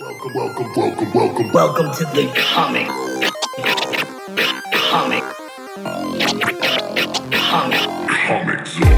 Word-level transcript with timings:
Welcome, 0.00 0.34
welcome, 0.34 0.72
welcome, 0.74 1.12
welcome. 1.12 1.52
Welcome 1.52 1.94
to 1.94 2.04
the 2.06 2.32
comic. 2.34 2.88
Comic. 4.74 5.22
Comic. 7.32 7.80
Comix 8.26 8.66
Zone. 8.66 8.90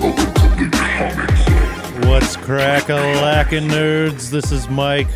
Welcome 0.00 0.34
to 0.34 0.64
the 0.64 0.76
Comix 0.76 1.36
Zone. 2.00 2.08
What's 2.10 2.36
crack 2.36 2.88
a 2.88 2.94
lacking 2.94 3.68
nerds? 3.68 4.30
This 4.30 4.50
is 4.50 4.68
Mike, 4.68 5.08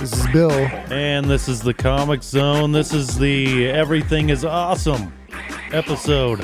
This 0.00 0.12
is 0.14 0.26
Bill. 0.32 0.50
and 0.50 1.26
this 1.30 1.48
is 1.48 1.60
the 1.60 1.74
Comix 1.74 2.24
Zone. 2.24 2.72
This 2.72 2.92
is 2.92 3.18
the 3.18 3.68
Everything 3.68 4.30
is 4.30 4.44
Awesome 4.44 5.12
episode. 5.70 6.40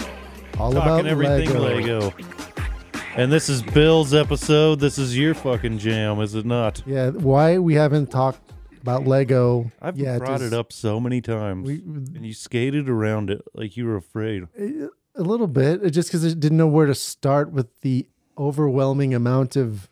All 0.60 0.72
Talking 0.72 0.76
about 0.76 1.06
everything 1.08 1.48
Lego. 1.58 2.10
Lego. 2.10 2.37
And 3.18 3.32
this 3.32 3.48
is 3.48 3.62
Bill's 3.62 4.14
episode. 4.14 4.78
This 4.78 4.96
is 4.96 5.18
your 5.18 5.34
fucking 5.34 5.78
jam, 5.78 6.20
is 6.20 6.36
it 6.36 6.46
not? 6.46 6.84
Yeah, 6.86 7.10
why 7.10 7.58
we 7.58 7.74
haven't 7.74 8.12
talked 8.12 8.52
about 8.80 9.08
Lego 9.08 9.72
I've 9.82 9.98
brought 9.98 10.40
it 10.40 10.52
up 10.52 10.72
so 10.72 11.00
many 11.00 11.20
times, 11.20 11.66
We- 11.66 11.82
and 11.82 12.24
you 12.24 12.32
skated 12.32 12.88
around 12.88 13.28
it 13.30 13.42
like 13.54 13.76
you 13.76 13.86
were 13.86 13.96
afraid. 13.96 14.46
a 14.56 15.22
little 15.22 15.48
bit, 15.48 15.90
just 15.92 16.10
because 16.10 16.24
I 16.24 16.28
didn't 16.28 16.58
know 16.58 16.68
where 16.68 16.86
to 16.86 16.94
start 16.94 17.50
with 17.50 17.80
the 17.80 18.06
overwhelming 18.38 19.12
amount 19.14 19.56
of 19.56 19.88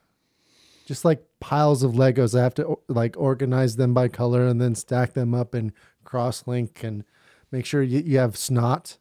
just 0.84 1.04
like 1.04 1.26
piles 1.40 1.82
of 1.82 1.94
Legos. 1.94 2.38
I 2.38 2.44
have 2.44 2.54
to 2.54 2.78
like 2.86 3.16
organize 3.18 3.74
them 3.74 3.92
by 3.92 4.06
color 4.06 4.46
and 4.46 4.60
then 4.60 4.76
stack 4.76 5.14
them 5.14 5.34
up 5.34 5.52
and 5.52 5.72
cross 6.04 6.46
link 6.46 6.84
and 6.84 7.02
make 7.50 7.66
sure 7.66 7.82
you, 7.82 7.98
you 8.06 8.18
have 8.18 8.36
snot. 8.36 8.98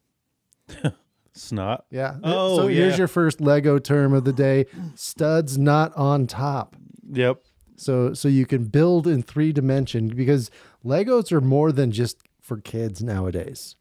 Snot. 1.36 1.86
Yeah. 1.92 2.18
Oh, 2.24 2.58
so 2.58 2.68
here's 2.68 2.98
your 2.98 3.08
first 3.08 3.42
Lego 3.42 3.78
term 3.78 4.14
of 4.14 4.24
the 4.24 4.34
day: 4.34 4.66
studs 4.96 5.58
not 5.58 5.96
on 5.96 6.28
top. 6.28 6.76
Yep. 7.12 7.42
So 7.76 8.14
so 8.14 8.28
you 8.28 8.46
can 8.46 8.66
build 8.66 9.06
in 9.08 9.22
three 9.22 9.52
dimension 9.52 10.08
because 10.08 10.50
Legos 10.84 11.32
are 11.32 11.42
more 11.42 11.72
than 11.72 11.92
just 11.92 12.24
for 12.42 12.58
kids 12.62 13.04
nowadays. 13.04 13.76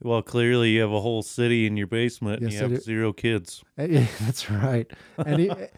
Well, 0.00 0.22
clearly 0.22 0.70
you 0.70 0.80
have 0.82 0.92
a 0.92 1.00
whole 1.00 1.22
city 1.22 1.66
in 1.66 1.76
your 1.76 1.86
basement 1.86 2.42
and 2.42 2.52
you 2.52 2.58
have 2.58 2.70
do. 2.70 2.80
zero 2.80 3.12
kids. 3.12 3.62
Uh, 3.78 3.84
Yeah, 3.84 4.06
that's 4.20 4.50
right. 4.50 4.90
And 5.16 5.70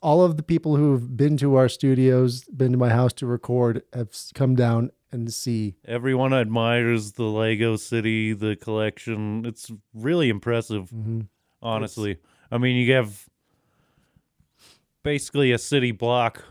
all 0.00 0.22
of 0.22 0.36
the 0.36 0.42
people 0.42 0.76
who've 0.76 1.16
been 1.16 1.36
to 1.38 1.56
our 1.56 1.68
studios, 1.68 2.44
been 2.44 2.72
to 2.72 2.78
my 2.78 2.90
house 2.90 3.12
to 3.14 3.26
record, 3.26 3.82
have 3.92 4.10
come 4.34 4.54
down 4.54 4.90
and 5.12 5.32
see. 5.32 5.74
Everyone 5.86 6.32
admires 6.32 7.12
the 7.12 7.24
Lego 7.24 7.76
city, 7.76 8.32
the 8.32 8.56
collection. 8.56 9.44
It's 9.46 9.70
really 9.94 10.28
impressive, 10.28 10.84
mm-hmm. 10.90 11.20
honestly. 11.62 12.16
I 12.50 12.58
mean, 12.58 12.76
you 12.76 12.92
have 12.94 13.26
basically 15.02 15.52
a 15.52 15.58
city 15.58 15.92
block, 15.92 16.42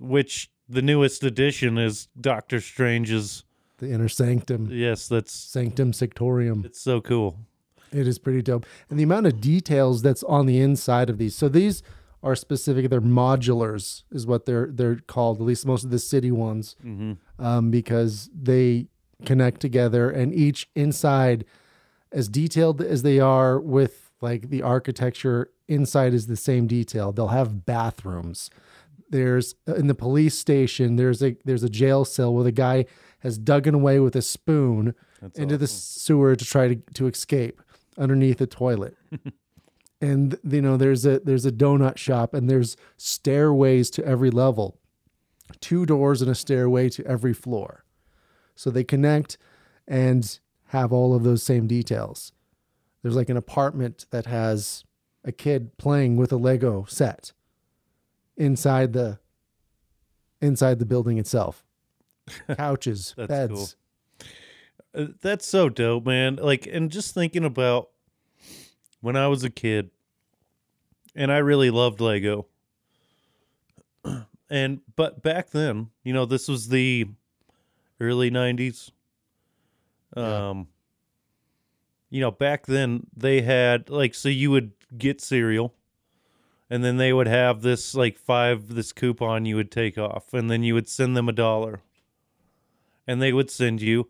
which 0.00 0.50
the 0.68 0.82
newest 0.82 1.22
addition 1.22 1.78
is 1.78 2.08
Doctor 2.20 2.60
Strange's. 2.60 3.44
the 3.78 3.90
inner 3.92 4.08
sanctum, 4.08 4.68
Yes, 4.70 5.08
that's 5.08 5.32
sanctum 5.32 5.92
sanctorum. 5.92 6.64
it's 6.64 6.80
so 6.80 7.00
cool. 7.00 7.38
It 7.90 8.06
is 8.06 8.18
pretty 8.18 8.42
dope. 8.42 8.66
And 8.90 8.98
the 8.98 9.04
amount 9.04 9.26
of 9.26 9.40
details 9.40 10.02
that's 10.02 10.22
on 10.24 10.46
the 10.46 10.60
inside 10.60 11.08
of 11.08 11.16
these. 11.16 11.34
So 11.34 11.48
these 11.48 11.82
are 12.22 12.34
specific. 12.34 12.90
They're 12.90 13.00
modulars, 13.00 14.02
is 14.10 14.26
what 14.26 14.46
they're 14.46 14.68
they're 14.72 14.96
called. 14.96 15.38
At 15.40 15.44
least 15.46 15.66
most 15.66 15.84
of 15.84 15.90
the 15.90 15.98
city 15.98 16.30
ones, 16.30 16.76
um, 17.38 17.70
because 17.70 18.28
they 18.34 18.88
connect 19.24 19.60
together, 19.60 20.10
and 20.10 20.34
each 20.34 20.68
inside, 20.74 21.44
as 22.12 22.28
detailed 22.28 22.80
as 22.80 23.02
they 23.02 23.20
are 23.20 23.58
with 23.60 24.10
like 24.20 24.50
the 24.50 24.62
architecture, 24.62 25.50
inside 25.68 26.12
is 26.14 26.26
the 26.26 26.36
same 26.36 26.66
detail. 26.66 27.12
They'll 27.12 27.28
have 27.28 27.64
bathrooms. 27.64 28.50
There's 29.10 29.54
in 29.66 29.86
the 29.86 29.94
police 29.94 30.36
station. 30.38 30.96
There's 30.96 31.22
a 31.22 31.36
there's 31.44 31.62
a 31.62 31.70
jail 31.70 32.04
cell 32.04 32.34
where 32.34 32.44
the 32.44 32.52
guy 32.52 32.84
has 33.20 33.38
dug 33.38 33.66
an 33.66 33.74
away 33.74 33.98
with 34.00 34.14
a 34.16 34.22
spoon 34.22 34.94
into 35.34 35.56
the 35.58 35.66
sewer 35.66 36.36
to 36.36 36.44
try 36.44 36.68
to, 36.68 36.76
to 36.94 37.06
escape 37.08 37.60
underneath 37.96 38.40
a 38.40 38.46
toilet. 38.46 38.96
and 40.00 40.38
you 40.44 40.62
know 40.62 40.76
there's 40.76 41.04
a 41.06 41.20
there's 41.20 41.46
a 41.46 41.52
donut 41.52 41.96
shop 41.96 42.34
and 42.34 42.48
there's 42.48 42.76
stairways 42.96 43.90
to 43.90 44.04
every 44.04 44.30
level. 44.30 44.78
Two 45.60 45.86
doors 45.86 46.20
and 46.22 46.30
a 46.30 46.34
stairway 46.34 46.88
to 46.90 47.04
every 47.06 47.32
floor. 47.32 47.84
So 48.54 48.70
they 48.70 48.84
connect 48.84 49.38
and 49.86 50.38
have 50.66 50.92
all 50.92 51.14
of 51.14 51.22
those 51.24 51.42
same 51.42 51.66
details. 51.66 52.32
There's 53.02 53.16
like 53.16 53.30
an 53.30 53.36
apartment 53.36 54.06
that 54.10 54.26
has 54.26 54.84
a 55.24 55.32
kid 55.32 55.76
playing 55.78 56.16
with 56.16 56.32
a 56.32 56.36
Lego 56.36 56.84
set 56.88 57.32
inside 58.36 58.92
the 58.92 59.18
inside 60.40 60.78
the 60.78 60.86
building 60.86 61.18
itself. 61.18 61.64
Couches, 62.56 63.14
That's 63.16 63.28
beds. 63.28 63.76
cool. 64.94 65.02
Uh, 65.02 65.06
That's 65.22 65.46
so 65.46 65.68
dope, 65.68 66.06
man. 66.06 66.36
Like, 66.36 66.66
and 66.66 66.90
just 66.90 67.14
thinking 67.14 67.44
about 67.44 67.88
when 69.00 69.16
I 69.16 69.28
was 69.28 69.44
a 69.44 69.50
kid, 69.50 69.90
and 71.14 71.32
I 71.32 71.38
really 71.38 71.70
loved 71.70 72.00
Lego. 72.00 72.46
And 74.50 74.80
but 74.96 75.22
back 75.22 75.50
then, 75.50 75.90
you 76.02 76.14
know, 76.14 76.24
this 76.24 76.48
was 76.48 76.68
the 76.68 77.06
early 78.00 78.30
'90s. 78.30 78.90
Um, 80.16 80.68
you 82.08 82.22
know, 82.22 82.30
back 82.30 82.64
then 82.64 83.06
they 83.14 83.42
had 83.42 83.90
like 83.90 84.14
so 84.14 84.30
you 84.30 84.50
would 84.50 84.72
get 84.96 85.20
cereal, 85.20 85.74
and 86.70 86.82
then 86.82 86.96
they 86.96 87.12
would 87.12 87.26
have 87.26 87.60
this 87.60 87.94
like 87.94 88.16
five 88.16 88.74
this 88.74 88.90
coupon 88.92 89.44
you 89.44 89.56
would 89.56 89.70
take 89.70 89.98
off, 89.98 90.32
and 90.32 90.50
then 90.50 90.62
you 90.62 90.72
would 90.72 90.88
send 90.88 91.14
them 91.14 91.28
a 91.28 91.32
dollar, 91.32 91.82
and 93.06 93.20
they 93.20 93.34
would 93.34 93.50
send 93.50 93.82
you 93.82 94.08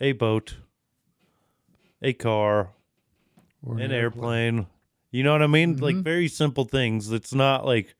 a 0.00 0.12
boat, 0.12 0.56
a 2.02 2.12
car, 2.12 2.70
Or 3.62 3.78
an 3.78 3.92
airplane. 3.92 4.66
You 5.10 5.22
know 5.22 5.32
what 5.32 5.42
I 5.42 5.46
mean? 5.46 5.78
Like 5.78 5.96
very 5.96 6.28
simple 6.28 6.64
things. 6.64 7.10
It's 7.10 7.34
not 7.34 7.64
like 7.64 7.94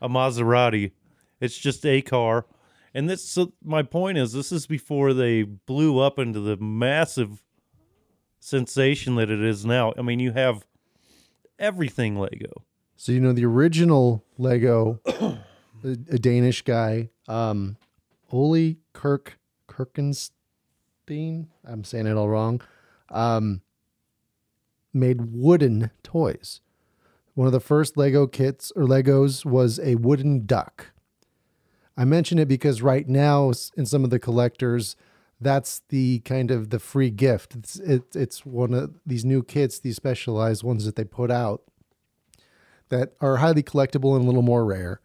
a 0.00 0.08
Maserati. 0.08 0.92
It's 1.40 1.58
just 1.58 1.84
a 1.84 2.02
car. 2.02 2.46
And 2.94 3.08
this 3.08 3.24
so 3.24 3.52
my 3.64 3.82
point 3.82 4.18
is 4.18 4.32
this 4.32 4.52
is 4.52 4.66
before 4.66 5.14
they 5.14 5.42
blew 5.42 5.98
up 5.98 6.18
into 6.18 6.40
the 6.40 6.56
massive 6.56 7.42
sensation 8.40 9.14
that 9.16 9.30
it 9.30 9.40
is 9.40 9.64
now. 9.64 9.92
I 9.96 10.02
mean, 10.02 10.18
you 10.20 10.32
have 10.32 10.66
everything 11.58 12.18
Lego. 12.18 12.64
So 12.96 13.12
you 13.12 13.20
know 13.20 13.32
the 13.32 13.44
original 13.44 14.24
Lego, 14.38 15.00
a, 15.06 15.38
a 15.84 16.18
Danish 16.18 16.62
guy, 16.62 17.10
um, 17.28 17.76
Ole 18.30 18.76
Kirk 18.92 19.38
Kirkenstein. 19.68 21.46
I'm 21.64 21.84
saying 21.84 22.06
it 22.06 22.16
all 22.16 22.28
wrong. 22.28 22.60
Um, 23.08 23.62
made 24.92 25.32
wooden 25.32 25.90
toys. 26.02 26.60
One 27.34 27.46
of 27.46 27.52
the 27.52 27.60
first 27.60 27.96
Lego 27.96 28.26
kits 28.26 28.72
or 28.76 28.82
Legos 28.82 29.44
was 29.44 29.78
a 29.78 29.94
wooden 29.94 30.46
duck. 30.46 30.92
I 31.96 32.04
mention 32.04 32.38
it 32.38 32.48
because 32.48 32.82
right 32.82 33.08
now 33.08 33.52
in 33.76 33.86
some 33.86 34.04
of 34.04 34.10
the 34.10 34.18
collectors, 34.18 34.96
that's 35.40 35.82
the 35.88 36.20
kind 36.20 36.50
of 36.50 36.70
the 36.70 36.78
free 36.78 37.10
gift. 37.10 37.54
It's 37.54 37.76
it, 37.78 38.14
it's 38.14 38.44
one 38.44 38.74
of 38.74 38.94
these 39.06 39.24
new 39.24 39.42
kits, 39.42 39.78
these 39.78 39.96
specialized 39.96 40.62
ones 40.62 40.84
that 40.84 40.96
they 40.96 41.04
put 41.04 41.30
out 41.30 41.62
that 42.88 43.12
are 43.20 43.36
highly 43.38 43.62
collectible 43.62 44.16
and 44.16 44.24
a 44.24 44.26
little 44.26 44.42
more 44.42 44.64
rare, 44.64 45.00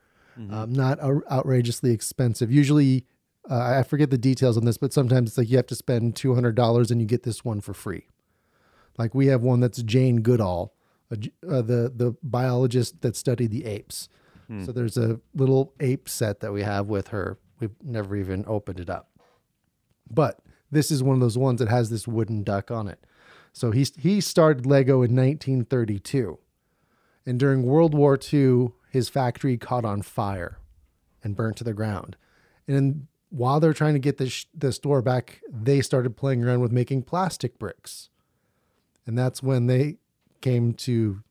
um, 0.51 0.73
not 0.73 1.01
ou- 1.03 1.23
outrageously 1.31 1.91
expensive. 1.91 2.51
Usually, 2.51 3.05
uh, 3.49 3.77
I 3.79 3.83
forget 3.83 4.09
the 4.09 4.17
details 4.17 4.57
on 4.57 4.65
this, 4.65 4.77
but 4.77 4.91
sometimes 4.91 5.29
it's 5.29 5.37
like 5.37 5.49
you 5.49 5.57
have 5.57 5.67
to 5.67 5.75
spend 5.75 6.15
two 6.15 6.33
hundred 6.33 6.55
dollars 6.55 6.91
and 6.91 6.99
you 6.99 7.07
get 7.07 7.23
this 7.23 7.45
one 7.45 7.61
for 7.61 7.73
free. 7.73 8.07
Like 8.97 9.13
we 9.13 9.27
have 9.27 9.41
one 9.41 9.59
that's 9.59 9.81
Jane 9.83 10.21
Goodall, 10.21 10.73
a 11.11 11.15
uh, 11.47 11.61
the 11.61 11.91
the 11.95 12.15
biologist 12.23 13.01
that 13.01 13.15
studied 13.15 13.51
the 13.51 13.65
apes. 13.65 14.09
So 14.63 14.71
there's 14.71 14.95
a 14.97 15.19
little 15.33 15.73
ape 15.79 16.07
set 16.07 16.39
that 16.41 16.53
we 16.53 16.61
have 16.61 16.85
with 16.85 17.07
her. 17.07 17.39
We've 17.59 17.75
never 17.83 18.15
even 18.15 18.43
opened 18.47 18.79
it 18.79 18.89
up, 18.91 19.09
but 20.09 20.39
this 20.69 20.91
is 20.91 21.01
one 21.01 21.15
of 21.15 21.21
those 21.21 21.37
ones 21.37 21.59
that 21.59 21.69
has 21.69 21.89
this 21.89 22.07
wooden 22.07 22.43
duck 22.43 22.69
on 22.69 22.87
it. 22.87 23.03
So 23.53 23.71
he 23.71 23.87
he 23.97 24.21
started 24.21 24.65
Lego 24.65 24.95
in 25.01 25.15
1932. 25.15 26.37
And 27.25 27.39
during 27.39 27.63
World 27.63 27.95
War 27.95 28.19
II, 28.31 28.69
his 28.91 29.09
factory 29.09 29.57
caught 29.57 29.83
on 29.83 30.03
fire 30.03 30.59
and 31.23 31.35
burnt 31.35 31.57
to 31.57 31.63
the 31.63 31.73
ground. 31.73 32.17
And 32.67 33.07
while 33.29 33.59
they're 33.59 33.73
trying 33.73 33.93
to 33.93 33.99
get 33.99 34.17
the, 34.17 34.29
sh- 34.29 34.45
the 34.53 34.71
store 34.71 35.01
back, 35.01 35.41
they 35.49 35.81
started 35.81 36.15
playing 36.15 36.43
around 36.43 36.61
with 36.61 36.71
making 36.71 37.01
plastic 37.03 37.57
bricks. 37.57 38.09
And 39.07 39.17
that's 39.17 39.41
when 39.43 39.67
they 39.67 39.97
came 40.41 40.73
to 40.73 41.21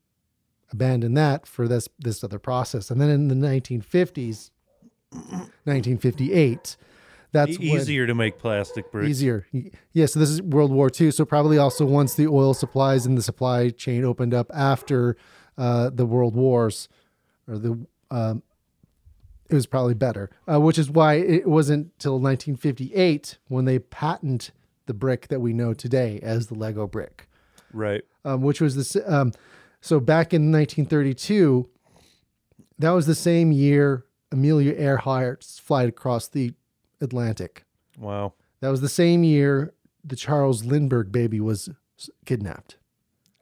abandon 0.71 1.13
that 1.15 1.45
for 1.47 1.67
this, 1.67 1.87
this 1.99 2.23
other 2.23 2.39
process. 2.39 2.89
And 2.91 2.99
then 2.99 3.09
in 3.09 3.27
the 3.27 3.35
1950s, 3.35 4.49
1958, 5.63 6.77
that's 7.31 7.51
E- 7.59 7.71
when- 7.71 7.81
easier 7.81 8.07
to 8.07 8.15
make 8.15 8.37
plastic 8.39 8.91
bricks. 8.91 9.09
easier. 9.09 9.45
Yeah, 9.93 10.05
so 10.05 10.19
this 10.19 10.29
is 10.29 10.41
World 10.41 10.71
War 10.71 10.89
II. 10.99 11.11
So 11.11 11.25
probably 11.25 11.57
also 11.57 11.85
once 11.85 12.15
the 12.15 12.27
oil 12.27 12.53
supplies 12.53 13.05
and 13.05 13.17
the 13.17 13.21
supply 13.21 13.69
chain 13.69 14.03
opened 14.05 14.33
up 14.33 14.49
after 14.53 15.17
uh, 15.57 15.89
the 15.89 16.05
World 16.05 16.35
Wars, 16.35 16.89
or 17.47 17.57
the 17.57 17.85
um, 18.11 18.43
it 19.49 19.53
was 19.55 19.65
probably 19.67 19.93
better, 19.93 20.29
uh, 20.51 20.59
which 20.59 20.77
is 20.77 20.89
why 20.89 21.15
it 21.15 21.47
wasn't 21.47 21.97
till 21.99 22.13
1958 22.19 23.37
when 23.47 23.65
they 23.65 23.79
patent 23.79 24.51
the 24.85 24.93
brick 24.93 25.27
that 25.29 25.39
we 25.39 25.53
know 25.53 25.73
today 25.73 26.19
as 26.21 26.47
the 26.47 26.55
Lego 26.55 26.87
brick, 26.87 27.29
Right. 27.75 28.03
um, 28.23 28.41
which 28.41 28.61
was 28.61 28.75
this. 28.75 28.95
Um, 29.05 29.31
so 29.81 29.99
back 29.99 30.33
in 30.33 30.51
1932, 30.51 31.69
that 32.79 32.91
was 32.91 33.05
the 33.05 33.15
same 33.15 33.51
year 33.51 34.05
Amelia 34.31 34.73
Earhart's 34.73 35.59
flight 35.59 35.89
across 35.89 36.27
the 36.27 36.53
Atlantic. 37.01 37.63
Wow. 37.99 38.33
That 38.61 38.69
was 38.69 38.81
the 38.81 38.89
same 38.89 39.23
year 39.23 39.73
the 40.03 40.15
Charles 40.15 40.65
Lindbergh 40.65 41.11
baby 41.11 41.39
was 41.39 41.69
kidnapped. 42.25 42.77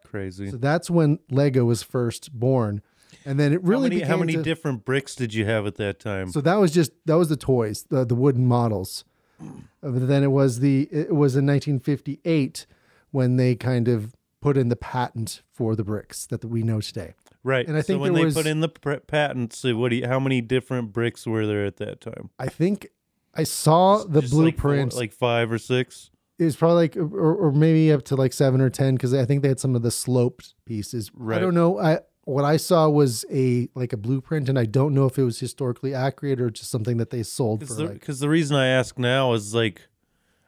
Crazy. 0.05 0.49
So 0.51 0.57
that's 0.57 0.89
when 0.89 1.19
Lego 1.31 1.65
was 1.65 1.81
first 1.81 2.31
born, 2.37 2.81
and 3.25 3.39
then 3.39 3.51
it 3.53 3.63
really 3.63 3.89
how 3.89 3.95
many, 3.95 4.01
how 4.11 4.17
many 4.17 4.33
to- 4.33 4.43
different 4.43 4.85
bricks 4.85 5.15
did 5.15 5.33
you 5.33 5.45
have 5.45 5.65
at 5.65 5.75
that 5.75 5.99
time? 5.99 6.29
So 6.31 6.39
that 6.41 6.55
was 6.55 6.71
just 6.71 6.91
that 7.05 7.15
was 7.17 7.29
the 7.29 7.35
toys, 7.37 7.83
the 7.89 8.05
the 8.05 8.15
wooden 8.15 8.45
models. 8.45 9.05
Uh, 9.41 9.45
But 9.81 10.07
then 10.07 10.23
it 10.23 10.31
was 10.31 10.59
the 10.59 10.83
it 10.91 11.15
was 11.15 11.35
in 11.35 11.45
1958 11.47 12.65
when 13.11 13.37
they 13.37 13.55
kind 13.55 13.87
of 13.87 14.13
put 14.43 14.57
in 14.57 14.69
the 14.69 14.75
patent 14.75 15.41
for 15.51 15.75
the 15.75 15.83
bricks 15.83 16.25
that 16.27 16.43
we 16.45 16.61
know 16.63 16.81
today. 16.81 17.13
right. 17.43 17.65
and 17.67 17.75
I 17.77 17.81
think 17.81 17.97
so 17.97 18.01
when 18.01 18.13
they 18.13 18.25
was- 18.25 18.33
put 18.33 18.45
in 18.45 18.59
the 18.59 18.69
pr- 18.69 18.95
patents, 19.07 19.57
so 19.59 19.75
what 19.75 19.89
do 19.89 19.95
you, 19.97 20.07
how 20.07 20.19
many 20.19 20.41
different 20.41 20.91
bricks 20.93 21.25
were 21.25 21.45
there 21.47 21.65
at 21.65 21.77
that 21.77 22.01
time? 22.01 22.29
I 22.37 22.47
think 22.47 22.87
I 23.33 23.43
saw 23.43 24.03
the 24.03 24.21
Just 24.21 24.33
like 24.33 24.59
four- 24.59 24.71
blueprint. 24.71 24.93
like 24.95 25.11
five 25.13 25.51
or 25.51 25.57
six. 25.57 26.11
it 26.39 26.43
was 26.45 26.55
probably 26.55 26.75
like 26.83 26.97
or, 26.97 27.33
or 27.47 27.51
maybe 27.51 27.91
up 27.91 28.03
to 28.05 28.15
like 28.15 28.33
seven 28.33 28.59
or 28.61 28.69
ten 28.69 28.95
because 28.95 29.13
I 29.13 29.25
think 29.25 29.41
they 29.43 29.47
had 29.47 29.59
some 29.59 29.75
of 29.75 29.81
the 29.81 29.91
sloped 29.91 30.53
pieces. 30.65 31.09
Right. 31.15 31.37
I 31.37 31.39
don't 31.41 31.53
know. 31.55 31.79
I 31.79 31.99
what 32.25 32.45
I 32.45 32.57
saw 32.57 32.87
was 32.89 33.25
a 33.31 33.69
like 33.75 33.91
a 33.93 33.97
blueprint, 33.97 34.49
and 34.49 34.57
I 34.59 34.65
don't 34.65 34.93
know 34.93 35.05
if 35.05 35.17
it 35.17 35.23
was 35.23 35.39
historically 35.39 35.93
accurate 35.93 36.39
or 36.41 36.49
just 36.49 36.69
something 36.71 36.97
that 36.97 37.09
they 37.09 37.23
sold 37.23 37.59
Because 37.61 37.77
the, 37.77 37.85
like 37.85 38.05
the 38.05 38.29
reason 38.29 38.55
I 38.55 38.67
ask 38.67 38.97
now 38.99 39.33
is 39.33 39.53
like, 39.55 39.87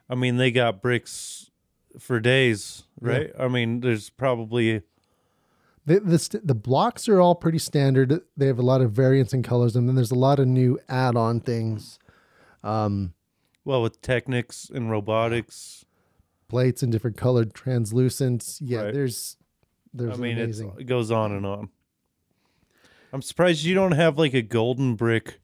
I 0.08 0.14
mean, 0.14 0.36
they 0.38 0.50
got 0.50 0.80
bricks 0.82 1.45
for 1.98 2.20
days, 2.20 2.84
right? 3.00 3.30
I 3.38 3.48
mean, 3.48 3.80
there's 3.80 4.10
probably 4.10 4.82
The, 5.86 6.00
the 6.00 6.18
st- 6.18 6.46
the 6.46 6.54
blocks 6.54 7.08
are 7.08 7.20
all 7.20 7.34
pretty 7.34 7.58
standard. 7.58 8.20
They 8.36 8.46
have 8.46 8.58
a 8.58 8.62
lot 8.62 8.80
of 8.80 8.92
variants 8.92 9.32
in 9.32 9.42
colors, 9.42 9.76
and 9.76 9.88
then 9.88 9.94
there's 9.96 10.10
a 10.10 10.14
lot 10.18 10.38
of 10.38 10.46
new 10.46 10.78
add-on 10.88 11.40
things, 11.40 11.98
um, 12.64 13.14
well 13.64 13.82
with 13.82 14.00
Technics 14.02 14.68
and 14.70 14.90
robotics. 14.90 15.84
plates 16.48 16.82
and 16.82 16.92
different 16.92 17.16
colored 17.16 17.52
translucents. 17.54 18.58
Yeah, 18.60 18.82
Right. 18.82 18.94
there's 18.94 19.36
there's 19.94 20.14
I 20.14 20.20
mean, 20.20 20.36
it 20.38 20.84
goes 20.86 21.10
on 21.10 21.32
and 21.32 21.46
on. 21.46 21.70
I'm 23.12 23.22
surprised 23.22 23.64
you 23.64 23.74
don't 23.74 23.92
have 23.92 24.18
like 24.18 24.34
a 24.34 24.42
golden 24.42 24.94
brick 24.94 25.40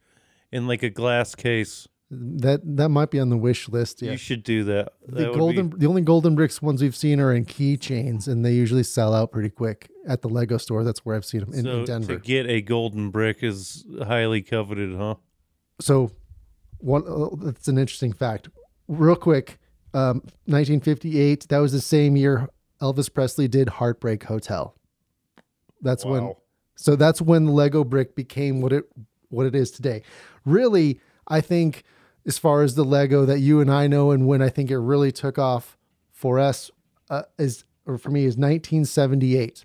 in 0.51 0.67
like 0.67 0.83
a 0.83 0.91
glass 0.91 1.35
case. 1.35 1.89
That 2.15 2.61
that 2.77 2.91
might 2.91 3.11
be 3.11 3.19
on 3.19 3.31
the 3.31 3.37
wish 3.39 3.69
list. 3.71 4.03
Yeah, 4.03 4.13
You 4.13 4.17
should 4.19 4.43
do 4.43 4.65
that. 4.65 4.93
the 5.09 5.23
That 5.25 5.33
be- 5.33 5.39
golden 5.39 5.71
the 5.79 5.87
only 5.87 6.03
golden 6.03 6.35
bricks 6.35 6.61
ones 6.61 6.83
we've 6.83 6.95
seen 6.95 7.21
are 7.21 7.33
in 7.33 7.47
keychains, 7.47 8.29
and 8.29 8.45
they 8.45 8.53
usually 8.53 8.83
sell 8.83 9.15
out 9.15 9.33
pretty 9.33 9.49
quick 9.49 9.89
at 10.07 10.21
the 10.21 10.29
Lego 10.29 10.59
store. 10.59 10.85
That's 10.85 11.05
where 11.07 11.17
I've 11.17 11.25
seen 11.25 11.41
them 11.41 11.55
in, 11.55 11.65
so 11.65 11.79
in 11.81 11.85
Denver. 11.87 12.15
to 12.15 12.21
get 12.21 12.47
a 12.47 12.61
golden 12.61 13.11
brick 13.11 13.43
is 13.43 13.87
highly 14.07 14.43
coveted, 14.43 14.95
huh? 14.97 15.15
so 15.81 16.11
one 16.79 17.03
uh, 17.09 17.29
that's 17.45 17.67
an 17.69 17.79
interesting 17.79 18.13
fact 18.13 18.49
real 18.89 19.17
quick 19.17 19.59
um 19.95 20.17
1958 20.47 21.47
that 21.49 21.59
was 21.59 21.73
the 21.73 21.81
same 21.81 22.17
year 22.17 22.49
elvis 22.81 23.13
presley 23.13 23.49
did 23.49 23.69
heartbreak 23.69 24.25
hotel 24.25 24.77
that's 25.81 26.05
when 26.05 26.33
so 26.77 26.95
that's 26.97 27.21
when 27.23 27.47
the 27.47 27.53
lego 27.53 27.85
brick 27.85 28.15
became 28.15 28.61
what 28.61 28.73
it 28.73 28.85
what 29.29 29.47
it 29.47 29.55
is 29.55 29.71
today 29.71 30.03
really 30.45 31.01
i 31.29 31.41
think 31.41 31.85
as 32.27 32.39
far 32.39 32.63
as 32.63 32.75
the 32.75 32.85
lego 32.85 33.25
that 33.25 33.41
you 33.41 33.61
and 33.61 33.71
i 33.71 33.87
know 33.87 34.11
and 34.11 34.27
when 34.27 34.43
i 34.43 34.49
think 34.49 34.71
it 34.71 34.79
really 34.79 35.13
took 35.13 35.39
off 35.39 35.77
for 36.11 36.39
us 36.39 36.71
uh, 37.11 37.23
is 37.39 37.65
or 37.87 37.99
for 37.99 38.11
me 38.11 38.21
is 38.21 38.37
1978 38.37 39.65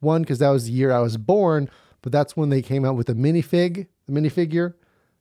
one 0.00 0.22
because 0.22 0.38
that 0.38 0.50
was 0.50 0.66
the 0.66 0.72
year 0.72 0.92
i 0.92 1.00
was 1.00 1.16
born 1.16 1.68
but 2.02 2.12
that's 2.12 2.36
when 2.36 2.48
they 2.48 2.62
came 2.62 2.84
out 2.84 2.96
with 2.96 3.06
the 3.06 3.14
minifig 3.14 3.86
the 4.06 4.12
minifigure 4.12 4.74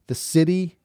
the 0.08 0.16
city 0.16 0.80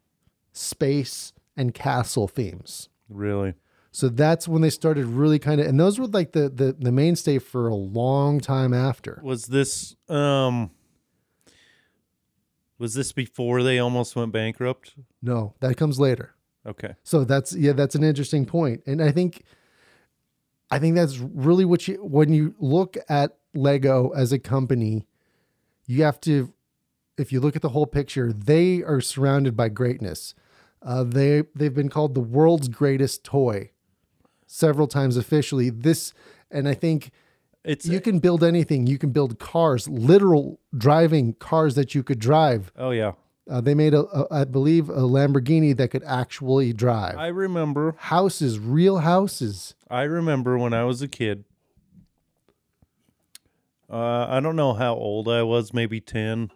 space 0.53 1.33
and 1.57 1.75
castle 1.75 2.29
themes. 2.29 2.89
Really? 3.09 3.55
so 3.91 4.09
that's 4.09 4.49
when 4.49 4.61
they 4.61 4.71
started 4.71 5.07
really 5.07 5.39
kind 5.39 5.61
of 5.61 5.69
and 5.69 5.79
those 5.79 6.01
were 6.01 6.09
like 6.09 6.33
the, 6.33 6.49
the 6.49 6.73
the 6.77 6.91
mainstay 6.91 7.39
for 7.39 7.69
a 7.69 7.75
long 7.75 8.41
time 8.41 8.75
after. 8.75 9.21
Was 9.23 9.47
this 9.47 9.95
um 10.09 10.73
was 12.85 12.93
this 12.95 13.13
before 13.13 13.63
they 13.63 13.79
almost 13.79 14.15
went 14.15 14.31
bankrupt? 14.33 14.95
no 15.23 15.55
that 15.61 15.77
comes 15.77 15.99
later 15.99 16.35
Okay. 16.67 16.93
so 17.03 17.25
that's 17.25 17.51
yeah 17.57 17.73
that's 17.73 17.95
an 17.95 18.05
interesting 18.05 18.45
point 18.47 18.83
and 18.87 19.03
i 19.03 19.11
think 19.11 19.43
i 20.71 20.79
think 20.79 20.95
that's 20.95 21.17
really 21.19 21.65
what 21.65 21.87
you 21.89 21.95
when 22.19 22.33
you 22.33 22.55
look 22.59 22.97
at 23.09 23.37
lego 23.55 24.11
as 24.23 24.33
a 24.33 24.39
company 24.39 25.07
you 25.87 26.03
have 26.03 26.21
to 26.21 26.53
if 27.17 27.33
you 27.33 27.41
look 27.41 27.57
at 27.57 27.63
the 27.63 27.71
whole 27.77 27.87
picture 27.87 28.33
they 28.33 28.83
are 28.83 29.01
surrounded 29.01 29.57
by 29.57 29.69
greatness 29.69 30.35
uh, 30.83 31.03
they 31.05 31.43
they've 31.55 31.75
been 31.75 31.89
called 31.89 32.15
the 32.15 32.21
world's 32.39 32.69
greatest 32.69 33.25
toy 33.25 33.71
several 34.47 34.87
times 34.87 35.17
officially 35.17 35.71
this 35.71 36.13
and 36.51 36.69
i 36.69 36.75
think 36.75 37.11
It's 37.65 37.87
you 37.87 38.01
can 38.01 38.19
build 38.19 38.45
anything 38.45 38.87
you 38.87 38.99
can 38.99 39.11
build 39.11 39.39
cars 39.39 39.89
literal 39.89 40.61
driving 40.77 41.35
cars 41.35 41.75
that 41.77 41.95
you 41.95 42.03
could 42.03 42.19
drive 42.19 42.71
Oh 42.77 42.91
yeah. 42.91 43.13
uh, 43.51 43.61
they 43.63 43.75
made 43.75 43.95
a, 43.95 44.01
a 44.05 44.27
i 44.41 44.45
believe 44.45 44.89
a 44.91 45.01
lamborghini 45.17 45.75
that 45.77 45.89
could 45.91 46.05
actually 46.05 46.73
drive 46.75 47.17
I 47.17 47.29
remember 47.29 47.95
houses 47.99 48.59
real 48.59 48.99
houses 48.99 49.75
I 49.91 50.03
remember 50.03 50.59
when 50.59 50.73
I 50.75 50.85
was 50.85 51.03
a 51.03 51.09
kid. 51.09 51.45
Uh, 53.89 54.27
I 54.29 54.41
don't 54.41 54.57
know 54.57 54.73
how 54.75 54.95
old 54.95 55.29
I 55.29 55.43
was, 55.43 55.73
maybe 55.73 56.01
10. 56.01 56.51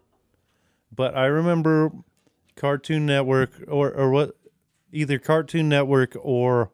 But 0.95 1.17
I 1.17 1.27
remember 1.27 1.93
Cartoon 2.57 3.07
Network 3.07 3.51
or, 3.69 3.93
or 3.93 4.11
what, 4.11 4.37
either 4.93 5.19
Cartoon 5.19 5.69
Network 5.69 6.17
or 6.21 6.73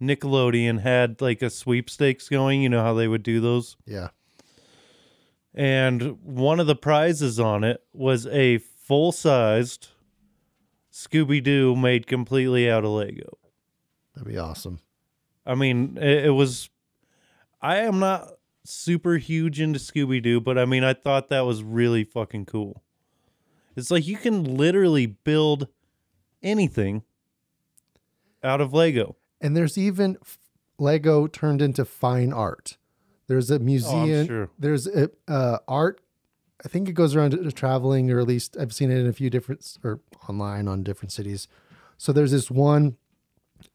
Nickelodeon 0.00 0.80
had 0.80 1.20
like 1.20 1.42
a 1.42 1.50
sweepstakes 1.50 2.28
going. 2.28 2.62
You 2.62 2.68
know 2.68 2.82
how 2.82 2.94
they 2.94 3.08
would 3.08 3.22
do 3.22 3.40
those? 3.40 3.76
yeah 3.86 4.08
And 5.54 6.18
one 6.22 6.60
of 6.60 6.66
the 6.66 6.76
prizes 6.76 7.40
on 7.40 7.64
it 7.64 7.82
was 7.92 8.26
a 8.26 8.58
full 8.58 9.12
sized 9.12 9.88
Scooby 10.92 11.42
Doo 11.42 11.76
made 11.76 12.06
completely 12.06 12.70
out 12.70 12.84
of 12.84 12.90
Lego. 12.90 13.38
that'd 14.14 14.28
be 14.28 14.38
awesome 14.38 14.80
I 15.48 15.54
mean, 15.54 15.96
it, 15.98 16.26
it 16.26 16.30
was. 16.30 16.68
I 17.62 17.78
am 17.78 17.98
not 17.98 18.28
super 18.64 19.16
huge 19.16 19.60
into 19.60 19.78
Scooby 19.78 20.22
Doo, 20.22 20.40
but 20.40 20.58
I 20.58 20.66
mean, 20.66 20.84
I 20.84 20.92
thought 20.92 21.28
that 21.28 21.46
was 21.46 21.62
really 21.62 22.04
fucking 22.04 22.44
cool. 22.44 22.82
It's 23.74 23.90
like 23.90 24.06
you 24.06 24.18
can 24.18 24.56
literally 24.56 25.06
build 25.06 25.68
anything 26.42 27.02
out 28.44 28.60
of 28.60 28.74
Lego. 28.74 29.16
And 29.40 29.56
there's 29.56 29.76
even 29.78 30.16
lego 30.78 31.26
turned 31.26 31.60
into 31.62 31.84
fine 31.84 32.32
art 32.32 32.76
there's 33.26 33.50
a 33.50 33.58
museum 33.58 34.26
sure. 34.26 34.50
there's 34.58 34.86
a 34.86 35.10
uh, 35.28 35.58
art 35.66 36.00
i 36.64 36.68
think 36.68 36.88
it 36.88 36.92
goes 36.92 37.14
around 37.16 37.32
to 37.32 37.52
traveling 37.52 38.10
or 38.10 38.18
at 38.20 38.26
least 38.26 38.56
i've 38.60 38.72
seen 38.74 38.90
it 38.90 38.98
in 38.98 39.06
a 39.06 39.12
few 39.12 39.28
different 39.30 39.76
or 39.84 40.00
online 40.28 40.68
on 40.68 40.82
different 40.82 41.12
cities 41.12 41.48
so 41.96 42.12
there's 42.12 42.30
this 42.32 42.50
one 42.50 42.96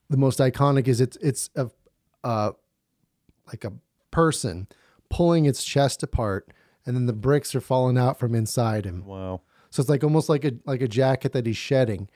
the 0.10 0.18
most 0.18 0.40
iconic 0.40 0.88
is 0.88 1.02
it's 1.02 1.18
it's 1.18 1.50
a 1.56 1.70
uh 2.24 2.52
like 3.48 3.64
a 3.66 3.74
person 4.12 4.68
pulling 5.10 5.46
its 5.46 5.64
chest 5.64 6.04
apart 6.04 6.48
and 6.86 6.96
then 6.96 7.06
the 7.06 7.14
bricks 7.14 7.54
are 7.56 7.62
falling 7.62 7.98
out 7.98 8.18
from 8.18 8.34
inside 8.36 8.86
him 8.86 9.06
Wow. 9.06 9.42
so 9.70 9.82
it's 9.82 9.90
like 9.90 10.04
almost 10.04 10.30
like 10.30 10.46
a 10.46 10.54
like 10.66 10.82
a 10.82 10.88
jacket 10.88 11.34
that 11.34 11.46
he's 11.46 11.58
shedding 11.58 12.10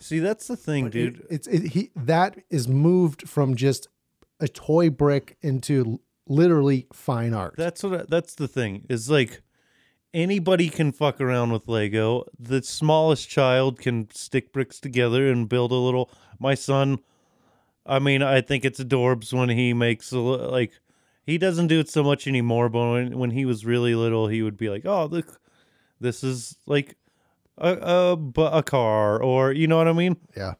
See, 0.00 0.18
that's 0.18 0.46
the 0.46 0.56
thing, 0.56 0.88
dude. 0.90 1.18
It- 1.20 1.26
it's 1.30 1.46
it, 1.46 1.62
he 1.72 1.90
that 1.96 2.38
is 2.50 2.66
moved 2.68 3.28
from 3.28 3.54
just 3.54 3.88
a 4.40 4.48
toy 4.48 4.88
brick 4.90 5.36
into 5.42 6.00
literally 6.26 6.86
fine 6.92 7.34
art. 7.34 7.54
That's 7.56 7.82
what. 7.82 8.00
I, 8.00 8.04
that's 8.08 8.34
the 8.34 8.48
thing. 8.48 8.86
Is 8.88 9.10
like 9.10 9.42
anybody 10.14 10.68
can 10.70 10.92
fuck 10.92 11.20
around 11.20 11.52
with 11.52 11.68
Lego. 11.68 12.24
The 12.38 12.62
smallest 12.62 13.28
child 13.28 13.78
can 13.78 14.08
stick 14.12 14.52
bricks 14.52 14.80
together 14.80 15.30
and 15.30 15.48
build 15.48 15.70
a 15.72 15.74
little. 15.76 16.10
My 16.38 16.54
son, 16.54 17.00
I 17.84 17.98
mean, 17.98 18.22
I 18.22 18.40
think 18.40 18.64
it's 18.64 18.80
adorbs 18.80 19.32
when 19.32 19.50
he 19.50 19.72
makes 19.74 20.12
a 20.12 20.18
like. 20.18 20.72
He 21.26 21.36
doesn't 21.38 21.68
do 21.68 21.78
it 21.78 21.88
so 21.88 22.02
much 22.02 22.26
anymore, 22.26 22.68
but 22.70 22.90
when, 22.90 23.18
when 23.18 23.30
he 23.30 23.44
was 23.44 23.64
really 23.64 23.94
little, 23.94 24.26
he 24.26 24.42
would 24.42 24.56
be 24.56 24.68
like, 24.70 24.84
"Oh, 24.86 25.04
look, 25.04 25.38
this 26.00 26.24
is 26.24 26.56
like 26.66 26.96
a 27.60 28.16
a, 28.36 28.40
a 28.58 28.62
car," 28.62 29.22
or 29.22 29.52
you 29.52 29.66
know 29.66 29.76
what 29.76 29.88
I 29.88 29.92
mean. 29.92 30.16
yeah, 30.36 30.54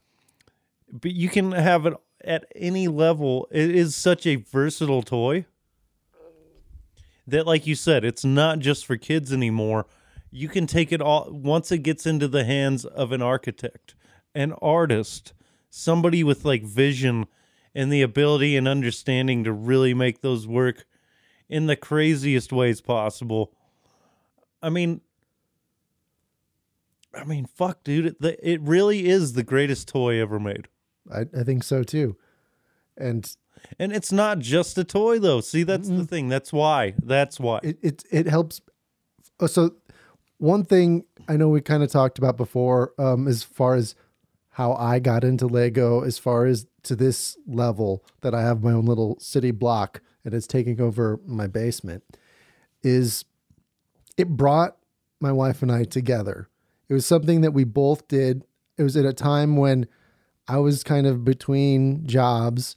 But 0.93 1.13
you 1.13 1.29
can 1.29 1.53
have 1.53 1.87
it 1.87 1.95
at 2.23 2.45
any 2.55 2.87
level. 2.89 3.49
It 3.51 3.75
is 3.75 3.97
such 3.97 4.27
a 4.27 4.37
versatile 4.37 5.03
toy 5.03 5.47
that, 7.27 7.47
like 7.47 7.67
you 7.67 7.75
said, 7.75 8.05
it's 8.05 8.25
not 8.25 8.59
just 8.59 8.85
for 8.87 8.97
kids 8.97 9.33
anymore. 9.33 9.87
you 10.33 10.49
can 10.49 10.67
take 10.67 10.93
it 10.93 11.01
all 11.03 11.29
once 11.31 11.73
it 11.73 11.79
gets 11.79 12.07
into 12.07 12.29
the 12.29 12.45
hands 12.45 12.85
of 12.85 13.11
an 13.11 13.21
architect, 13.23 13.95
an 14.35 14.53
artist, 14.63 15.33
somebody 15.71 16.23
with 16.23 16.45
like 16.45 16.63
vision 16.63 17.27
and 17.75 17.93
the 17.93 18.03
ability 18.03 18.57
and 18.57 18.69
understanding 18.69 19.43
to 19.45 19.53
really 19.53 19.93
make 19.95 20.21
those 20.21 20.47
work 20.47 20.87
in 21.49 21.67
the 21.67 21.75
craziest 21.77 22.53
ways 22.53 22.81
possible. 22.81 23.53
I 24.63 24.71
mean, 24.71 25.01
I 27.15 27.25
mean, 27.25 27.47
fuck, 27.47 27.83
dude, 27.83 28.07
it, 28.07 28.21
the, 28.21 28.49
it 28.49 28.61
really 28.61 29.09
is 29.09 29.33
the 29.33 29.43
greatest 29.43 29.89
toy 29.89 30.21
ever 30.21 30.39
made. 30.39 30.69
I, 31.13 31.27
I 31.37 31.43
think 31.43 31.65
so 31.65 31.83
too. 31.83 32.17
And 32.97 33.35
And 33.79 33.93
it's 33.93 34.13
not 34.13 34.39
just 34.39 34.79
a 34.79 34.85
toy 34.85 35.19
though. 35.19 35.41
See, 35.41 35.63
that's 35.65 35.89
the 35.89 36.05
thing. 36.05 36.29
That's 36.29 36.53
why. 36.53 36.95
That's 37.03 37.41
why. 37.41 37.61
it 37.63 37.79
it, 37.83 38.05
it 38.11 38.27
helps. 38.27 38.61
oh, 39.41 39.47
So 39.47 39.75
one 40.39 40.65
thing 40.65 41.05
I 41.29 41.37
know 41.37 41.49
we 41.49 41.61
kind 41.61 41.83
of 41.83 41.91
talked 41.91 42.19
about 42.19 42.37
before, 42.37 42.93
um, 42.99 43.27
as 43.27 43.43
far 43.43 43.75
as 43.75 43.95
how 44.51 44.75
I 44.75 44.99
got 44.99 45.25
into 45.25 45.47
Lego, 45.47 46.03
as 46.03 46.19
far 46.19 46.47
as 46.47 46.67
to 46.83 46.97
this 46.97 47.37
level 47.47 48.05
that 48.21 48.35
I 48.35 48.43
have 48.43 48.63
my 48.63 48.73
own 48.73 48.85
little 48.87 49.19
city 49.21 49.51
block 49.51 50.01
and 50.25 50.35
it's 50.35 50.47
taking 50.47 50.81
over 50.81 51.21
my 51.27 51.47
basement, 51.47 52.05
is 52.83 53.25
it 54.17 54.29
brought 54.29 54.77
my 55.21 55.33
wife 55.33 55.63
and 55.63 55.71
I 55.73 55.85
together. 55.85 56.49
It 56.91 56.93
was 56.93 57.07
something 57.07 57.41
that 57.43 57.53
we 57.53 57.63
both 57.63 58.09
did. 58.09 58.45
It 58.77 58.83
was 58.83 58.97
at 58.97 59.07
a 59.07 59.13
time 59.13 59.57
when 59.57 59.87
I 60.49 60.59
was 60.59 60.83
kind 60.83 61.07
of 61.07 61.25
between 61.25 62.05
jobs 62.07 62.77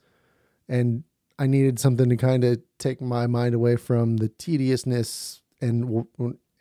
and 0.69 1.03
I 1.39 1.47
needed 1.47 1.79
something 1.79 2.07
to 2.09 2.15
kind 2.15 2.43
of 2.43 2.61
take 2.77 3.01
my 3.01 3.25
mind 3.25 3.55
away 3.55 3.75
from 3.75 4.17
the 4.17 4.29
tediousness 4.29 5.41
and 5.59 6.05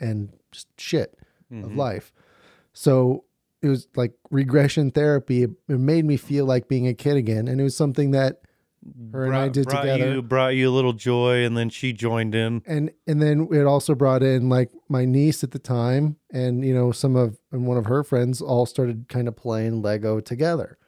and 0.01 0.33
just 0.51 0.69
shit 0.79 1.19
of 1.51 1.57
mm-hmm. 1.57 1.79
life. 1.79 2.11
So 2.73 3.25
it 3.61 3.69
was 3.69 3.87
like 3.97 4.15
regression 4.31 4.91
therapy. 4.91 5.43
It 5.43 5.53
made 5.69 6.07
me 6.07 6.17
feel 6.17 6.47
like 6.47 6.69
being 6.69 6.89
a 6.89 6.95
kid 6.95 7.17
again, 7.17 7.49
and 7.49 7.61
it 7.61 7.65
was 7.65 7.77
something 7.77 8.13
that 8.13 8.41
her 9.13 9.25
and 9.27 9.37
I 9.37 9.49
did 9.49 9.67
brought 9.67 9.83
together. 9.83 10.15
You, 10.15 10.23
brought 10.23 10.55
you 10.55 10.69
a 10.69 10.73
little 10.73 10.93
joy, 10.93 11.45
and 11.45 11.57
then 11.57 11.71
she 11.71 11.93
joined 11.93 12.35
in. 12.35 12.63
and 12.67 12.91
and 13.07 13.23
then 13.23 13.49
it 13.53 13.65
also 13.65 13.95
brought 13.95 14.23
in 14.23 14.49
like 14.49 14.71
my 14.89 15.05
niece 15.05 15.45
at 15.45 15.53
the 15.53 15.59
time 15.59 16.17
and 16.33 16.65
you 16.65 16.75
know 16.75 16.93
some 16.93 17.17
of 17.17 17.39
and 17.51 17.67
one 17.67 17.77
of 17.77 17.87
her 17.87 18.03
friends 18.03 18.41
all 18.41 18.67
started 18.67 19.07
kind 19.09 19.29
of 19.29 19.37
playing 19.37 19.83
lego 19.83 20.21
together 20.21 20.79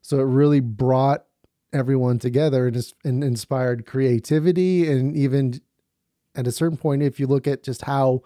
so 0.00 0.18
it 0.18 0.24
really 0.24 0.60
brought 0.60 1.24
everyone 1.72 2.18
together 2.18 2.66
and, 2.66 2.74
just, 2.74 2.94
and 3.04 3.22
inspired 3.22 3.86
creativity 3.86 4.90
and 4.90 5.16
even 5.16 5.60
at 6.34 6.46
a 6.46 6.52
certain 6.52 6.78
point 6.78 7.02
if 7.02 7.20
you 7.20 7.26
look 7.26 7.46
at 7.46 7.62
just 7.62 7.82
how 7.82 8.20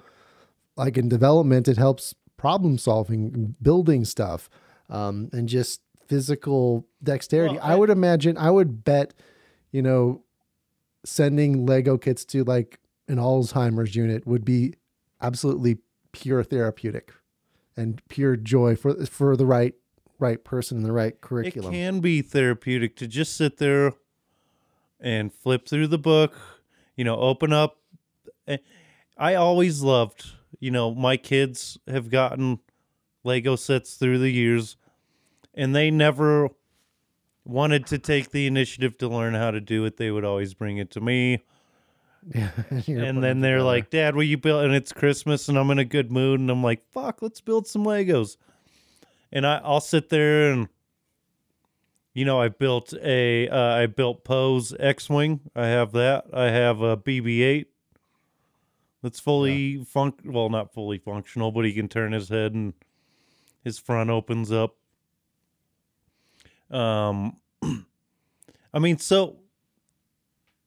like 0.77 0.97
in 0.97 1.09
development 1.09 1.69
it 1.69 1.77
helps 1.77 2.15
problem 2.37 2.79
solving 2.79 3.55
building 3.61 4.05
stuff 4.05 4.49
um, 4.89 5.29
and 5.33 5.49
just 5.49 5.81
physical 6.13 6.87
dexterity 7.03 7.55
Well, 7.55 7.65
I 7.65 7.73
I- 7.73 7.77
would 7.77 7.89
imagine 7.91 8.37
i 8.37 8.51
would 8.51 8.85
bet 8.85 9.15
you 9.71 9.81
know 9.81 10.23
sending 11.05 11.65
Lego 11.67 11.97
kits 11.99 12.25
to 12.27 12.45
like 12.45 12.79
an 13.09 13.17
Alzheimer's 13.17 13.97
unit 13.97 14.27
would 14.27 14.45
be 14.45 14.75
absolutely 15.21 15.79
pure 16.13 16.45
therapeutic 16.45 17.13
and 17.77 18.01
pure 18.09 18.37
joy 18.37 18.77
for 18.77 18.95
for 19.07 19.37
the 19.37 19.47
right 19.47 19.75
right 20.19 20.45
person 20.45 20.77
in 20.79 20.85
the 20.85 20.93
right 20.93 21.21
curriculum. 21.21 21.73
It 21.73 21.77
can 21.77 22.01
be 22.01 22.23
therapeutic 22.23 22.95
to 22.97 23.09
just 23.09 23.37
sit 23.37 23.57
there 23.57 23.95
and 25.01 25.33
flip 25.33 25.67
through 25.69 25.89
the 25.89 25.99
book, 25.99 26.35
you 26.95 27.05
know, 27.05 27.17
open 27.17 27.53
up. 27.53 27.79
Eh, 28.47 28.59
I 29.17 29.35
always 29.35 29.83
loved, 29.83 30.31
you 30.61 30.71
know, 30.71 30.95
my 30.95 31.17
kids 31.17 31.79
have 31.89 32.11
gotten 32.11 32.61
Lego 33.25 33.57
sets 33.57 33.95
through 33.97 34.19
the 34.19 34.31
years, 34.31 34.77
and 35.55 35.75
they 35.75 35.91
never 35.91 36.49
wanted 37.45 37.87
to 37.87 37.99
take 37.99 38.31
the 38.31 38.47
initiative 38.47 38.97
to 38.99 39.09
learn 39.09 39.35
how 39.35 39.51
to 39.51 39.61
do 39.61 39.85
it. 39.85 39.97
They 39.97 40.11
would 40.11 40.25
always 40.25 40.55
bring 40.55 40.79
it 40.79 40.91
to 40.93 41.01
me. 41.01 41.43
Yeah, 42.33 42.51
and 42.71 42.87
you're 42.87 42.99
putting 42.99 43.17
and 43.17 43.23
then 43.25 43.41
they're 43.41 43.57
together. 43.57 43.65
like, 43.67 43.91
"Dad, 43.91 44.15
will 44.15 44.23
you 44.23 44.39
build?" 44.39 44.65
And 44.65 44.73
it's 44.75 44.93
Christmas, 44.93 45.49
and 45.49 45.59
I'm 45.59 45.73
in 45.73 45.81
a 45.81 45.85
good 45.85 46.13
mood, 46.13 46.39
and 46.39 46.49
I'm 46.53 46.63
like, 46.63 46.81
"Fuck, 46.93 47.21
let's 47.21 47.41
build 47.41 47.67
some 47.67 47.85
Legos." 47.85 48.37
And 49.33 49.45
I, 49.45 49.61
I'll 49.65 49.81
sit 49.81 50.09
there 50.09 50.53
and, 50.53 50.69
you 52.15 52.25
know, 52.25 52.41
I 52.41 52.47
built 52.49 52.95
a, 53.03 53.49
uh, 53.49 53.75
I 53.75 53.87
built 53.87 54.23
Poe's 54.23 54.73
X-wing. 54.79 55.41
I 55.57 55.67
have 55.67 55.91
that. 55.93 56.27
I 56.33 56.45
have 56.51 56.81
a 56.81 56.97
BB-8 56.97 57.67
that's 59.03 59.19
fully 59.19 59.79
func. 59.79 60.25
Well, 60.25 60.49
not 60.49 60.73
fully 60.73 60.99
functional, 60.99 61.51
but 61.51 61.65
he 61.65 61.73
can 61.73 61.89
turn 61.89 62.13
his 62.13 62.29
head 62.29 62.53
and 62.55 62.75
his 63.65 63.81
front 63.81 64.11
opens 64.11 64.53
up. 64.53 64.77
Um, 66.73 67.37
I 68.75 68.79
mean, 68.79 68.99
so 68.99 69.37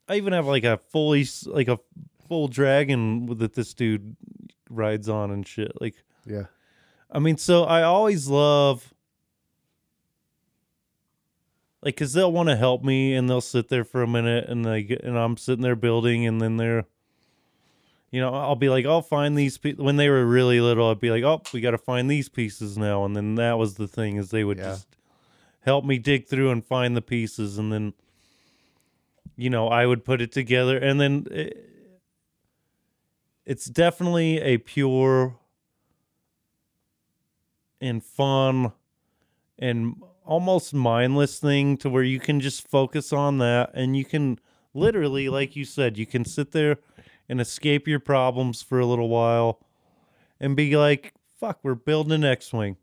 I 0.07 0.15
even 0.15 0.33
have 0.33 0.45
like 0.45 0.63
a 0.63 0.77
fully 0.77 1.27
like 1.47 1.67
a 1.67 1.79
full 2.27 2.47
dragon 2.47 3.37
that 3.37 3.53
this 3.53 3.73
dude 3.73 4.15
rides 4.69 5.09
on 5.09 5.31
and 5.31 5.47
shit. 5.47 5.71
Like, 5.81 5.95
yeah, 6.25 6.45
I 7.11 7.19
mean, 7.19 7.37
so 7.37 7.63
I 7.63 7.83
always 7.83 8.27
love 8.27 8.93
like 11.81 11.95
because 11.95 12.13
they'll 12.13 12.31
want 12.31 12.49
to 12.49 12.55
help 12.55 12.83
me 12.83 13.13
and 13.13 13.29
they'll 13.29 13.41
sit 13.41 13.69
there 13.69 13.83
for 13.83 14.01
a 14.01 14.07
minute 14.07 14.49
and 14.49 14.65
they 14.65 14.83
get, 14.83 15.03
and 15.03 15.17
I'm 15.17 15.37
sitting 15.37 15.61
there 15.63 15.75
building 15.75 16.25
and 16.25 16.41
then 16.41 16.57
they're 16.57 16.85
you 18.11 18.19
know 18.21 18.33
I'll 18.33 18.55
be 18.55 18.69
like 18.69 18.85
I'll 18.85 19.01
find 19.03 19.37
these 19.37 19.57
pe-. 19.57 19.73
when 19.73 19.95
they 19.97 20.09
were 20.09 20.25
really 20.25 20.59
little 20.61 20.89
I'd 20.89 20.99
be 20.99 21.11
like 21.11 21.23
oh 21.23 21.41
we 21.53 21.61
got 21.61 21.71
to 21.71 21.77
find 21.77 22.09
these 22.09 22.27
pieces 22.29 22.77
now 22.77 23.05
and 23.05 23.15
then 23.15 23.35
that 23.35 23.57
was 23.57 23.75
the 23.75 23.87
thing 23.87 24.17
is 24.17 24.29
they 24.31 24.43
would 24.43 24.57
Yeah. 24.57 24.69
just 24.69 24.87
help 25.65 25.83
me 25.83 25.97
dig 25.97 26.27
through 26.27 26.51
and 26.51 26.63
find 26.63 26.95
the 26.95 27.01
pieces 27.01 27.57
and 27.57 27.73
then 27.73 27.93
you 29.35 29.49
know 29.49 29.67
I 29.67 29.85
would 29.85 30.05
put 30.05 30.21
it 30.21 30.31
together. 30.31 30.77
And 30.77 31.01
then 31.01 31.27
it, 31.31 31.69
it's 33.45 33.65
definitely 33.65 34.39
a 34.39 34.57
pure 34.59 35.37
and 37.81 38.03
fun 38.03 38.71
and 39.59 40.01
almost 40.23 40.73
mindless 40.73 41.39
thing 41.39 41.77
to 41.77 41.89
where 41.89 42.03
you 42.03 42.19
can 42.19 42.39
just 42.39 42.67
focus 42.67 43.11
on 43.11 43.39
that. 43.39 43.71
And 43.73 43.97
you 43.97 44.05
can 44.05 44.39
literally 44.73 45.29
like 45.29 45.55
you 45.55 45.65
said 45.65 45.97
you 45.97 46.05
can 46.05 46.23
sit 46.25 46.51
there 46.51 46.77
and 47.27 47.41
escape 47.41 47.87
your 47.87 47.99
problems 47.99 48.61
for 48.61 48.79
a 48.79 48.85
little 48.85 49.09
while 49.09 49.59
and 50.39 50.55
be 50.55 50.75
like 50.77 51.13
fuck 51.39 51.59
we're 51.63 51.73
building 51.73 52.13
an 52.13 52.23
x-wing. 52.23 52.77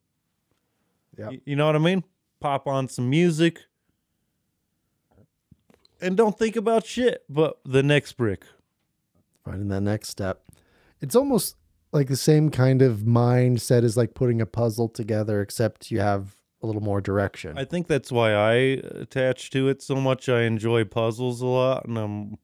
Yeah. 1.17 1.31
You 1.45 1.57
know 1.57 1.67
what 1.67 1.77
i 1.77 1.79
mean 1.79 2.05
pop 2.43 2.67
on 2.67 2.89
some 2.89 3.09
music 3.09 3.61
and 6.01 6.17
don't 6.17 6.39
think 6.39 6.57
about 6.57 6.85
shit 6.85 7.25
but 7.29 7.59
the 7.65 7.83
next 7.83 8.13
brick 8.15 8.45
Finding 9.45 9.69
that 9.69 9.81
next 9.81 10.09
step. 10.09 10.43
It's 11.01 11.17
almost 11.17 11.57
like 11.93 12.09
the 12.09 12.17
same 12.17 12.51
kind 12.51 12.81
of 12.81 12.99
mindset 12.99 13.83
as 13.83 13.97
like 13.97 14.15
putting 14.15 14.41
a 14.41 14.47
puzzle 14.47 14.89
together, 14.89 15.41
except 15.41 15.91
you 15.91 16.01
have 16.01 16.37
a 16.63 16.67
little 16.67 16.83
more 16.83 17.01
direction. 17.01 17.59
I 17.59 17.65
think 17.65 17.89
that's 17.89 18.13
why 18.13 18.33
I 18.35 18.53
attach 18.53 19.51
to 19.51 19.69
it 19.69 19.83
so 19.83 19.97
much. 19.97 20.29
I 20.29 20.43
enjoy 20.43 20.85
puzzles 20.85 21.41
a 21.41 21.47
lot, 21.47 21.87
and 21.87 21.99
I'm. 21.99 22.39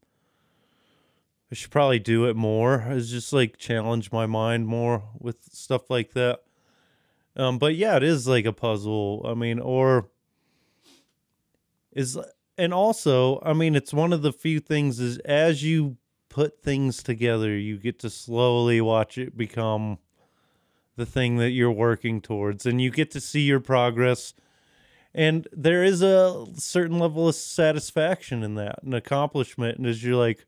I 1.50 1.54
should 1.54 1.70
probably 1.70 1.98
do 1.98 2.26
it 2.26 2.36
more. 2.36 2.84
Is 2.90 3.10
just 3.10 3.32
like 3.32 3.56
challenge 3.56 4.10
my 4.10 4.26
mind 4.26 4.66
more 4.66 5.04
with 5.18 5.38
stuff 5.52 5.88
like 5.88 6.12
that. 6.14 6.40
Um, 7.38 7.58
but 7.58 7.76
yeah, 7.76 7.96
it 7.96 8.02
is 8.02 8.26
like 8.26 8.44
a 8.44 8.52
puzzle. 8.52 9.24
I 9.24 9.34
mean, 9.34 9.60
or 9.60 10.08
is 11.92 12.18
and 12.56 12.74
also, 12.74 13.40
I 13.44 13.52
mean, 13.52 13.76
it's 13.76 13.94
one 13.94 14.12
of 14.12 14.22
the 14.22 14.32
few 14.32 14.58
things 14.60 14.98
is 14.98 15.18
as 15.18 15.62
you 15.62 15.96
put 16.28 16.62
things 16.62 17.02
together, 17.02 17.56
you 17.56 17.78
get 17.78 18.00
to 18.00 18.10
slowly 18.10 18.80
watch 18.80 19.16
it 19.16 19.36
become 19.36 19.98
the 20.96 21.06
thing 21.06 21.36
that 21.36 21.50
you're 21.50 21.70
working 21.70 22.20
towards 22.20 22.66
and 22.66 22.82
you 22.82 22.90
get 22.90 23.10
to 23.12 23.20
see 23.20 23.42
your 23.42 23.60
progress 23.60 24.34
and 25.14 25.46
there 25.52 25.84
is 25.84 26.02
a 26.02 26.44
certain 26.56 26.98
level 26.98 27.28
of 27.28 27.36
satisfaction 27.36 28.42
in 28.42 28.56
that 28.56 28.82
and 28.82 28.92
accomplishment 28.94 29.78
and 29.78 29.86
as 29.86 30.02
you're 30.02 30.16
like 30.16 30.44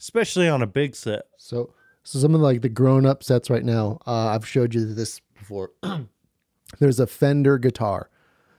especially 0.00 0.48
on 0.48 0.62
a 0.62 0.66
big 0.66 0.96
set 0.96 1.26
So, 1.36 1.74
so 2.02 2.18
some 2.18 2.34
of 2.34 2.40
like 2.40 2.62
the 2.62 2.70
grown 2.70 3.04
up 3.04 3.22
sets 3.22 3.50
right 3.50 3.64
now, 3.64 4.00
uh, 4.06 4.28
I've 4.28 4.46
showed 4.48 4.74
you 4.74 4.94
this 4.94 5.20
before. 5.38 5.72
There's 6.78 7.00
a 7.00 7.06
Fender 7.06 7.58
guitar. 7.58 8.10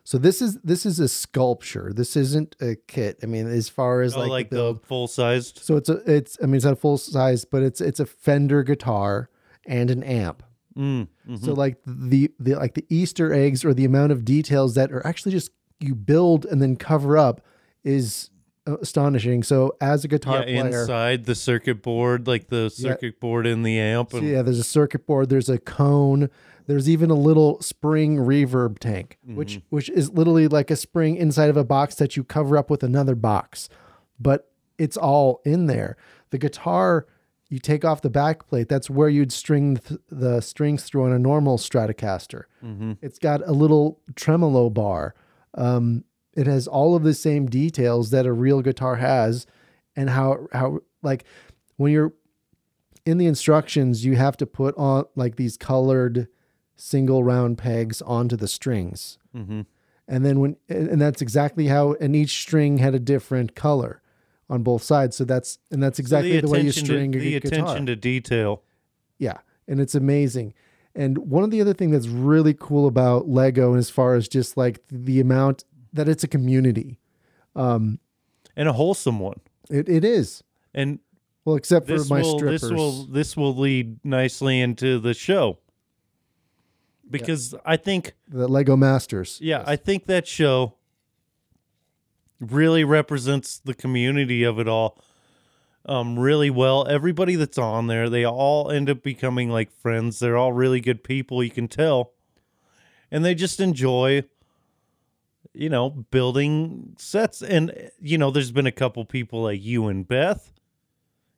So 0.03 0.17
this 0.17 0.41
is 0.41 0.57
this 0.63 0.85
is 0.85 0.99
a 0.99 1.07
sculpture. 1.07 1.93
This 1.93 2.15
isn't 2.15 2.55
a 2.59 2.75
kit. 2.87 3.19
I 3.21 3.27
mean, 3.27 3.47
as 3.47 3.69
far 3.69 4.01
as 4.01 4.15
oh, 4.15 4.21
like, 4.21 4.29
like, 4.29 4.49
the 4.49 4.73
the 4.73 4.79
full 4.79 5.07
sized 5.07 5.59
so 5.59 5.75
it's 5.75 5.87
a 5.89 6.01
it's 6.11 6.37
I 6.41 6.47
mean 6.47 6.55
it's 6.55 6.65
not 6.65 6.79
full 6.79 6.97
size, 6.97 7.45
but 7.45 7.61
it's 7.61 7.79
it's 7.79 7.99
a 7.99 8.07
Fender 8.07 8.63
guitar 8.63 9.29
and 9.67 9.91
an 9.91 10.01
amp. 10.01 10.41
mm, 10.75 11.07
mhm. 11.27 11.45
So 11.45 11.53
like 11.53 11.77
the 11.85 12.31
the 12.39 12.55
like 12.55 12.73
the 12.73 12.87
Easter 12.89 13.31
eggs 13.33 13.63
or 13.63 13.73
the 13.75 13.85
amount 13.85 14.11
of 14.11 14.25
details 14.25 14.73
that 14.73 14.91
are 14.91 15.05
actually 15.05 15.31
just 15.31 15.51
you 15.79 15.93
build 15.93 16.45
and 16.45 16.59
then 16.59 16.75
cover 16.75 17.15
up 17.15 17.41
is 17.83 18.31
astonishing. 18.65 19.43
So 19.43 19.75
as 19.81 20.03
a 20.03 20.07
guitar 20.07 20.39
yeah, 20.39 20.61
player, 20.61 20.81
inside 20.81 21.25
the 21.25 21.35
circuit 21.35 21.81
board, 21.81 22.27
like 22.27 22.47
the 22.47 22.69
circuit 22.69 23.19
board 23.19 23.47
in 23.47 23.63
the 23.63 23.79
amp. 23.79 24.11
so 24.11 24.19
yeah, 24.19 24.41
there's 24.41 24.59
a 24.59 24.63
circuit 24.63 25.05
board, 25.05 25.29
there's 25.29 25.49
a 25.49 25.57
cone, 25.57 26.29
there's 26.69 26.87
even 26.87 27.09
a 27.09 27.15
little 27.15 27.59
spring 27.61 28.17
reverb 28.17 28.77
tank, 28.79 29.17
which 29.25 29.53
Mm-hmm. 29.57 29.75
which 29.75 29.89
is 29.89 30.11
literally 30.11 30.47
like 30.47 30.69
a 30.71 30.75
spring 30.75 31.15
inside 31.15 31.49
of 31.49 31.57
a 31.57 31.63
box 31.63 31.95
that 31.95 32.15
you 32.15 32.23
cover 32.23 32.57
up 32.57 32.69
with 32.69 32.83
another 32.83 33.15
box, 33.15 33.67
but 34.19 34.51
it's 34.77 34.95
all 34.95 35.41
in 35.43 35.65
there. 35.65 35.97
The 36.29 36.37
guitar, 36.37 37.07
you 37.49 37.57
take 37.57 37.83
off 37.83 38.01
the 38.03 38.09
back 38.11 38.47
plate. 38.47 38.69
That's 38.69 38.89
where 38.89 39.09
you'd 39.09 39.31
string 39.31 39.77
th- 39.77 39.99
the 40.09 40.41
strings 40.41 40.83
through 40.83 41.05
on 41.05 41.11
a 41.11 41.17
normal 41.17 41.57
Stratocaster. 41.57 42.43
Mm-hmm. 42.63 42.93
It's 43.01 43.17
got 43.17 43.41
a 43.47 43.51
little 43.51 43.99
tremolo 44.15 44.69
bar. 44.69 45.15
Um, 45.55 46.03
it 46.35 46.45
has 46.45 46.67
all 46.67 46.95
of 46.95 47.01
the 47.03 47.15
same 47.15 47.47
details 47.47 48.11
that 48.11 48.27
a 48.27 48.31
real 48.31 48.61
guitar 48.61 48.97
has, 48.97 49.47
and 49.95 50.11
how 50.11 50.47
how 50.53 50.79
like 51.01 51.23
when 51.77 51.91
you're 51.91 52.13
in 53.05 53.17
the 53.17 53.25
instructions, 53.25 54.05
you 54.05 54.15
have 54.15 54.37
to 54.37 54.45
put 54.45 54.77
on 54.77 55.05
like 55.15 55.35
these 55.35 55.57
colored 55.57 56.27
single 56.79 57.23
round 57.23 57.57
pegs 57.57 58.01
onto 58.01 58.35
the 58.35 58.47
strings. 58.47 59.17
Mhm. 59.35 59.65
And 60.07 60.25
then 60.25 60.39
when 60.39 60.55
and 60.69 60.99
that's 60.99 61.21
exactly 61.21 61.67
how 61.67 61.93
and 61.99 62.15
each 62.15 62.39
string 62.41 62.77
had 62.79 62.95
a 62.95 62.99
different 62.99 63.53
color 63.55 64.01
on 64.49 64.63
both 64.63 64.81
sides. 64.81 65.15
So 65.15 65.23
that's 65.25 65.59
and 65.71 65.83
that's 65.83 65.99
exactly 65.99 66.39
the, 66.39 66.47
way 66.47 66.61
you 66.61 66.71
string 66.71 67.11
to, 67.11 67.19
a 67.19 67.21
the 67.21 67.39
guitar. 67.39 67.59
attention 67.63 67.85
to 67.87 67.95
detail. 67.95 68.63
Yeah, 69.19 69.37
and 69.67 69.79
it's 69.79 69.93
amazing. 69.95 70.53
And 70.95 71.17
one 71.19 71.43
of 71.43 71.51
the 71.51 71.61
other 71.61 71.73
thing 71.73 71.91
that's 71.91 72.07
really 72.07 72.55
cool 72.55 72.87
about 72.87 73.27
Lego, 73.29 73.75
as 73.75 73.89
far 73.89 74.15
as 74.15 74.27
just 74.27 74.57
like 74.57 74.81
the 74.89 75.19
amount 75.19 75.65
that 75.93 76.09
it's 76.09 76.23
a 76.23 76.27
community, 76.27 76.97
um, 77.55 77.99
and 78.55 78.67
a 78.67 78.73
wholesome 78.73 79.19
one. 79.19 79.39
it, 79.69 79.87
it 79.89 80.03
is. 80.03 80.43
And 80.73 80.99
Well, 81.45 81.55
except 81.55 81.87
for 81.87 82.03
my 82.05 82.21
will 82.21 82.37
strippers. 82.37 82.61
this 82.61 82.71
will 82.71 83.03
this 83.05 83.37
will 83.37 83.55
lead 83.55 83.99
nicely 84.03 84.59
into 84.61 84.97
the 84.99 85.13
show. 85.13 85.59
Because 87.09 87.55
I 87.65 87.75
think 87.77 88.13
the 88.27 88.47
Lego 88.47 88.75
Masters. 88.75 89.39
yeah, 89.41 89.63
I 89.65 89.75
think 89.75 90.05
that 90.05 90.27
show 90.27 90.75
really 92.39 92.83
represents 92.83 93.59
the 93.59 93.73
community 93.73 94.43
of 94.43 94.59
it 94.59 94.67
all 94.67 95.01
um 95.85 96.19
really 96.19 96.49
well. 96.49 96.87
Everybody 96.87 97.35
that's 97.35 97.57
on 97.57 97.87
there, 97.87 98.09
they 98.09 98.25
all 98.25 98.69
end 98.69 98.89
up 98.89 99.01
becoming 99.01 99.49
like 99.49 99.71
friends. 99.71 100.19
They're 100.19 100.37
all 100.37 100.53
really 100.53 100.81
good 100.81 101.03
people, 101.03 101.43
you 101.43 101.49
can 101.51 101.67
tell. 101.67 102.13
And 103.11 103.25
they 103.25 103.33
just 103.33 103.59
enjoy 103.59 104.23
you 105.53 105.69
know, 105.69 105.89
building 105.89 106.95
sets 106.97 107.41
and 107.41 107.91
you 107.99 108.17
know, 108.17 108.31
there's 108.31 108.51
been 108.51 108.67
a 108.67 108.71
couple 108.71 109.03
people 109.03 109.43
like 109.43 109.61
you 109.61 109.87
and 109.87 110.07
Beth, 110.07 110.53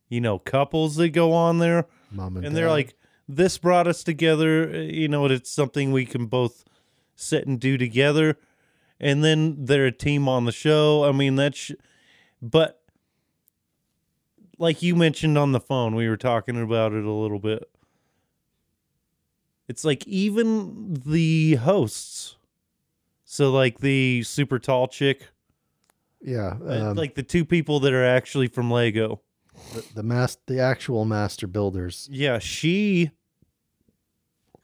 you 0.08 0.20
know, 0.20 0.38
couples 0.38 0.96
that 0.96 1.10
go 1.10 1.32
on 1.32 1.58
there 1.58 1.86
Mom 2.10 2.36
and, 2.36 2.46
and 2.46 2.56
they're 2.56 2.68
like 2.68 2.94
this 3.36 3.58
brought 3.58 3.86
us 3.86 4.02
together 4.02 4.70
uh, 4.72 4.78
you 4.78 5.08
know 5.08 5.26
it's 5.26 5.50
something 5.50 5.92
we 5.92 6.04
can 6.04 6.26
both 6.26 6.64
sit 7.14 7.46
and 7.46 7.60
do 7.60 7.76
together. 7.78 8.38
And 9.00 9.24
then 9.24 9.64
they're 9.64 9.86
a 9.86 9.92
team 9.92 10.28
on 10.28 10.44
the 10.44 10.52
show. 10.52 11.04
I 11.04 11.12
mean 11.12 11.36
that's 11.36 11.72
but 12.40 12.80
like 14.58 14.82
you 14.82 14.94
mentioned 14.94 15.36
on 15.36 15.52
the 15.52 15.60
phone 15.60 15.94
we 15.94 16.08
were 16.08 16.16
talking 16.16 16.60
about 16.60 16.92
it 16.92 17.04
a 17.04 17.12
little 17.12 17.40
bit. 17.40 17.68
It's 19.68 19.84
like 19.84 20.06
even 20.06 20.94
the 21.06 21.56
hosts 21.56 22.36
so 23.24 23.50
like 23.50 23.78
the 23.78 24.22
super 24.24 24.58
tall 24.58 24.88
chick 24.88 25.28
yeah, 26.24 26.56
uh, 26.64 26.90
um, 26.90 26.96
like 26.96 27.14
the 27.14 27.22
two 27.22 27.44
people 27.44 27.80
that 27.80 27.92
are 27.92 28.04
actually 28.04 28.46
from 28.46 28.70
lego. 28.70 29.20
The, 29.74 29.84
the 29.96 30.02
mas- 30.02 30.38
the 30.46 30.60
actual 30.60 31.04
master 31.04 31.46
builders. 31.46 32.08
Yeah, 32.10 32.38
she 32.38 33.10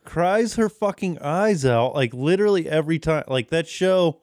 cries 0.08 0.54
her 0.54 0.70
fucking 0.70 1.18
eyes 1.18 1.66
out 1.66 1.94
like 1.94 2.14
literally 2.14 2.66
every 2.66 2.98
time. 2.98 3.24
Like 3.28 3.50
that 3.50 3.68
show 3.68 4.22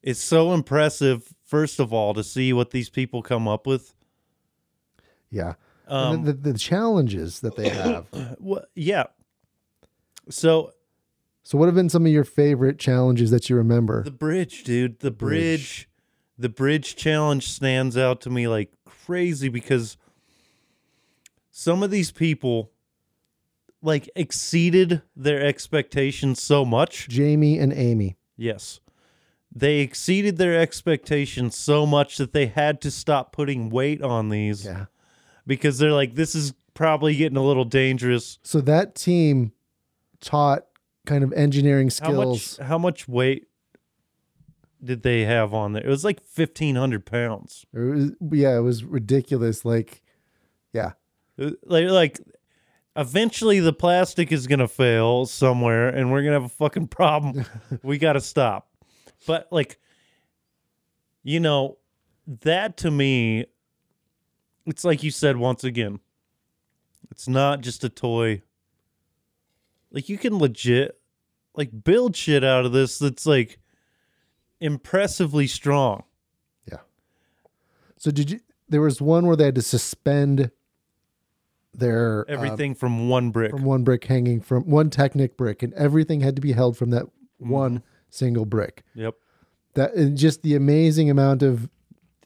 is 0.00 0.22
so 0.22 0.54
impressive. 0.54 1.34
First 1.44 1.80
of 1.80 1.92
all, 1.92 2.14
to 2.14 2.22
see 2.22 2.52
what 2.52 2.70
these 2.70 2.88
people 2.88 3.20
come 3.20 3.48
up 3.48 3.66
with. 3.66 3.94
Yeah, 5.28 5.54
Um, 5.88 6.24
the, 6.24 6.32
the, 6.32 6.52
the 6.52 6.58
challenges 6.58 7.40
that 7.40 7.56
they 7.56 7.68
have. 7.68 8.06
wha- 8.38 8.62
yeah. 8.76 9.04
So 10.30 10.70
so, 11.42 11.58
what 11.58 11.66
have 11.66 11.74
been 11.74 11.90
some 11.90 12.06
of 12.06 12.12
your 12.12 12.24
favorite 12.24 12.78
challenges 12.78 13.32
that 13.32 13.50
you 13.50 13.56
remember? 13.56 14.04
the 14.04 14.12
bridge, 14.12 14.62
dude, 14.62 15.00
the 15.00 15.10
bridge. 15.10 15.88
bridge, 15.88 15.88
the 16.38 16.48
bridge 16.48 16.94
challenge 16.94 17.48
stands 17.48 17.96
out 17.96 18.20
to 18.20 18.30
me 18.30 18.46
like 18.46 18.72
crazy 18.84 19.48
because 19.48 19.96
some 21.50 21.82
of 21.82 21.90
these 21.90 22.12
people 22.12 22.70
like 23.84 24.08
exceeded 24.16 25.02
their 25.14 25.40
expectations 25.44 26.42
so 26.42 26.64
much. 26.64 27.06
Jamie 27.08 27.58
and 27.58 27.72
Amy. 27.72 28.16
Yes. 28.36 28.80
They 29.54 29.80
exceeded 29.80 30.36
their 30.38 30.58
expectations 30.58 31.56
so 31.56 31.86
much 31.86 32.16
that 32.16 32.32
they 32.32 32.46
had 32.46 32.80
to 32.80 32.90
stop 32.90 33.30
putting 33.32 33.70
weight 33.70 34.02
on 34.02 34.30
these 34.30 34.64
Yeah. 34.64 34.86
because 35.46 35.78
they're 35.78 35.92
like, 35.92 36.14
this 36.16 36.34
is 36.34 36.54
probably 36.72 37.14
getting 37.14 37.36
a 37.38 37.44
little 37.44 37.64
dangerous. 37.64 38.38
So 38.42 38.60
that 38.62 38.94
team 38.96 39.52
taught 40.20 40.64
kind 41.06 41.22
of 41.22 41.32
engineering 41.34 41.90
How 42.00 42.10
much 42.12 42.40
skills. 42.40 42.66
how 42.66 42.78
much 42.78 43.06
weight 43.06 43.46
did 44.82 45.02
they 45.02 45.24
have 45.24 45.54
on 45.54 45.72
there? 45.74 45.84
It 45.84 45.88
was 45.88 46.04
like 46.04 46.20
fifteen 46.22 46.76
hundred 46.76 47.06
pounds. 47.06 47.64
It 47.72 47.78
was, 47.78 48.10
yeah, 48.32 48.56
it 48.56 48.60
was 48.62 48.82
ridiculous. 48.84 49.64
Like, 49.64 50.02
yeah, 50.72 50.92
Uh, 51.38 51.50
Like 51.64 51.88
like 51.88 52.20
eventually 52.96 53.60
the 53.60 53.72
plastic 53.72 54.32
is 54.32 54.46
gonna 54.46 54.68
fail 54.68 55.26
somewhere 55.26 55.88
and 55.88 56.10
we're 56.10 56.22
gonna 56.22 56.34
have 56.34 56.44
a 56.44 56.48
fucking 56.48 56.88
problem. 56.88 57.44
we 57.82 57.98
gotta 57.98 58.20
stop. 58.20 58.68
But 59.26 59.48
like 59.50 59.78
you 61.22 61.40
know, 61.40 61.78
that 62.42 62.76
to 62.78 62.90
me 62.90 63.46
it's 64.66 64.84
like 64.84 65.02
you 65.02 65.10
said 65.10 65.36
once 65.36 65.64
again. 65.64 66.00
It's 67.10 67.28
not 67.28 67.60
just 67.60 67.84
a 67.84 67.88
toy. 67.88 68.42
Like 69.90 70.08
you 70.08 70.18
can 70.18 70.38
legit 70.38 70.98
like 71.54 71.84
build 71.84 72.16
shit 72.16 72.42
out 72.42 72.66
of 72.66 72.72
this 72.72 72.98
that's 72.98 73.26
like 73.26 73.58
impressively 74.60 75.46
strong. 75.46 76.04
Yeah. 76.70 76.78
So 77.96 78.10
did 78.10 78.30
you? 78.30 78.40
There 78.68 78.80
was 78.80 79.00
one 79.00 79.26
where 79.26 79.36
they 79.36 79.44
had 79.44 79.54
to 79.56 79.62
suspend 79.62 80.50
their 81.78 82.22
uh, 82.28 82.32
Everything 82.32 82.74
from 82.74 83.08
one 83.08 83.30
brick. 83.30 83.50
from 83.50 83.64
one 83.64 83.84
brick 83.84 84.04
hanging 84.04 84.40
from 84.40 84.62
one 84.64 84.90
Technic 84.90 85.36
brick, 85.36 85.62
and 85.62 85.72
everything 85.74 86.20
had 86.20 86.36
to 86.36 86.42
be 86.42 86.52
held 86.52 86.76
from 86.76 86.90
that 86.90 87.04
Mm-hmm. 87.42 87.50
one 87.50 87.82
single 88.10 88.44
brick. 88.46 88.84
yep. 88.94 89.14
That 89.74 89.92
and 89.94 90.16
just 90.16 90.42
the 90.42 90.54
amazing 90.54 91.10
amount 91.10 91.42
of 91.42 91.68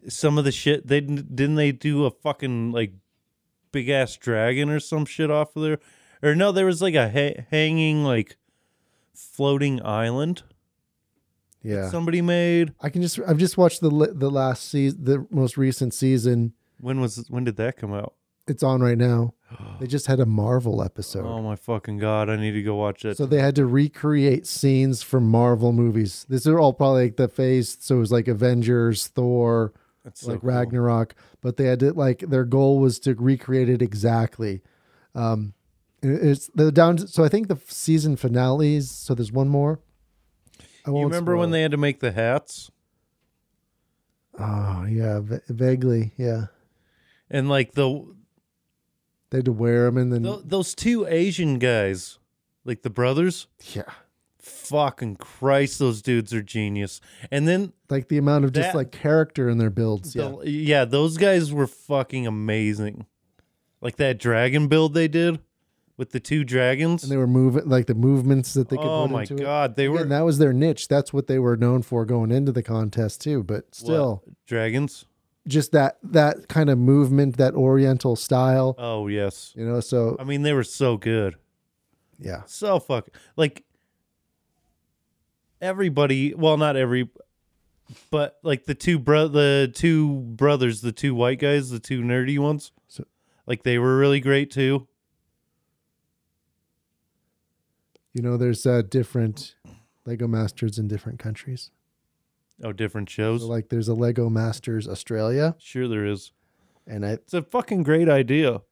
some 0.06 0.36
of 0.36 0.44
the 0.44 0.52
shit 0.52 0.86
they 0.86 1.00
didn't 1.00 1.34
didn't 1.34 1.54
they 1.56 1.72
do 1.72 2.04
a 2.04 2.10
fucking 2.10 2.72
like 2.72 2.92
big 3.72 3.88
ass 3.88 4.16
dragon 4.16 4.68
or 4.68 4.80
some 4.80 5.06
shit 5.06 5.30
off 5.30 5.56
of 5.56 5.62
there 5.62 5.78
or 6.22 6.34
no 6.34 6.52
there 6.52 6.66
was 6.66 6.82
like 6.82 6.94
a 6.94 7.08
ha- 7.10 7.42
hanging 7.50 8.04
like 8.04 8.36
floating 9.14 9.82
island 9.84 10.42
yeah. 11.62 11.88
somebody 11.88 12.20
made 12.22 12.72
I 12.80 12.90
can 12.90 13.02
just 13.02 13.18
I've 13.26 13.38
just 13.38 13.56
watched 13.58 13.80
the 13.80 13.90
the 14.14 14.30
last 14.30 14.68
season, 14.70 15.04
the 15.04 15.26
most 15.30 15.56
recent 15.56 15.94
season. 15.94 16.52
when 16.80 17.00
was 17.00 17.24
when 17.30 17.44
did 17.44 17.56
that 17.56 17.76
come 17.78 17.92
out 17.94 18.14
It's 18.48 18.62
on 18.62 18.80
right 18.80 18.98
now. 18.98 19.34
They 19.80 19.86
just 19.86 20.08
had 20.08 20.18
a 20.18 20.26
Marvel 20.26 20.82
episode. 20.82 21.24
oh 21.24 21.40
my 21.40 21.54
fucking 21.54 21.98
god 21.98 22.28
i 22.28 22.34
need 22.34 22.50
to 22.52 22.62
go 22.64 22.74
watch 22.74 23.04
it. 23.04 23.16
So 23.16 23.26
they 23.26 23.40
had 23.40 23.54
to 23.54 23.64
recreate 23.64 24.44
scenes 24.44 25.02
from 25.04 25.30
Marvel 25.30 25.72
movies. 25.72 26.26
These 26.28 26.48
are 26.48 26.58
all 26.58 26.72
probably 26.72 27.04
like 27.04 27.16
the 27.16 27.28
phase. 27.28 27.76
So 27.80 27.96
it 27.96 28.00
was 28.00 28.10
like 28.10 28.26
Avengers, 28.26 29.06
Thor, 29.06 29.72
That's 30.04 30.22
so 30.22 30.32
like 30.32 30.40
cool. 30.40 30.50
Ragnarok. 30.50 31.14
But 31.40 31.56
they 31.58 31.64
had 31.64 31.78
to 31.80 31.92
like 31.92 32.18
their 32.20 32.44
goal 32.44 32.80
was 32.80 32.98
to 33.00 33.14
recreate 33.14 33.68
it 33.68 33.80
exactly. 33.80 34.62
Um, 35.14 35.54
it's 36.02 36.50
they're 36.54 36.72
down. 36.72 36.98
So 36.98 37.22
I 37.24 37.28
think 37.28 37.46
the 37.46 37.58
season 37.68 38.16
finales. 38.16 38.90
So 38.90 39.14
there's 39.14 39.32
one 39.32 39.48
more. 39.48 39.78
I 40.86 40.90
you 40.90 41.02
remember 41.04 41.36
when 41.36 41.50
they 41.52 41.62
had 41.62 41.70
to 41.70 41.76
make 41.76 42.00
the 42.00 42.10
hats. 42.12 42.70
Oh 44.38 44.84
yeah, 44.88 45.20
va- 45.20 45.42
vaguely. 45.48 46.12
Yeah, 46.16 46.46
and 47.30 47.48
like 47.48 47.72
the 47.72 48.04
they 49.30 49.38
had 49.38 49.44
to 49.44 49.52
wear 49.52 49.84
them 49.84 49.96
and 49.96 50.12
then 50.12 50.22
th- 50.22 50.40
those 50.44 50.74
two 50.74 51.06
asian 51.06 51.58
guys 51.58 52.18
like 52.64 52.82
the 52.82 52.90
brothers 52.90 53.46
yeah, 53.74 53.82
fucking 54.38 55.16
christ 55.16 55.78
those 55.78 56.00
dudes 56.02 56.32
are 56.32 56.42
genius 56.42 57.00
and 57.30 57.46
then 57.46 57.72
like 57.90 58.08
the 58.08 58.18
amount 58.18 58.44
of 58.44 58.52
just 58.52 58.68
That- 58.68 58.76
like 58.76 58.92
character 58.92 59.48
in 59.48 59.58
their 59.58 59.70
builds. 59.70 60.14
Yeah, 60.14 60.34
The- 60.42 60.50
yeah, 60.50 60.84
those 60.84 61.16
guys 61.16 61.52
were 61.52 61.66
fucking 61.66 62.26
amazing. 62.26 63.06
Like 63.80 63.96
that 63.96 64.18
dragon 64.18 64.68
build 64.68 64.92
they 64.94 65.08
did. 65.08 65.40
with 65.96 66.10
the 66.10 66.20
two 66.20 66.44
dragons. 66.44 67.02
and 67.02 67.10
they 67.10 67.16
were 67.16 67.26
moving 67.26 67.68
like 67.68 67.86
the 67.86 67.94
movements 67.94 68.54
that 68.54 68.68
they 68.68 68.76
could 68.76 68.84
oh 68.86 69.02
put 69.06 69.10
my 69.12 69.22
into 69.22 69.34
it. 69.34 69.40
god, 69.40 69.76
they 69.76 69.88
were 69.88 69.96
Again, 69.98 70.08
that 70.10 70.24
was 70.24 70.38
their 70.38 70.52
niche. 70.52 70.86
That's 70.88 71.12
what 71.12 71.26
they 71.28 71.38
were 71.38 71.56
known 71.56 71.82
for 71.82 72.04
going 72.04 72.30
into 72.30 72.52
the 72.52 72.62
contest 72.62 73.20
too. 73.22 73.42
But 73.42 73.74
still, 73.74 74.22
dragons. 74.46 75.06
Just 75.48 75.72
that 75.72 75.98
that 76.04 76.46
kind 76.48 76.70
of 76.70 76.78
movement, 76.78 77.36
that 77.38 77.54
Oriental 77.54 78.14
style, 78.14 78.76
Oh 78.78 79.08
yes, 79.08 79.52
you 79.56 79.66
know. 79.66 79.80
So 79.80 80.16
I 80.20 80.24
mean 80.24 80.42
they 80.42 80.52
were 80.52 80.62
so 80.62 80.96
good, 80.96 81.34
yeah, 82.18 82.42
so 82.46 82.78
fuck 82.78 83.08
like 83.36 83.64
everybody. 85.60 86.34
Well, 86.34 86.56
not 86.56 86.76
every, 86.76 87.08
but 88.10 88.38
like 88.44 88.66
the 88.66 88.74
two 88.74 88.98
bro, 89.00 89.26
the 89.28 89.72
two 89.74 90.20
brothers, 90.20 90.82
the 90.82 90.92
two 90.92 91.14
white 91.14 91.40
guys, 91.40 91.70
the 91.70 91.80
two 91.80 92.02
nerdy 92.02 92.38
ones. 92.38 92.70
So- 92.86 93.06
like 93.46 93.62
they 93.64 93.78
were 93.78 93.96
really 93.98 94.20
great 94.20 94.50
too. 94.50 94.86
you 98.14 98.22
know, 98.22 98.36
there's 98.36 98.66
uh, 98.66 98.82
different 98.82 99.54
Lego 100.04 100.26
Masters 100.26 100.78
in 100.78 100.88
different 100.88 101.18
countries. 101.18 101.70
Oh, 102.62 102.72
different 102.72 103.08
shows. 103.08 103.42
So 103.42 103.46
like, 103.48 103.68
there's 103.68 103.88
a 103.88 103.94
Lego 103.94 104.28
Masters 104.28 104.88
Australia, 104.88 105.54
sure, 105.58 105.86
there 105.88 106.04
is. 106.06 106.32
and 106.86 107.04
I 107.06 107.10
It's 107.12 107.34
a 107.34 107.42
fucking 107.42 107.82
great 107.84 108.08
idea. 108.08 108.62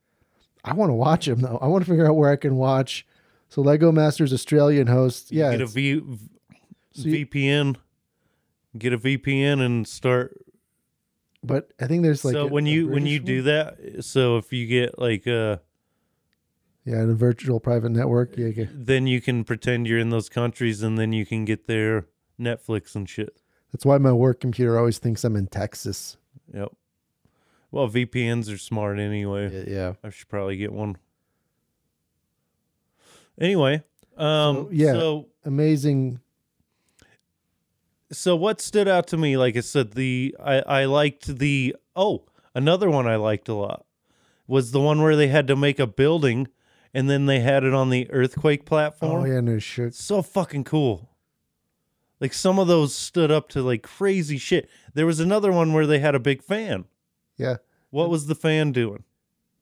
I 0.65 0.73
want 0.75 0.91
to 0.91 0.95
watch 0.95 1.27
them 1.27 1.41
though. 1.41 1.59
I 1.63 1.69
want 1.69 1.85
to 1.85 1.91
figure 1.91 2.07
out 2.07 2.17
where 2.17 2.31
I 2.31 2.37
can 2.37 2.57
watch. 2.57 3.07
So 3.49 3.63
Lego 3.63 3.93
Masters 3.93 4.33
Australian 4.33 4.89
host, 4.89 5.31
You 5.31 5.41
yeah, 5.41 5.53
get 5.53 5.61
a 5.61 5.69
So 5.69 5.79
you- 5.79 6.19
VPN. 6.95 7.77
Get 8.77 8.93
a 8.93 8.99
VPN 8.99 9.65
and 9.65 9.87
start 9.87 10.37
but 11.43 11.71
I 11.81 11.87
think 11.87 12.03
there's 12.03 12.25
like 12.25 12.33
so 12.33 12.47
a- 12.47 12.49
when 12.49 12.67
you 12.67 12.89
when 12.89 13.07
you 13.07 13.21
do 13.21 13.43
that 13.43 14.05
so 14.05 14.37
if 14.37 14.53
you 14.53 14.67
get 14.67 14.99
like 14.99 15.27
uh 15.29 15.59
yeah, 16.85 17.05
the 17.05 17.15
virtual 17.15 17.59
private 17.61 17.91
network, 17.91 18.37
yeah, 18.37 18.47
okay. 18.47 18.69
then 18.73 19.07
you 19.07 19.21
can 19.21 19.43
pretend 19.45 19.87
you're 19.89 19.99
in 19.99 20.11
those 20.11 20.29
countries 20.29 20.83
and 20.83 20.97
then 20.99 21.13
you 21.13 21.25
can 21.27 21.45
get 21.45 21.67
their 21.67 22.07
netflix 22.41 22.95
and 22.97 23.09
shit 23.09 23.37
that's 23.77 23.85
why 23.85 23.99
my 23.99 24.11
work 24.13 24.41
computer 24.41 24.79
always 24.79 24.97
thinks 24.99 25.23
I'm 25.23 25.37
in 25.37 25.49
Texas. 25.49 26.17
yep 26.55 26.73
well 27.71 27.89
vpns 27.91 28.51
are 28.51 28.57
smart 28.57 28.99
anyway 28.99 29.51
Yeah, 29.53 29.75
yeah. 29.77 29.93
i 30.03 30.09
should 30.09 30.29
probably 30.29 30.57
get 30.57 30.73
one 30.73 30.97
anyway 33.39 33.83
um 34.17 34.57
So, 34.57 34.69
yeah. 34.73 34.93
so 34.93 35.27
amazing. 35.45 36.21
so 38.11 38.35
what 38.35 38.63
stood 38.63 38.89
out 38.89 39.07
to 39.09 39.19
me 39.19 39.37
like 39.37 39.57
i 39.59 39.61
said 39.61 39.93
the 39.93 40.35
i 40.43 40.61
i 40.61 40.85
liked 40.87 41.39
the 41.39 41.77
oh 41.95 42.25
another 42.55 42.89
one 42.89 43.07
i 43.07 43.17
liked 43.17 43.49
a 43.49 43.55
lot 43.55 43.85
was 44.47 44.71
the 44.71 44.81
one 44.81 45.03
where 45.03 45.17
they 45.17 45.29
had 45.29 45.47
to 45.49 45.57
make 45.57 45.79
a 45.79 45.87
building 45.87 46.49
and 46.95 47.11
then 47.11 47.27
they 47.27 47.41
had 47.41 47.63
it 47.65 47.75
on 47.75 47.91
the 47.91 48.11
earthquake 48.11 48.65
platform 48.65 49.23
Oh 49.23 49.27
yeah, 49.27 49.41
no 49.41 49.59
shit. 49.59 49.95
so 49.95 50.23
fucking 50.23 50.65
cool 50.65 51.11
like 52.21 52.33
some 52.33 52.59
of 52.59 52.67
those 52.69 52.95
stood 52.95 53.31
up 53.31 53.49
to 53.51 53.63
like 53.63 53.83
crazy 53.83 54.39
shit 54.39 54.69
there 54.95 55.07
was 55.07 55.21
another 55.21 55.53
one 55.53 55.73
where 55.73 55.87
they 55.87 55.99
had 55.99 56.15
a 56.15 56.21
big 56.21 56.43
fan 56.43 56.85
Yeah. 57.37 57.57
what 57.91 58.09
was 58.11 58.27
the 58.27 58.35
fan 58.35 58.73
doing 58.73 59.05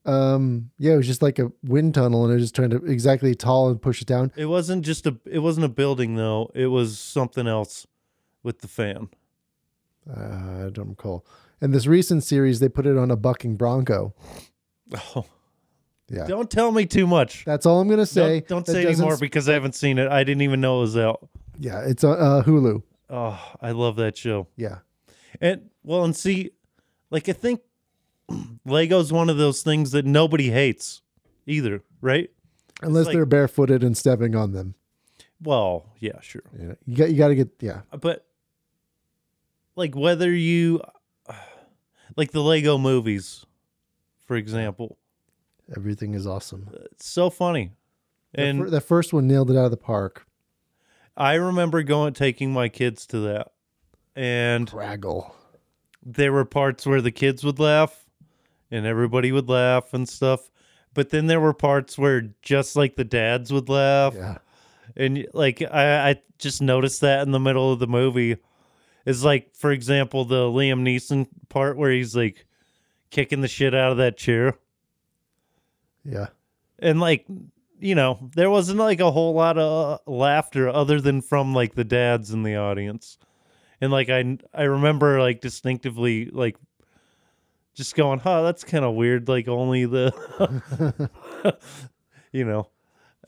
Um. 0.05 0.69
Yeah, 0.77 0.93
it 0.93 0.97
was 0.97 1.07
just 1.07 1.21
like 1.23 1.39
a 1.39 1.51
wind 1.63 1.95
tunnel, 1.95 2.23
and 2.23 2.31
it 2.31 2.35
was 2.35 2.43
just 2.43 2.55
trying 2.55 2.69
to 2.69 2.77
exactly 2.85 3.33
tall 3.33 3.69
and 3.69 3.81
push 3.81 4.01
it 4.01 4.07
down. 4.07 4.31
it 4.35 4.45
wasn't 4.45 4.85
just 4.85 5.07
a 5.07 5.17
it 5.25 5.39
wasn't 5.39 5.65
a 5.65 5.69
building 5.69 6.15
though 6.15 6.51
it 6.53 6.67
was 6.67 6.99
something 6.99 7.47
else 7.47 7.87
with 8.43 8.59
the 8.59 8.67
fan 8.67 9.09
Uh, 10.09 10.65
I 10.67 10.69
don't 10.71 10.89
recall. 10.89 11.25
And 11.61 11.73
this 11.73 11.87
recent 11.87 12.23
series, 12.23 12.59
they 12.59 12.69
put 12.69 12.85
it 12.85 12.97
on 12.97 13.09
a 13.09 13.15
bucking 13.15 13.55
bronco. 13.55 14.13
oh 15.15 15.25
Yeah. 16.09 16.27
don't 16.27 16.51
tell 16.51 16.71
me 16.71 16.85
too 16.85 17.07
much 17.07 17.43
That's 17.45 17.65
all 17.65 17.79
I'm 17.81 17.89
gonna 17.89 18.05
say. 18.05 18.41
don't, 18.41 18.47
don't 18.65 18.67
say 18.67 18.85
anymore 18.85 19.17
because 19.17 19.49
i 19.49 19.53
haven't 19.53 19.73
seen 19.73 19.97
it 19.97 20.07
i 20.11 20.23
didn't 20.23 20.43
even 20.43 20.61
know 20.61 20.77
it 20.77 20.81
was 20.81 20.97
out 20.97 21.27
Yeah, 21.59 21.81
it's 21.81 22.03
a 22.03 22.09
uh, 22.09 22.43
Hulu. 22.43 22.83
oh 23.09 23.53
i 23.61 23.71
love 23.71 23.95
that 23.97 24.17
show 24.17 24.47
Yeah. 24.57 24.79
And 25.41 25.69
well, 25.83 26.03
and 26.05 26.15
see, 26.15 26.51
like 27.11 27.27
I 27.27 27.33
think 27.33 27.59
Lego's 28.65 29.11
one 29.11 29.29
of 29.29 29.37
those 29.37 29.61
things 29.63 29.91
that 29.91 30.05
nobody 30.05 30.49
hates 30.49 31.01
either, 31.45 31.83
right? 32.01 32.29
Unless 32.81 33.07
like- 33.07 33.15
they're 33.15 33.25
barefooted 33.25 33.83
and 33.83 33.97
stepping 33.97 34.33
on 34.35 34.53
them. 34.53 34.75
Well, 35.41 35.91
yeah, 35.99 36.21
sure. 36.21 36.41
You, 36.57 36.77
you 36.85 36.95
got 36.95 37.09
you 37.11 37.17
got 37.17 37.27
to 37.27 37.35
get 37.35 37.49
yeah. 37.59 37.81
But 37.99 38.25
like 39.75 39.93
whether 39.95 40.31
you 40.33 40.81
like 42.15 42.31
the 42.31 42.41
Lego 42.41 42.77
movies, 42.77 43.45
for 44.25 44.35
example, 44.37 44.97
Everything 45.75 46.13
is 46.13 46.25
awesome. 46.27 46.69
it's 46.91 47.07
so 47.09 47.29
funny. 47.29 47.71
And 48.33 48.61
And 48.61 48.69
the 48.69 48.81
first 48.81 49.11
one 49.13 49.27
nailed 49.27 49.51
it 49.51 49.57
out 49.57 49.65
of 49.65 49.71
the 49.71 49.77
park. 49.77 50.25
I 51.17 51.35
remember 51.35 51.83
going 51.83 52.13
taking 52.13 52.51
my 52.51 52.69
kids 52.69 53.05
to 53.07 53.19
that. 53.19 53.51
And 54.15 54.69
Craggle. 54.69 55.31
there 56.03 56.31
were 56.31 56.45
parts 56.45 56.85
where 56.85 57.01
the 57.01 57.11
kids 57.11 57.43
would 57.43 57.59
laugh 57.59 58.05
and 58.71 58.85
everybody 58.85 59.31
would 59.31 59.49
laugh 59.49 59.93
and 59.93 60.07
stuff. 60.07 60.49
But 60.93 61.09
then 61.09 61.27
there 61.27 61.41
were 61.41 61.53
parts 61.53 61.97
where 61.97 62.29
just 62.41 62.75
like 62.75 62.95
the 62.95 63.03
dads 63.03 63.51
would 63.51 63.69
laugh. 63.69 64.15
Yeah. 64.15 64.37
And 64.95 65.27
like 65.33 65.61
I, 65.61 66.09
I 66.09 66.21
just 66.39 66.61
noticed 66.61 67.01
that 67.01 67.25
in 67.25 67.31
the 67.31 67.39
middle 67.39 67.71
of 67.71 67.79
the 67.79 67.87
movie. 67.87 68.37
Is 69.05 69.23
like, 69.23 69.55
for 69.55 69.71
example, 69.71 70.25
the 70.25 70.45
Liam 70.45 70.81
Neeson 70.81 71.27
part 71.49 71.77
where 71.77 71.91
he's 71.91 72.15
like 72.15 72.47
kicking 73.11 73.41
the 73.41 73.47
shit 73.47 73.75
out 73.75 73.91
of 73.91 73.97
that 73.97 74.17
chair. 74.17 74.57
Yeah. 76.03 76.27
And 76.79 76.99
like, 76.99 77.25
you 77.85 77.93
know, 77.93 78.31
there 78.33 78.49
wasn't 78.49 78.79
like 78.79 78.99
a 78.99 79.11
whole 79.11 79.35
lot 79.35 79.59
of 79.59 79.99
uh, 80.07 80.11
laughter 80.11 80.67
other 80.67 80.99
than 80.99 81.21
from 81.21 81.53
like 81.53 81.75
the 81.75 81.83
dads 81.83 82.31
in 82.31 82.41
the 82.41 82.55
audience. 82.55 83.19
And 83.79 83.91
like 83.91 84.09
I 84.09 84.37
I 84.53 84.63
remember 84.63 85.19
like 85.19 85.39
distinctively 85.39 86.25
like 86.25 86.57
just 87.75 87.95
going, 87.95 88.19
"Huh, 88.19 88.41
that's 88.41 88.63
kind 88.63 88.83
of 88.83 88.95
weird." 88.95 89.27
Like 89.27 89.47
only 89.47 89.85
the 89.85 90.09
you 92.31 92.43
know. 92.43 92.69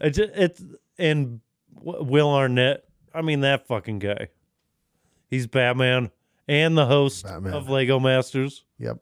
It 0.02 0.12
just, 0.12 0.32
it's 0.34 0.63
and 0.98 1.41
Will 1.76 2.30
Arnett, 2.30 2.84
I 3.13 3.22
mean 3.22 3.41
that 3.41 3.67
fucking 3.67 4.00
guy. 4.00 4.30
He's 5.30 5.46
Batman 5.46 6.10
and 6.48 6.76
the 6.76 6.88
host 6.88 7.26
Batman. 7.26 7.54
of 7.54 7.70
Lego 7.70 8.00
Masters. 8.00 8.63
Yep. 8.80 8.98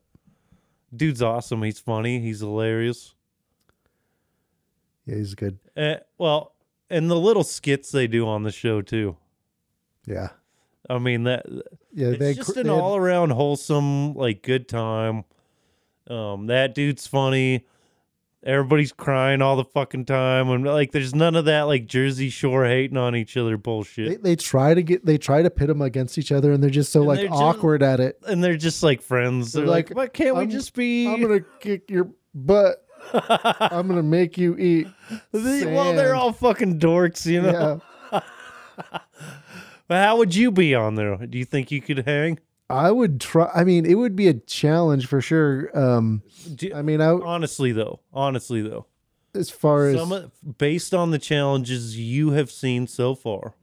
Dude's 0.94 1.22
awesome. 1.22 1.64
He's 1.64 1.80
funny. 1.80 2.20
He's 2.20 2.40
hilarious. 2.42 3.15
Yeah, 5.06 5.16
he's 5.16 5.36
good. 5.36 5.60
Uh, 5.78 5.96
well, 6.18 6.54
and 6.90 7.10
the 7.10 7.16
little 7.20 7.44
skits 7.44 7.92
they 7.92 8.08
do 8.08 8.28
on 8.28 8.44
the 8.44 8.52
show 8.52 8.82
too. 8.82 9.18
Yeah. 10.06 10.30
I 10.90 11.00
mean 11.00 11.24
that 11.24 11.46
Yeah, 11.94 12.10
it's 12.10 12.20
they 12.20 12.34
just 12.36 12.58
an 12.58 12.68
had- 12.68 12.74
all 12.74 12.96
around 12.96 13.32
wholesome 13.32 14.14
like 14.14 14.44
good 14.44 14.68
time. 14.70 15.24
Um, 16.08 16.48
that 16.48 16.76
dude's 16.76 17.08
funny. 17.08 17.66
Everybody's 18.44 18.92
crying 18.92 19.42
all 19.42 19.56
the 19.56 19.64
fucking 19.64 20.06
time, 20.06 20.50
and 20.52 20.64
like 20.64 20.92
there's 20.92 21.16
none 21.16 21.36
of 21.36 21.46
that 21.46 21.64
like 21.64 21.88
Jersey 21.88 22.30
Shore 22.30 22.64
hating 22.66 22.96
on 22.96 23.16
each 23.16 23.36
other 23.38 23.58
bullshit. 23.58 24.22
they, 24.22 24.30
they 24.32 24.36
try 24.36 24.76
to 24.76 24.84
get 24.84 25.04
they 25.04 25.18
try 25.18 25.42
to 25.42 25.50
pit 25.50 25.66
them 25.68 25.82
against 25.82 26.20
each 26.20 26.32
other 26.32 26.52
and 26.52 26.62
they're 26.62 26.70
just 26.70 26.92
so 26.92 27.00
And 27.00 27.08
like 27.08 27.20
they're 27.22 27.30
just- 27.30 27.42
awkward 27.42 27.82
at 27.82 28.00
it. 28.00 28.20
and 28.28 28.44
they're 28.44 28.56
just 28.56 28.84
like 28.84 29.02
friends. 29.02 29.54
They're, 29.54 29.64
They're 29.64 29.72
like, 29.72 29.90
like, 29.90 29.98
"Why 29.98 30.08
can't 30.10 30.36
we 30.36 30.42
I'm- 30.42 30.52
just 30.52 30.76
be?" 30.76 31.08
I'm 31.08 31.20
gonna 31.24 31.40
kick 31.60 31.90
your 31.90 32.12
butt. 32.36 32.85
I'm 33.14 33.88
gonna 33.88 34.04
make 34.04 34.38
you 34.38 34.58
eat. 34.58 34.88
They- 35.32 35.66
well, 35.76 35.94
they're 35.96 36.16
all 36.16 36.34
fucking 36.34 36.80
dorks, 36.80 37.26
you 37.26 37.42
know. 37.42 37.82
Yeah. 38.12 38.20
But 39.88 40.04
how 40.04 40.18
would 40.18 40.34
you 40.34 40.52
be 40.52 40.74
on 40.74 40.96
there? 40.96 41.16
Do 41.28 41.38
you 41.38 41.46
think 41.46 41.70
you 41.70 41.80
could 41.80 42.08
hang? 42.08 42.40
I 42.72 42.90
would 42.92 43.22
try. 43.22 43.52
I 43.54 43.64
mean, 43.64 43.86
it 43.86 43.94
would 43.94 44.16
be 44.16 44.28
a 44.28 44.34
challenge 44.34 45.06
for 45.06 45.22
sure. 45.22 45.70
Um, 45.78 46.24
Do- 46.56 46.74
I 46.74 46.82
mean, 46.82 47.02
I 47.02 47.10
honestly, 47.10 47.72
though, 47.72 48.00
honestly, 48.12 48.64
though, 48.64 48.88
as 49.36 49.52
far 49.52 49.88
as 49.90 49.98
Some 50.00 50.12
of, 50.12 50.32
based 50.58 50.96
on 50.96 51.12
the 51.12 51.20
challenges 51.20 52.00
you 52.00 52.32
have 52.32 52.50
seen 52.50 52.88
so 52.88 53.14
far, 53.14 53.54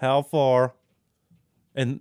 how 0.00 0.20
far 0.20 0.74
and 1.74 2.00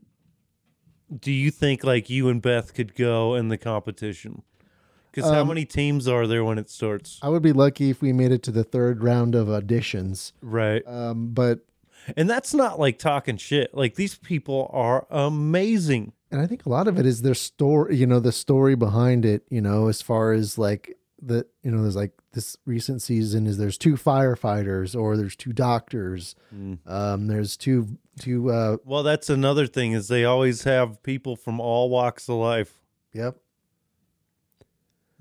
do 1.17 1.31
you 1.31 1.49
think 1.49 1.85
like 1.85 2.09
you 2.09 2.27
and 2.27 2.41
Beth 2.41 2.73
could 2.73 2.95
go 2.95 3.33
in 3.35 3.47
the 3.47 3.57
competition? 3.57 4.41
Because 5.13 5.29
how 5.29 5.41
Um, 5.41 5.47
many 5.49 5.63
teams 5.65 6.07
are 6.07 6.25
there 6.25 6.43
when 6.43 6.57
it 6.57 6.69
starts? 6.69 7.19
I 7.21 7.29
would 7.29 7.43
be 7.43 7.53
lucky 7.53 7.89
if 7.91 8.01
we 8.01 8.11
made 8.13 8.31
it 8.31 8.41
to 8.43 8.51
the 8.51 8.63
third 8.63 9.03
round 9.03 9.35
of 9.35 9.47
auditions. 9.47 10.31
Right. 10.41 10.81
Um, 10.87 11.29
but 11.33 11.59
And 12.17 12.29
that's 12.29 12.53
not 12.53 12.79
like 12.79 12.97
talking 12.97 13.37
shit. 13.37 13.73
Like 13.75 13.95
these 13.95 14.15
people 14.15 14.69
are 14.73 15.05
amazing. 15.11 16.13
and 16.31 16.41
I 16.41 16.47
think 16.47 16.65
a 16.65 16.69
lot 16.69 16.87
of 16.87 16.97
it 16.99 17.05
is 17.05 17.21
their 17.21 17.35
story. 17.35 17.95
You 17.95 18.07
know, 18.07 18.19
the 18.19 18.31
story 18.31 18.75
behind 18.75 19.23
it. 19.23 19.43
You 19.49 19.61
know, 19.61 19.87
as 19.87 20.01
far 20.01 20.33
as 20.33 20.57
like 20.57 20.97
the 21.21 21.45
you 21.61 21.71
know, 21.71 21.81
there's 21.83 21.95
like 21.95 22.11
this 22.33 22.57
recent 22.65 23.01
season 23.03 23.45
is 23.45 23.57
there's 23.57 23.77
two 23.77 23.93
firefighters 23.93 24.99
or 24.99 25.15
there's 25.15 25.35
two 25.35 25.53
doctors. 25.53 26.35
Mm. 26.53 26.79
Um, 26.89 27.27
there's 27.27 27.55
two 27.55 27.97
two. 28.19 28.49
Uh, 28.49 28.77
Well, 28.83 29.03
that's 29.03 29.29
another 29.29 29.67
thing 29.67 29.91
is 29.93 30.07
they 30.07 30.25
always 30.25 30.63
have 30.63 31.01
people 31.03 31.35
from 31.35 31.59
all 31.61 31.89
walks 31.89 32.27
of 32.27 32.35
life. 32.35 32.81
yep, 33.13 33.37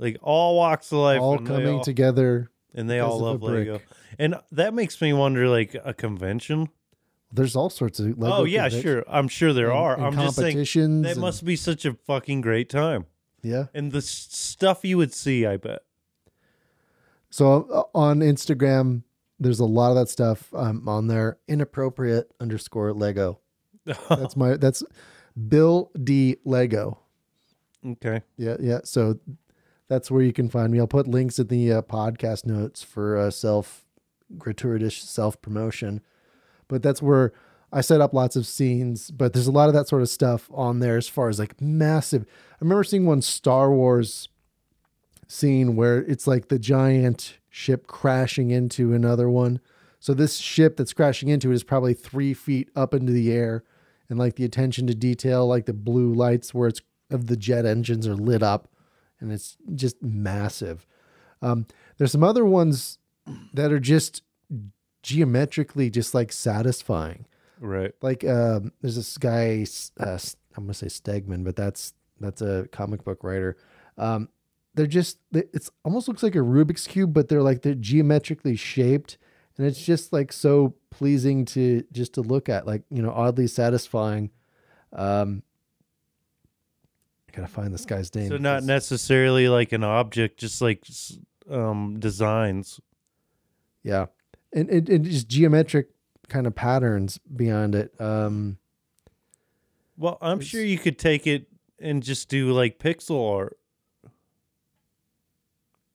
Like 0.03 0.19
all 0.21 0.57
walks 0.57 0.91
of 0.93 0.99
life. 0.99 1.21
all 1.21 1.39
coming 1.39 1.77
all- 1.77 1.85
together 1.85 2.51
and 2.75 2.91
they 2.91 2.99
all 3.01 3.19
love 3.21 3.43
Lego. 3.43 3.81
And 4.19 4.35
that 4.51 4.75
makes 4.75 5.01
me 5.01 5.13
wonder, 5.13 5.49
like 5.49 5.75
a 5.85 5.95
convention. 5.95 6.69
There's 7.33 7.57
all 7.57 7.71
sorts 7.71 7.99
of 8.01 8.19
Lego 8.19 8.35
oh 8.39 8.45
yeah, 8.45 8.69
sure. 8.69 9.05
I'm 9.09 9.29
sure 9.29 9.53
there 9.53 9.71
and- 9.71 9.79
are. 9.79 9.95
and 9.95 10.05
I'm 10.05 10.13
just 10.15 10.37
saying 10.37 11.03
that 11.03 11.13
and- 11.13 11.21
must 11.21 11.45
be 11.45 11.57
such 11.57 11.85
a 11.87 11.95
fucking 12.07 12.41
great 12.43 12.69
time, 12.69 13.07
yeah. 13.43 13.67
and 13.73 13.93
the 13.93 14.03
stuff 14.03 14.85
you 14.85 14.99
would 14.99 15.15
see. 15.15 15.47
I 15.47 15.57
bet. 15.57 15.83
So 17.31 17.67
uh, 17.73 17.99
on 17.99 18.21
Instagram, 18.21 19.03
there's 19.41 19.61
a 19.61 19.65
lot 19.65 19.91
of 19.91 19.97
that 19.97 20.09
stuff 20.09 20.53
um, 20.55 20.87
on 20.89 21.07
there. 21.07 21.39
Inappropriate 21.49 22.31
underscore 22.41 22.93
Lego. 22.93 23.41
That's 24.09 24.37
my 24.37 24.57
that's 24.57 24.85
Bill 25.49 25.91
D 26.05 26.37
Lego. 26.45 26.99
okay. 27.85 28.23
Yeah, 28.37 28.57
yeah. 28.61 28.81
So 28.85 29.19
that's 29.93 30.11
where 30.11 30.23
you 30.23 30.33
can 30.33 30.49
find 30.49 30.73
me. 30.73 30.81
I'll 30.81 30.87
put 30.87 31.07
links 31.07 31.39
in 31.39 31.49
the 31.49 31.71
uh, 31.71 31.83
podcast 31.83 32.47
notes 32.47 32.83
for 32.83 33.19
uh, 33.19 33.31
self 33.31 33.85
gratuitous 34.39 34.97
self 34.97 35.41
promotion. 35.43 36.01
But 36.67 36.83
that's 36.83 37.03
where 37.03 37.35
I 37.71 37.83
set 37.83 38.01
up 38.01 38.15
lots 38.15 38.35
of 38.35 38.47
scenes. 38.47 39.11
But 39.11 39.35
there's 39.35 39.47
a 39.47 39.53
lot 39.53 39.69
of 39.69 39.75
that 39.75 39.89
sort 39.89 40.01
of 40.01 40.09
stuff 40.09 40.49
on 40.55 40.79
there 40.79 40.97
as 40.97 41.09
far 41.09 41.29
as 41.29 41.39
like 41.39 41.61
massive. 41.61 42.23
I 42.23 42.57
remember 42.63 42.85
seeing 42.85 43.05
one 43.05 43.21
Star 43.21 43.71
Wars 43.71 44.31
scene 45.29 45.77
where 45.77 45.99
it's 45.99 46.27
like 46.27 46.49
the 46.49 46.59
giant 46.59 47.37
ship 47.51 47.87
crashing 47.87 48.51
into 48.51 48.95
another 48.95 49.29
one. 49.29 49.61
So 50.01 50.15
this 50.15 50.39
ship 50.39 50.79
that's 50.79 50.95
crashing 50.95 51.29
into 51.29 51.51
it 51.51 51.55
is 51.55 51.65
probably 51.65 51.93
three 51.93 52.33
feet 52.33 52.71
up 52.75 52.95
into 52.95 53.13
the 53.13 53.31
air, 53.31 53.63
and 54.09 54.19
like 54.19 54.37
the 54.37 54.47
attention 54.47 54.87
to 54.87 54.95
detail, 54.95 55.47
like 55.47 55.67
the 55.67 55.75
blue 55.75 56.15
lights 56.15 56.55
where 56.55 56.69
it's 56.69 56.81
of 57.11 57.27
the 57.27 57.37
jet 57.37 57.67
engines 57.67 58.09
are 58.09 58.17
lit 58.17 58.43
up, 58.43 58.72
and 59.23 59.33
it's 59.33 59.57
just 59.75 60.03
massive. 60.03 60.87
Um, 61.41 61.67
there's 61.97 62.13
some 62.13 62.25
other 62.25 62.45
ones 62.45 62.99
that 63.55 63.73
are 63.73 63.81
just 63.81 64.23
geometrically 65.03 65.89
just 65.89 66.15
like 66.15 66.33
satisfying. 66.33 67.27
Right. 67.61 67.93
Like 68.03 68.25
um, 68.25 68.73
there's 68.83 68.97
this 68.97 69.17
guy, 69.17 69.65
uh, 69.99 70.19
I'm 70.57 70.65
gonna 70.65 70.75
say 70.75 70.89
Stegman, 70.89 71.45
but 71.45 71.57
that's 71.57 71.95
that's 72.21 72.43
a 72.43 72.69
comic 72.73 73.05
book 73.05 73.25
writer. 73.25 73.57
Um, 73.97 74.29
they're 74.75 74.87
just 74.87 75.19
it's 75.33 75.71
almost 75.85 76.09
looks 76.09 76.23
like 76.23 76.35
a 76.35 76.39
Rubik's 76.39 76.87
cube, 76.87 77.13
but 77.13 77.29
they're 77.29 77.43
like 77.43 77.63
they're 77.63 77.75
geometrically 77.75 78.57
shaped, 78.57 79.19
and 79.57 79.67
it's 79.67 79.83
just 79.83 80.13
like 80.13 80.33
so 80.33 80.75
pleasing 80.91 81.45
to 81.47 81.85
just 81.93 82.15
to 82.15 82.23
look 82.23 82.49
at, 82.49 82.67
like 82.67 82.83
you 82.91 83.03
know, 83.03 83.13
oddly 83.13 83.47
satisfying. 83.47 84.31
Um, 84.93 85.43
I 87.33 87.37
gotta 87.37 87.49
find 87.49 87.73
this 87.73 87.85
guy's 87.87 88.15
name. 88.15 88.29
So 88.29 88.37
not 88.37 88.57
because- 88.57 88.67
necessarily 88.67 89.49
like 89.49 89.73
an 89.73 89.85
object, 89.85 90.39
just 90.39 90.61
like 90.61 90.85
um 91.51 91.99
designs. 91.99 92.81
Yeah. 93.83 94.07
And 94.53 94.69
it, 94.71 94.89
it 94.89 95.03
just 95.03 95.29
geometric 95.29 95.89
kind 96.29 96.47
of 96.47 96.55
patterns 96.55 97.19
beyond 97.19 97.75
it. 97.75 97.99
Um, 98.01 98.59
Well, 99.97 100.19
I'm 100.21 100.41
sure 100.41 100.63
you 100.63 100.79
could 100.79 100.99
take 100.99 101.27
it 101.27 101.49
and 101.79 102.03
just 102.03 102.29
do 102.29 102.53
like 102.53 102.79
pixel 102.79 103.35
art. 103.37 103.59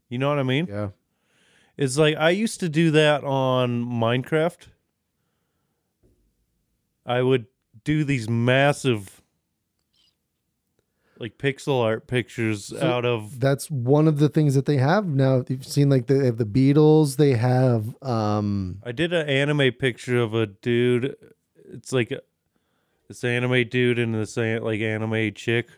You 0.09 0.17
know 0.17 0.29
what 0.29 0.39
I 0.39 0.43
mean? 0.43 0.67
yeah. 0.67 0.89
It's 1.77 1.97
like 1.97 2.15
I 2.17 2.31
used 2.31 2.59
to 2.61 2.69
do 2.69 2.91
that 2.91 3.23
on 3.23 3.85
Minecraft. 3.85 4.67
I 7.05 7.21
would 7.21 7.45
do 7.83 8.03
these 8.03 8.27
massive 8.27 9.16
like 11.19 11.37
pixel 11.37 11.81
art 11.81 12.07
pictures 12.07 12.65
So 12.65 12.79
out 12.79 13.05
of 13.05 13.39
That's 13.39 13.69
one 13.69 14.07
of 14.07 14.19
the 14.19 14.29
things 14.29 14.55
that 14.55 14.65
they 14.65 14.77
have 14.77 15.05
now. 15.07 15.43
You've 15.47 15.65
seen 15.65 15.89
like 15.89 16.07
they 16.07 16.25
have 16.25 16.37
the 16.37 16.45
Beatles. 16.45 17.17
They 17.17 17.33
have, 17.33 17.95
um, 18.01 18.79
I 18.83 18.91
did 18.91 19.13
an 19.13 19.27
anime 19.27 19.73
picture 19.73 20.19
of 20.19 20.33
a 20.33 20.45
dude. 20.45 21.15
It's 21.71 21.91
like 21.91 22.11
a, 22.11 22.21
this 23.07 23.23
anime 23.23 23.67
dude 23.69 23.99
and 23.99 24.13
this 24.13 24.37
like 24.37 24.81
anime 24.81 25.33
chick, 25.33 25.69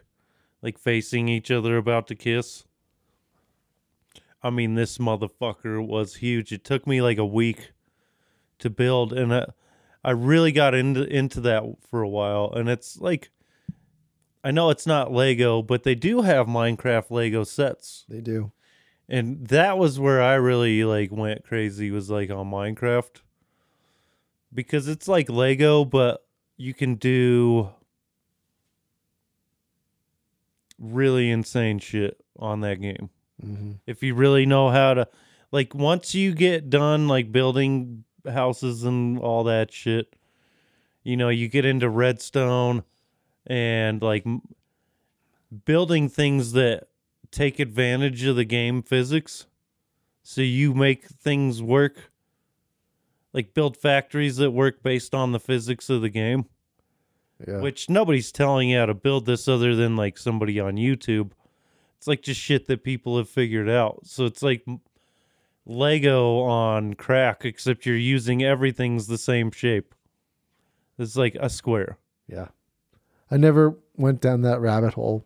like 0.62 0.78
facing 0.78 1.28
each 1.28 1.52
other 1.52 1.78
about 1.78 2.08
to 2.08 2.16
kiss. 2.16 2.66
I 4.42 4.50
mean, 4.50 4.76
this 4.76 4.98
motherfucker 4.98 5.86
was 5.86 6.16
huge. 6.16 6.52
It 6.52 6.64
took 6.64 6.88
me 6.88 7.02
like 7.02 7.18
a 7.18 7.26
week 7.26 7.72
to 8.60 8.70
build, 8.70 9.14
and 9.14 9.34
I, 9.34 9.48
I 10.04 10.12
really 10.12 10.52
got 10.52 10.74
into 10.74 11.04
into 11.04 11.42
that 11.42 11.64
for 11.90 12.02
a 12.02 12.10
while. 12.10 12.52
And 12.54 12.70
it's 12.70 13.00
like, 13.00 13.32
I 14.44 14.52
know 14.52 14.70
it's 14.70 14.88
not 14.88 15.12
Lego, 15.12 15.62
but 15.62 15.84
they 15.84 15.96
do 15.96 16.22
have 16.22 16.48
Minecraft 16.48 17.12
Lego 17.12 17.44
sets. 17.44 18.06
They 18.08 18.22
do. 18.22 18.52
and 19.08 19.48
that 19.48 19.78
was 19.78 20.00
where 20.00 20.22
I 20.22 20.36
really 20.36 20.84
like 20.84 21.12
went 21.12 21.44
crazy 21.44 21.92
was 21.92 22.10
like 22.10 22.30
on 22.30 22.50
Minecraft. 22.50 23.22
Because 24.54 24.88
it's 24.88 25.08
like 25.08 25.30
Lego 25.30 25.86
but 25.86 26.26
you 26.58 26.74
can 26.74 26.96
do 26.96 27.70
really 30.80 31.30
insane 31.30 31.80
shit 31.80 32.24
on 32.38 32.62
that 32.62 32.82
game. 32.82 33.10
Hmm 33.42 33.72
if 33.86 34.04
you 34.04 34.14
really 34.14 34.46
know 34.46 34.70
how 34.70 34.94
to 34.94 35.08
like 35.52 35.74
once 35.74 36.14
you 36.14 36.34
get 36.34 36.70
done 36.70 37.08
like 37.08 37.32
building 37.32 38.04
houses 38.32 38.84
and 38.84 39.20
all 39.20 39.44
that 39.46 39.72
shit 39.72 40.16
you 41.04 41.18
know 41.18 41.30
you 41.30 41.48
get 41.48 41.66
into 41.66 41.90
redstone 41.90 42.84
and 43.50 44.02
like 44.02 44.26
m- 44.26 44.42
building 45.66 46.08
things 46.08 46.52
that 46.54 46.88
take 47.32 47.60
advantage 47.60 48.24
of 48.24 48.36
the 48.36 48.46
game 48.46 48.82
physics 48.82 49.48
so 50.24 50.42
you 50.42 50.74
make 50.74 51.06
things 51.08 51.62
work 51.62 52.12
like 53.34 53.54
build 53.54 53.76
factories 53.76 54.38
that 54.38 54.52
work 54.52 54.82
based 54.84 55.14
on 55.14 55.32
the 55.32 55.40
physics 55.40 55.90
of 55.90 56.02
the 56.02 56.10
game 56.10 56.46
Yeah. 57.48 57.60
which 57.62 57.90
nobody's 57.90 58.32
telling 58.32 58.70
you 58.70 58.78
how 58.80 58.86
to 58.88 58.94
build 58.94 59.26
this 59.26 59.48
other 59.48 59.76
than 59.76 59.96
like 59.96 60.18
somebody 60.18 60.60
on 60.60 60.76
YouTube. 60.76 61.32
It's 61.98 62.08
like 62.08 62.22
just 62.22 62.40
shit 62.40 62.68
that 62.68 62.84
people 62.84 63.18
have 63.18 63.28
figured 63.30 63.70
out. 63.70 64.06
So 64.06 64.26
it's 64.26 64.42
like 64.42 64.66
Lego 65.66 66.40
on 66.40 66.94
crack, 66.96 67.46
except 67.46 67.86
you're 67.86 67.96
using 67.98 68.42
everything's 68.44 69.08
the 69.08 69.18
same 69.18 69.52
shape. 69.52 69.94
It's 70.98 71.16
like 71.16 71.36
a 71.40 71.50
square. 71.50 71.98
yeah. 72.28 72.48
I 73.32 73.38
never 73.38 73.78
went 73.96 74.22
down 74.22 74.42
that 74.42 74.60
rabbit 74.60 74.94
hole. 74.96 75.26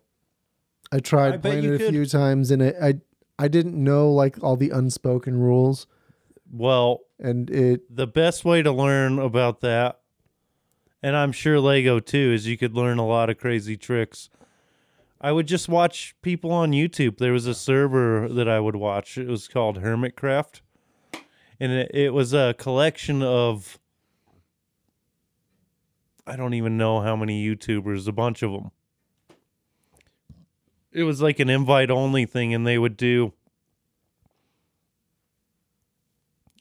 I 0.92 0.98
tried 1.00 1.34
I 1.34 1.36
playing 1.38 1.64
it 1.64 1.74
a 1.74 1.78
could. 1.78 1.90
few 1.90 2.06
times 2.06 2.50
and 2.50 2.62
it, 2.62 2.76
I, 2.80 2.94
I 3.38 3.48
didn't 3.48 3.82
know 3.82 4.12
like 4.12 4.42
all 4.42 4.56
the 4.56 4.70
unspoken 4.70 5.38
rules 5.40 5.86
Well, 6.52 7.00
and 7.18 7.50
it, 7.50 7.94
the 7.94 8.06
best 8.06 8.44
way 8.44 8.62
to 8.62 8.70
learn 8.70 9.18
about 9.18 9.60
that, 9.62 10.00
and 11.02 11.16
I'm 11.16 11.32
sure 11.32 11.58
Lego 11.58 12.00
too, 12.00 12.32
is 12.34 12.46
you 12.46 12.56
could 12.56 12.74
learn 12.74 12.98
a 12.98 13.06
lot 13.06 13.30
of 13.30 13.38
crazy 13.38 13.76
tricks. 13.76 14.30
I 15.20 15.32
would 15.32 15.46
just 15.46 15.68
watch 15.68 16.14
people 16.22 16.52
on 16.52 16.72
YouTube. 16.72 17.16
There 17.18 17.32
was 17.32 17.46
a 17.46 17.54
server 17.54 18.28
that 18.28 18.48
I 18.48 18.60
would 18.60 18.76
watch. 18.76 19.16
It 19.16 19.26
was 19.26 19.48
called 19.48 19.78
Hermitcraft. 19.80 20.60
And 21.58 21.72
it, 21.72 21.90
it 21.94 22.10
was 22.12 22.34
a 22.34 22.54
collection 22.58 23.22
of 23.22 23.78
I 26.26 26.36
don't 26.36 26.54
even 26.54 26.76
know 26.76 27.00
how 27.00 27.16
many 27.16 27.44
YouTubers, 27.44 28.08
a 28.08 28.12
bunch 28.12 28.42
of 28.42 28.52
them. 28.52 28.70
It 30.92 31.02
was 31.02 31.20
like 31.20 31.40
an 31.40 31.50
invite 31.50 31.90
only 31.90 32.24
thing 32.24 32.54
and 32.54 32.66
they 32.66 32.78
would 32.78 32.96
do 32.96 33.32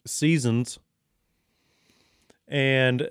seasons 0.05 0.79
and 2.47 3.07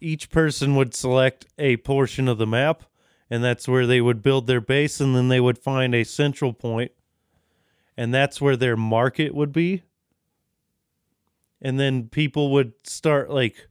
each 0.00 0.30
person 0.30 0.74
would 0.76 0.94
select 0.94 1.46
a 1.58 1.76
portion 1.78 2.28
of 2.28 2.38
the 2.38 2.46
map 2.46 2.84
and 3.28 3.44
that's 3.44 3.68
where 3.68 3.86
they 3.86 4.00
would 4.00 4.22
build 4.22 4.46
their 4.46 4.60
base 4.60 5.00
and 5.00 5.14
then 5.14 5.28
they 5.28 5.40
would 5.40 5.58
find 5.58 5.94
a 5.94 6.04
central 6.04 6.52
point 6.52 6.92
and 7.96 8.14
that's 8.14 8.40
where 8.40 8.56
their 8.56 8.76
market 8.76 9.34
would 9.34 9.52
be 9.52 9.82
and 11.60 11.78
then 11.78 12.08
people 12.08 12.50
would 12.52 12.72
start 12.84 13.28
like 13.28 13.68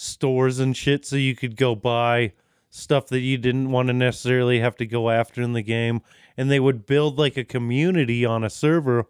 stores 0.00 0.58
and 0.58 0.74
shit 0.74 1.04
so 1.04 1.14
you 1.14 1.36
could 1.36 1.56
go 1.56 1.74
buy 1.74 2.32
stuff 2.70 3.08
that 3.08 3.20
you 3.20 3.36
didn't 3.36 3.70
want 3.70 3.88
to 3.88 3.92
necessarily 3.92 4.60
have 4.60 4.74
to 4.74 4.86
go 4.86 5.10
after 5.10 5.42
in 5.42 5.52
the 5.52 5.62
game. 5.62 6.00
And 6.38 6.50
they 6.50 6.58
would 6.58 6.86
build 6.86 7.18
like 7.18 7.36
a 7.36 7.44
community 7.44 8.24
on 8.24 8.42
a 8.42 8.48
server 8.48 9.06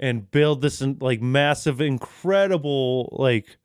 and 0.00 0.28
build 0.28 0.60
this 0.60 0.82
like 0.82 1.22
massive 1.22 1.80
incredible 1.80 3.14
like 3.16 3.58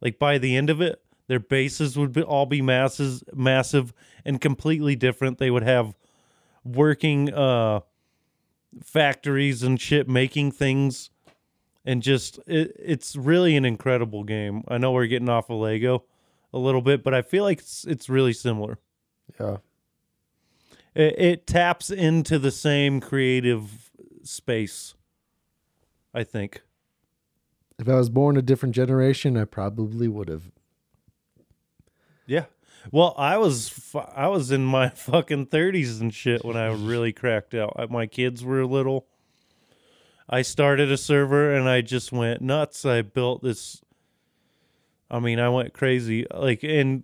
like 0.00 0.18
by 0.18 0.38
the 0.38 0.56
end 0.56 0.70
of 0.70 0.80
it 0.80 1.00
their 1.28 1.38
bases 1.38 1.96
would 1.96 2.12
be, 2.12 2.22
all 2.22 2.46
be 2.46 2.60
masses 2.60 3.22
massive 3.32 3.92
and 4.24 4.40
completely 4.40 4.96
different. 4.96 5.38
They 5.38 5.50
would 5.50 5.62
have 5.62 5.94
working 6.64 7.32
uh 7.32 7.80
factories 8.82 9.62
and 9.62 9.80
shit 9.80 10.08
making 10.08 10.50
things 10.50 11.10
and 11.84 12.02
just 12.02 12.38
it, 12.46 12.74
it's 12.78 13.16
really 13.16 13.56
an 13.56 13.64
incredible 13.64 14.24
game 14.24 14.62
i 14.68 14.78
know 14.78 14.92
we're 14.92 15.06
getting 15.06 15.28
off 15.28 15.50
of 15.50 15.58
lego 15.58 16.04
a 16.52 16.58
little 16.58 16.82
bit 16.82 17.02
but 17.02 17.14
i 17.14 17.22
feel 17.22 17.44
like 17.44 17.58
it's 17.58 17.84
it's 17.84 18.08
really 18.08 18.32
similar 18.32 18.78
yeah. 19.38 19.56
it, 20.94 21.18
it 21.18 21.46
taps 21.46 21.90
into 21.90 22.38
the 22.38 22.50
same 22.50 23.00
creative 23.00 23.90
space 24.22 24.94
I 26.12 26.24
think. 26.24 26.62
If 27.78 27.88
I 27.88 27.94
was 27.94 28.10
born 28.10 28.36
a 28.36 28.42
different 28.42 28.74
generation, 28.74 29.36
I 29.36 29.44
probably 29.44 30.08
would 30.08 30.28
have. 30.28 30.50
Yeah. 32.26 32.46
Well, 32.90 33.14
I 33.16 33.38
was 33.38 33.94
I 34.14 34.28
was 34.28 34.50
in 34.50 34.64
my 34.64 34.88
fucking 34.94 35.46
30s 35.46 36.00
and 36.00 36.12
shit 36.12 36.44
when 36.44 36.56
I 36.56 36.72
really 36.72 37.12
cracked 37.12 37.54
out. 37.54 37.90
My 37.90 38.06
kids 38.06 38.44
were 38.44 38.64
little. 38.66 39.06
I 40.32 40.42
started 40.42 40.92
a 40.92 40.96
server 40.96 41.52
and 41.52 41.68
I 41.68 41.80
just 41.80 42.12
went 42.12 42.40
nuts. 42.40 42.84
I 42.84 43.02
built 43.02 43.42
this 43.42 43.82
I 45.10 45.18
mean, 45.18 45.40
I 45.40 45.48
went 45.48 45.74
crazy 45.74 46.24
like 46.32 46.62
and 46.62 47.02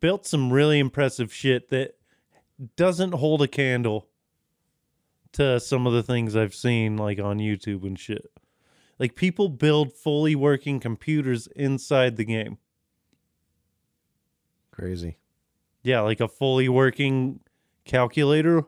built 0.00 0.26
some 0.26 0.52
really 0.52 0.78
impressive 0.78 1.32
shit 1.32 1.70
that 1.70 1.96
doesn't 2.76 3.12
hold 3.12 3.42
a 3.42 3.48
candle 3.48 4.08
to 5.32 5.58
some 5.58 5.86
of 5.86 5.94
the 5.94 6.02
things 6.02 6.36
I've 6.36 6.54
seen 6.54 6.98
like 6.98 7.18
on 7.18 7.38
YouTube 7.38 7.84
and 7.84 7.98
shit. 7.98 8.30
Like 8.98 9.14
people 9.14 9.48
build 9.48 9.94
fully 9.94 10.36
working 10.36 10.78
computers 10.78 11.48
inside 11.56 12.16
the 12.16 12.24
game. 12.24 12.58
Crazy. 14.70 15.16
Yeah, 15.82 16.02
like 16.02 16.20
a 16.20 16.28
fully 16.28 16.68
working 16.68 17.40
calculator. 17.84 18.64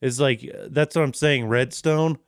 Is 0.00 0.18
like 0.18 0.50
that's 0.68 0.96
what 0.96 1.02
I'm 1.02 1.12
saying. 1.14 1.46
Redstone, 1.48 2.18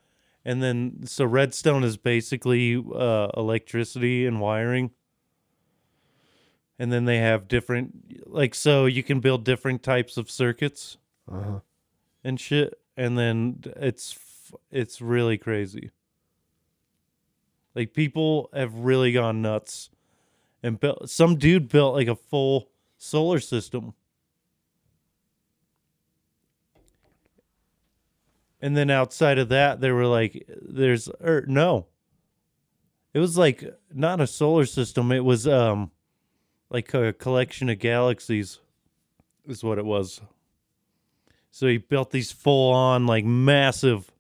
and 0.44 0.62
then 0.62 1.06
so 1.06 1.24
redstone 1.24 1.84
is 1.84 1.96
basically 1.96 2.76
uh, 2.76 3.28
electricity 3.36 4.26
and 4.26 4.40
wiring. 4.40 4.90
And 6.78 6.92
then 6.92 7.04
they 7.04 7.18
have 7.18 7.46
different, 7.48 8.26
like 8.26 8.54
so 8.54 8.86
you 8.86 9.02
can 9.02 9.20
build 9.20 9.44
different 9.44 9.82
types 9.82 10.16
of 10.16 10.30
circuits 10.30 10.96
Uh 11.30 11.40
huh. 11.40 11.60
and 12.24 12.40
shit, 12.40 12.78
and 12.96 13.16
then 13.16 13.62
it's 13.76 14.18
it's 14.70 15.00
really 15.00 15.38
crazy. 15.38 15.90
Like 17.74 17.94
people 17.94 18.50
have 18.52 18.74
really 18.74 19.12
gone 19.12 19.40
nuts, 19.42 19.90
and 20.62 20.78
built. 20.78 21.08
Some 21.08 21.36
dude 21.36 21.68
built 21.68 21.94
like 21.94 22.08
a 22.08 22.16
full 22.16 22.68
solar 22.98 23.40
system, 23.40 23.94
and 28.62 28.76
then 28.76 28.90
outside 28.90 29.38
of 29.38 29.48
that, 29.48 29.80
there 29.80 29.94
were 29.94 30.06
like 30.06 30.48
there's 30.62 31.08
or 31.08 31.44
no. 31.48 31.86
It 33.12 33.18
was 33.18 33.36
like 33.36 33.64
not 33.92 34.20
a 34.20 34.26
solar 34.26 34.64
system. 34.64 35.12
It 35.12 35.24
was 35.24 35.46
um, 35.46 35.90
like 36.70 36.94
a 36.94 37.12
collection 37.12 37.68
of 37.68 37.80
galaxies, 37.80 38.60
is 39.46 39.62
what 39.62 39.78
it 39.78 39.84
was. 39.84 40.22
So 41.50 41.66
he 41.66 41.76
built 41.76 42.12
these 42.12 42.32
full 42.32 42.72
on 42.72 43.06
like 43.06 43.26
massive 43.26 44.10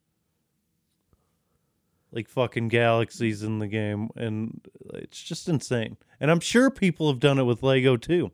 like 2.10 2.28
fucking 2.28 2.68
galaxies 2.68 3.42
in 3.42 3.58
the 3.58 3.66
game 3.66 4.10
and 4.16 4.60
it's 4.92 5.22
just 5.22 5.48
insane. 5.48 5.96
And 6.20 6.30
I'm 6.30 6.40
sure 6.40 6.68
people 6.68 7.10
have 7.10 7.20
done 7.20 7.38
it 7.38 7.44
with 7.44 7.62
Lego 7.62 7.96
too. 7.96 8.32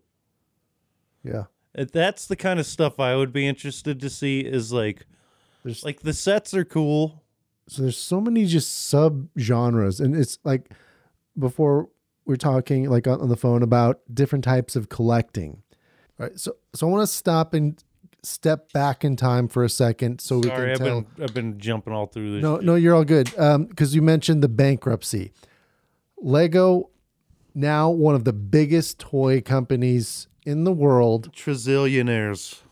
Yeah. 1.22 1.44
That's 1.74 2.26
the 2.26 2.34
kind 2.34 2.58
of 2.58 2.66
stuff 2.66 2.98
I 2.98 3.14
would 3.14 3.32
be 3.32 3.46
interested 3.46 4.00
to 4.00 4.10
see 4.10 4.40
is 4.40 4.72
like 4.72 5.06
There's 5.68 5.84
like 5.84 6.00
the 6.00 6.14
sets 6.14 6.54
are 6.54 6.64
cool. 6.64 7.22
so 7.68 7.82
there's 7.82 7.98
so 7.98 8.22
many 8.22 8.46
just 8.46 8.88
sub 8.88 9.28
genres, 9.38 10.00
and 10.00 10.16
it's 10.16 10.38
like 10.44 10.70
before 11.38 11.90
we're 12.24 12.36
talking 12.36 12.88
like 12.88 13.06
on, 13.06 13.28
the 13.28 13.36
phone 13.36 13.62
about 13.62 14.00
different 14.12 14.44
types 14.44 14.76
of 14.76 14.88
collecting. 14.88 15.62
All 16.18 16.26
right. 16.26 16.38
So 16.40 16.52
so 16.74 16.88
I 16.88 16.90
want 16.90 17.02
to 17.02 17.06
stop 17.14 17.52
and 17.52 17.82
step 18.22 18.72
back 18.72 19.04
in 19.04 19.14
time 19.14 19.46
for 19.46 19.62
a 19.62 19.68
second 19.68 20.22
so 20.22 20.38
we 20.38 20.48
Sorry, 20.48 20.60
can 20.62 20.70
I've 20.70 20.78
tell. 20.78 21.00
been 21.02 21.24
I've 21.24 21.34
been 21.34 21.58
jumping 21.60 21.92
all 21.92 22.06
through 22.06 22.32
this. 22.32 22.42
No, 22.42 22.56
shit. 22.56 22.64
no, 22.64 22.74
you're 22.74 22.94
all 22.94 23.04
good. 23.04 23.38
Um, 23.38 23.66
because 23.66 23.94
you 23.94 24.00
mentioned 24.00 24.42
the 24.42 24.48
bankruptcy. 24.48 25.32
Lego, 26.16 26.88
now 27.54 27.90
one 27.90 28.14
of 28.14 28.24
the 28.24 28.32
biggest 28.32 28.98
toy 28.98 29.42
companies 29.42 30.28
in 30.46 30.64
the 30.64 30.72
world, 30.72 31.30
Trazillionaires. 31.34 32.62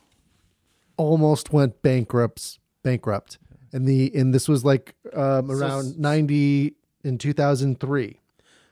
almost 0.96 1.52
went 1.52 1.82
bankrupt. 1.82 2.58
Bankrupt, 2.86 3.38
and 3.72 3.84
the 3.86 4.12
and 4.14 4.32
this 4.32 4.48
was 4.48 4.64
like 4.64 4.94
um, 5.12 5.50
around 5.50 5.86
s- 5.86 5.94
ninety 5.98 6.76
in 7.02 7.18
two 7.18 7.32
thousand 7.32 7.80
three. 7.80 8.20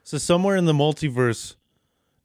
So 0.03 0.17
somewhere 0.17 0.55
in 0.55 0.63
the 0.65 0.73
multiverse, 0.73 1.55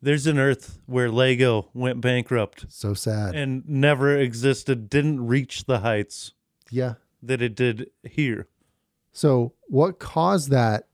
there's 0.00 0.26
an 0.29 0.38
Earth 0.38 0.79
where 0.87 1.11
Lego 1.11 1.68
went 1.74 2.00
bankrupt 2.00 2.66
So 2.68 2.94
sad. 2.94 3.35
and 3.35 3.68
never 3.68 4.16
existed, 4.16 4.88
didn't 4.88 5.26
reach 5.26 5.64
the 5.64 5.81
heights 5.81 6.33
yeah. 6.70 6.94
that 7.22 7.42
it 7.42 7.57
did 7.57 7.90
here. 8.09 8.46
So 9.12 9.55
what 9.66 9.98
caused 9.98 10.50
that 10.50 10.87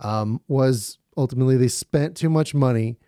um, 0.00 0.40
was 0.48 0.98
ultimately 1.16 1.56
they 1.56 1.68
spent 1.68 2.16
too 2.16 2.30
much 2.30 2.52
money, 2.52 2.98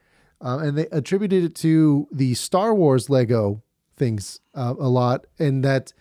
uh, 0.40 0.58
and 0.62 0.78
they 0.78 0.86
attributed 0.92 1.42
it 1.44 1.54
to 1.56 2.06
the 2.12 2.34
Star 2.34 2.72
Wars 2.74 3.10
Lego 3.10 3.62
things 3.96 4.38
uh, 4.54 4.74
a 4.78 4.88
lot, 4.88 5.26
and 5.38 5.64
that 5.64 5.92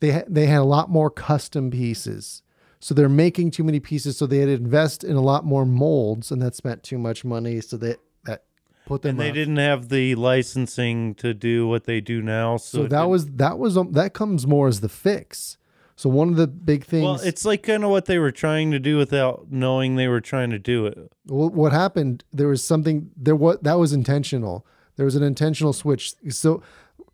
they 0.00 0.12
ha- 0.12 0.24
they 0.28 0.46
had 0.46 0.58
a 0.60 0.64
lot 0.64 0.90
more 0.90 1.10
custom 1.10 1.70
pieces. 1.70 2.42
So 2.80 2.94
they're 2.94 3.08
making 3.08 3.50
too 3.52 3.64
many 3.64 3.80
pieces, 3.80 4.18
so 4.18 4.26
they 4.26 4.38
had 4.38 4.46
to 4.46 4.52
invest 4.52 5.04
in 5.04 5.16
a 5.16 5.22
lot 5.22 5.44
more 5.46 5.64
molds, 5.64 6.30
and 6.30 6.42
that 6.42 6.54
spent 6.54 6.82
too 6.82 6.98
much 6.98 7.24
money. 7.24 7.60
So 7.62 7.76
that 7.78 7.98
that 8.26 8.44
put 8.86 9.02
them. 9.02 9.10
And 9.12 9.20
they 9.20 9.30
up. 9.30 9.34
didn't 9.34 9.56
have 9.56 9.88
the 9.88 10.14
licensing 10.16 11.14
to 11.16 11.32
do 11.32 11.66
what 11.66 11.84
they 11.84 12.00
do 12.02 12.20
now. 12.20 12.56
So, 12.58 12.78
So 12.78 12.82
that 12.82 12.88
didn't- 12.90 13.08
was 13.08 13.26
that 13.26 13.58
was 13.58 13.76
um, 13.78 13.92
that 13.92 14.12
comes 14.12 14.46
more 14.46 14.68
as 14.68 14.80
the 14.80 14.88
fix. 14.90 15.56
So 15.96 16.10
one 16.10 16.28
of 16.28 16.34
the 16.36 16.48
big 16.48 16.84
things. 16.84 17.04
well, 17.04 17.20
it's 17.22 17.44
like 17.44 17.62
kind 17.62 17.84
of 17.84 17.90
what 17.90 18.06
they 18.06 18.18
were 18.18 18.32
trying 18.32 18.72
to 18.72 18.80
do 18.80 18.96
without 18.98 19.46
knowing 19.50 19.94
they 19.94 20.08
were 20.08 20.20
trying 20.20 20.50
to 20.50 20.58
do 20.58 20.86
it. 20.86 20.98
Well, 21.28 21.50
what 21.50 21.72
happened? 21.72 22.24
There 22.32 22.48
was 22.48 22.64
something 22.64 23.10
there. 23.16 23.36
What 23.36 23.62
that 23.62 23.78
was 23.78 23.92
intentional. 23.92 24.66
There 24.96 25.04
was 25.06 25.14
an 25.16 25.22
intentional 25.22 25.72
switch. 25.72 26.14
So 26.30 26.62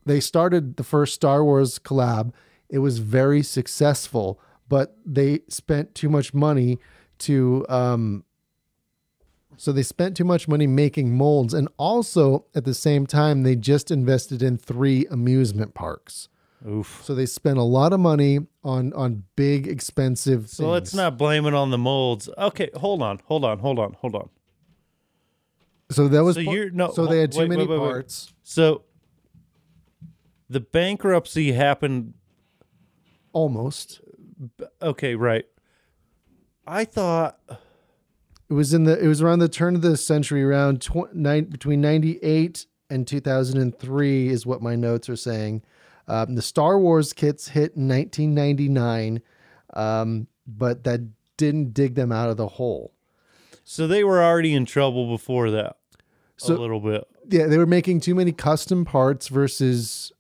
they 0.07 0.19
started 0.19 0.77
the 0.79 0.83
first 0.83 1.15
Star 1.15 1.45
Wars 1.45 1.79
collab. 1.79 2.33
It 2.71 2.79
was 2.79 2.99
very 2.99 3.43
successful, 3.43 4.41
but 4.69 4.97
they 5.05 5.41
spent 5.49 5.95
too 5.95 6.09
much 6.09 6.33
money 6.33 6.79
to. 7.19 7.67
Um, 7.69 8.25
so 9.57 9.73
they 9.73 9.83
spent 9.83 10.17
too 10.17 10.25
much 10.25 10.49
money 10.49 10.67
making 10.67 11.15
molds, 11.15 11.53
and 11.53 11.69
also 11.77 12.47
at 12.55 12.65
the 12.65 12.73
same 12.73 13.07
time, 13.07 13.43
they 13.43 13.57
just 13.57 13.91
invested 13.91 14.43
in 14.43 14.57
three 14.57 15.07
amusement 15.11 15.75
parks. 15.75 16.29
Oof. 16.67 17.03
So 17.05 17.15
they 17.15 17.27
spent 17.27 17.59
a 17.59 17.63
lot 17.63 17.93
of 17.93 18.01
money 18.01 18.39
on 18.63 18.93
on 18.95 19.25
big 19.37 19.67
expensive. 19.67 20.49
So 20.49 20.71
let's 20.71 20.95
not 20.95 21.19
blame 21.19 21.47
it 21.47 21.55
on 21.55 21.71
the 21.71 21.79
molds. 21.79 22.29
Okay, 22.39 22.71
hold 22.77 23.03
on, 23.03 23.21
hold 23.27 23.45
on, 23.45 23.59
hold 23.59 23.79
on, 23.79 23.95
hold 24.01 24.15
on. 24.15 24.29
So 25.91 26.07
that 26.09 26.23
was. 26.23 26.37
So 26.37 26.41
you're- 26.41 26.71
no, 26.73 26.93
So 26.93 27.07
they 27.07 27.21
had 27.21 27.33
too 27.33 27.41
wait, 27.41 27.49
many 27.49 27.67
wait, 27.67 27.79
wait. 27.81 27.89
parts. 27.89 28.33
So 28.43 28.85
the 30.49 30.61
bankruptcy 30.61 31.53
happened. 31.53 32.15
Almost. 33.33 34.01
Okay, 34.83 35.15
right. 35.15 35.45
I 36.67 36.85
thought 36.85 37.39
It 38.49 38.55
was 38.55 38.73
in 38.75 38.85
the 38.85 38.99
it 39.03 39.07
was 39.07 39.23
around 39.23 39.39
the 39.41 39.49
turn 39.49 39.75
of 39.77 39.83
the 39.83 39.97
century, 39.97 40.43
around 40.43 40.83
tw- 40.83 41.13
nine, 41.15 41.45
between 41.45 41.81
ninety 41.81 42.19
eight 42.23 42.67
and 42.89 43.07
two 43.07 43.21
thousand 43.21 43.61
and 43.61 43.77
three 43.79 44.29
is 44.29 44.45
what 44.47 44.63
my 44.63 44.75
notes 44.77 45.09
are 45.09 45.17
saying. 45.17 45.63
Um, 46.09 46.35
the 46.35 46.43
Star 46.43 46.79
Wars 46.79 47.13
kits 47.13 47.49
hit 47.49 47.77
in 47.77 47.87
nineteen 47.87 48.35
ninety 48.35 48.69
nine, 48.69 49.21
um, 49.75 50.27
but 50.47 50.83
that 50.85 51.01
didn't 51.37 51.73
dig 51.73 51.95
them 51.95 52.11
out 52.13 52.29
of 52.31 52.37
the 52.37 52.49
hole. 52.49 52.93
so. 53.65 53.87
They 53.87 54.03
were 54.05 54.23
already 54.23 54.53
in 54.55 54.65
trouble 54.67 55.09
before 55.09 55.51
that. 55.53 55.77
So- 56.37 56.57
a 56.57 56.59
little 56.59 56.81
bit. 56.81 57.05
Yeah, 57.29 57.47
they 57.47 57.59
were 57.59 57.67
making 57.67 58.01
too 58.01 58.15
many 58.17 58.33
custom 58.33 58.85
parts 58.85 59.29
versus. 59.29 60.11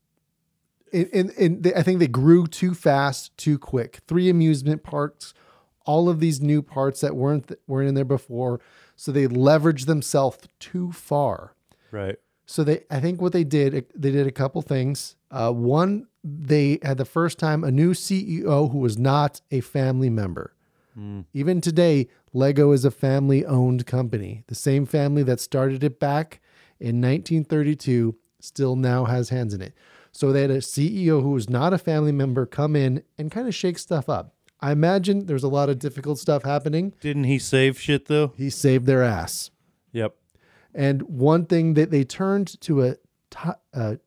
And, 0.92 1.30
and, 1.38 1.62
they, 1.62 1.74
I 1.74 1.82
think 1.82 1.98
they 1.98 2.08
grew 2.08 2.46
too 2.46 2.74
fast, 2.74 3.36
too 3.36 3.58
quick. 3.58 4.00
Three 4.06 4.28
amusement 4.28 4.82
parks, 4.82 5.34
all 5.84 6.08
of 6.08 6.20
these 6.20 6.40
new 6.40 6.62
parts 6.62 7.00
that 7.00 7.16
weren't 7.16 7.52
weren't 7.66 7.88
in 7.88 7.94
there 7.94 8.04
before, 8.04 8.60
so 8.96 9.12
they 9.12 9.26
leveraged 9.26 9.86
themselves 9.86 10.38
too 10.58 10.92
far. 10.92 11.54
Right. 11.90 12.16
So 12.46 12.64
they, 12.64 12.82
I 12.90 12.98
think 12.98 13.20
what 13.20 13.32
they 13.32 13.44
did, 13.44 13.86
they 13.94 14.10
did 14.10 14.26
a 14.26 14.32
couple 14.32 14.60
things. 14.62 15.14
Uh, 15.30 15.52
one, 15.52 16.08
they 16.24 16.80
had 16.82 16.98
the 16.98 17.04
first 17.04 17.38
time 17.38 17.62
a 17.62 17.70
new 17.70 17.92
CEO 17.92 18.72
who 18.72 18.78
was 18.78 18.98
not 18.98 19.40
a 19.52 19.60
family 19.60 20.10
member. 20.10 20.54
Even 21.32 21.60
today, 21.60 22.08
Lego 22.32 22.72
is 22.72 22.84
a 22.84 22.90
family-owned 22.90 23.86
company. 23.86 24.42
The 24.48 24.54
same 24.54 24.84
family 24.84 25.22
that 25.22 25.40
started 25.40 25.84
it 25.84 26.00
back 26.00 26.40
in 26.78 27.00
1932 27.00 28.16
still 28.40 28.76
now 28.76 29.04
has 29.04 29.28
hands 29.28 29.54
in 29.54 29.62
it. 29.62 29.74
So 30.12 30.32
they 30.32 30.42
had 30.42 30.50
a 30.50 30.58
CEO 30.58 31.22
who 31.22 31.30
was 31.30 31.48
not 31.48 31.72
a 31.72 31.78
family 31.78 32.12
member 32.12 32.46
come 32.46 32.74
in 32.74 33.02
and 33.16 33.30
kind 33.30 33.46
of 33.48 33.54
shake 33.54 33.78
stuff 33.78 34.08
up. 34.08 34.34
I 34.60 34.72
imagine 34.72 35.26
there's 35.26 35.44
a 35.44 35.48
lot 35.48 35.70
of 35.70 35.78
difficult 35.78 36.18
stuff 36.18 36.42
happening. 36.42 36.92
Didn't 37.00 37.24
he 37.24 37.38
save 37.38 37.80
shit 37.80 38.06
though? 38.06 38.32
He 38.36 38.50
saved 38.50 38.86
their 38.86 39.02
ass. 39.02 39.50
Yep. 39.92 40.14
And 40.74 41.02
one 41.02 41.46
thing 41.46 41.74
that 41.74 41.90
they 41.90 42.04
turned 42.04 42.60
to 42.62 42.84
a, 42.84 43.98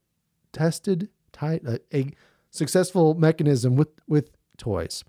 tested, 0.51 1.10
ti- 1.32 1.60
a, 1.66 1.80
a 1.93 2.12
successful 2.51 3.16
mechanism 3.16 3.76
with 3.76 3.89
with 4.08 4.30
toys. 4.58 5.04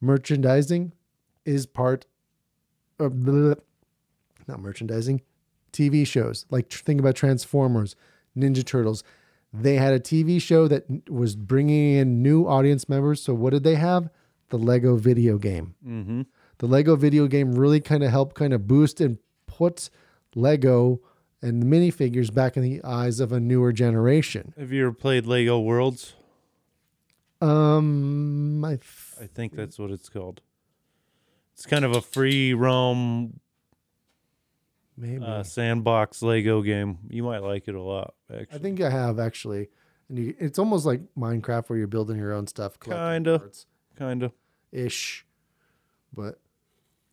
Merchandising 0.00 0.92
is 1.44 1.66
part 1.66 2.06
of 2.98 3.14
not 4.48 4.60
merchandising, 4.60 5.22
TV 5.72 6.06
shows. 6.06 6.46
Like 6.50 6.70
think 6.70 7.00
about 7.00 7.16
Transformers, 7.16 7.96
Ninja 8.36 8.64
Turtles. 8.64 9.02
They 9.52 9.76
had 9.76 9.94
a 9.94 10.00
TV 10.00 10.40
show 10.40 10.68
that 10.68 11.10
was 11.10 11.34
bringing 11.36 11.94
in 11.94 12.22
new 12.22 12.46
audience 12.46 12.88
members. 12.88 13.22
So 13.22 13.34
what 13.34 13.50
did 13.50 13.64
they 13.64 13.76
have? 13.76 14.10
The 14.50 14.58
Lego 14.58 14.96
video 14.96 15.38
game. 15.38 15.74
Mm-hmm. 15.86 16.22
The 16.58 16.66
Lego 16.66 16.96
video 16.96 17.26
game 17.26 17.54
really 17.54 17.80
kind 17.80 18.02
of 18.04 18.10
helped 18.10 18.36
kind 18.36 18.52
of 18.52 18.66
boost 18.66 19.00
and 19.00 19.18
put 19.46 19.90
Lego 20.34 21.00
and 21.42 21.62
the 21.62 21.66
minifigures 21.66 22.32
back 22.32 22.56
in 22.56 22.62
the 22.62 22.82
eyes 22.82 23.20
of 23.20 23.32
a 23.32 23.40
newer 23.40 23.72
generation. 23.72 24.54
Have 24.58 24.72
you 24.72 24.86
ever 24.86 24.92
played 24.92 25.26
Lego 25.26 25.58
Worlds? 25.60 26.14
Um, 27.40 28.64
I 28.64 28.78
I 29.20 29.26
think 29.26 29.54
that's 29.54 29.78
what 29.78 29.90
it's 29.90 30.08
called. 30.08 30.40
It's 31.52 31.66
kind 31.66 31.84
of 31.84 31.94
a 31.94 32.00
free 32.00 32.54
roam 32.54 33.40
maybe 34.96 35.24
uh, 35.24 35.42
sandbox 35.42 36.22
Lego 36.22 36.62
game. 36.62 36.98
You 37.08 37.22
might 37.22 37.42
like 37.42 37.68
it 37.68 37.74
a 37.74 37.82
lot, 37.82 38.14
actually. 38.32 38.58
I 38.58 38.62
think 38.62 38.80
I 38.80 38.90
have 38.90 39.18
actually. 39.18 39.68
And 40.08 40.18
you, 40.18 40.34
it's 40.38 40.58
almost 40.58 40.86
like 40.86 41.00
Minecraft 41.18 41.68
where 41.68 41.78
you're 41.78 41.88
building 41.88 42.16
your 42.16 42.32
own 42.32 42.46
stuff, 42.46 42.78
Kinda. 42.78 43.38
parts 43.40 43.66
kind 43.96 44.22
of. 44.22 44.32
ish. 44.72 45.26
But 46.12 46.38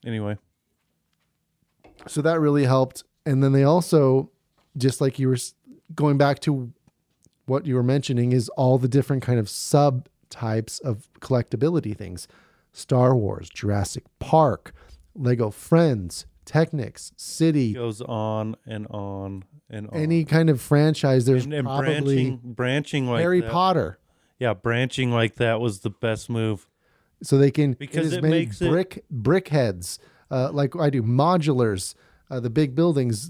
Anyway, 0.06 0.38
so 2.08 2.22
that 2.22 2.40
really 2.40 2.66
helped. 2.66 3.04
And 3.26 3.42
then 3.44 3.54
they 3.54 3.64
also, 3.64 4.30
just 4.78 5.00
like 5.00 5.18
you 5.18 5.30
were 5.30 5.38
going 5.96 6.18
back 6.18 6.40
to 6.42 6.74
what 7.46 7.66
you 7.66 7.76
were 7.76 7.84
mentioning, 7.84 8.32
is 8.34 8.50
all 8.50 8.78
the 8.78 8.88
different 8.90 9.24
kind 9.24 9.40
of 9.40 9.48
subtypes 9.48 10.82
of 10.82 11.08
collectability 11.22 11.96
things: 11.96 12.28
Star 12.74 13.16
Wars, 13.16 13.50
Jurassic 13.50 14.04
Park, 14.20 14.74
Lego 15.16 15.50
Friends, 15.52 16.26
Technics, 16.46 17.12
City, 17.18 17.74
goes 17.74 18.02
on 18.02 18.56
and 18.66 18.88
on 18.88 19.44
and 19.70 19.88
on. 19.90 19.96
any 19.98 20.26
kind 20.26 20.50
of 20.50 20.62
franchise. 20.62 21.26
There's 21.26 21.46
and, 21.46 21.54
and 21.54 21.66
probably 21.66 22.30
branching, 22.32 22.40
branching 22.44 23.08
like 23.10 23.22
Harry 23.22 23.42
that. 23.42 23.52
Potter. 23.52 23.98
Yeah, 24.40 24.54
branching 24.54 25.12
like 25.12 25.36
that 25.36 25.62
was 25.62 25.80
the 25.80 25.90
best 25.90 26.30
move. 26.30 26.68
so 27.22 27.38
they 27.38 27.52
can 27.52 27.74
Because 27.74 28.14
it 28.14 28.22
made 28.22 28.30
makes 28.32 28.62
it- 28.62 28.70
brick 28.70 29.06
BrickHeadz 29.14 30.00
uh, 30.32 30.52
like 30.52 30.76
I 30.76 30.90
do 30.90 31.02
modulars, 31.04 31.96
uh, 32.30 32.40
the 32.40 32.50
big 32.50 32.76
buildings, 32.76 33.30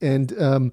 and 0.00 0.32
um, 0.40 0.72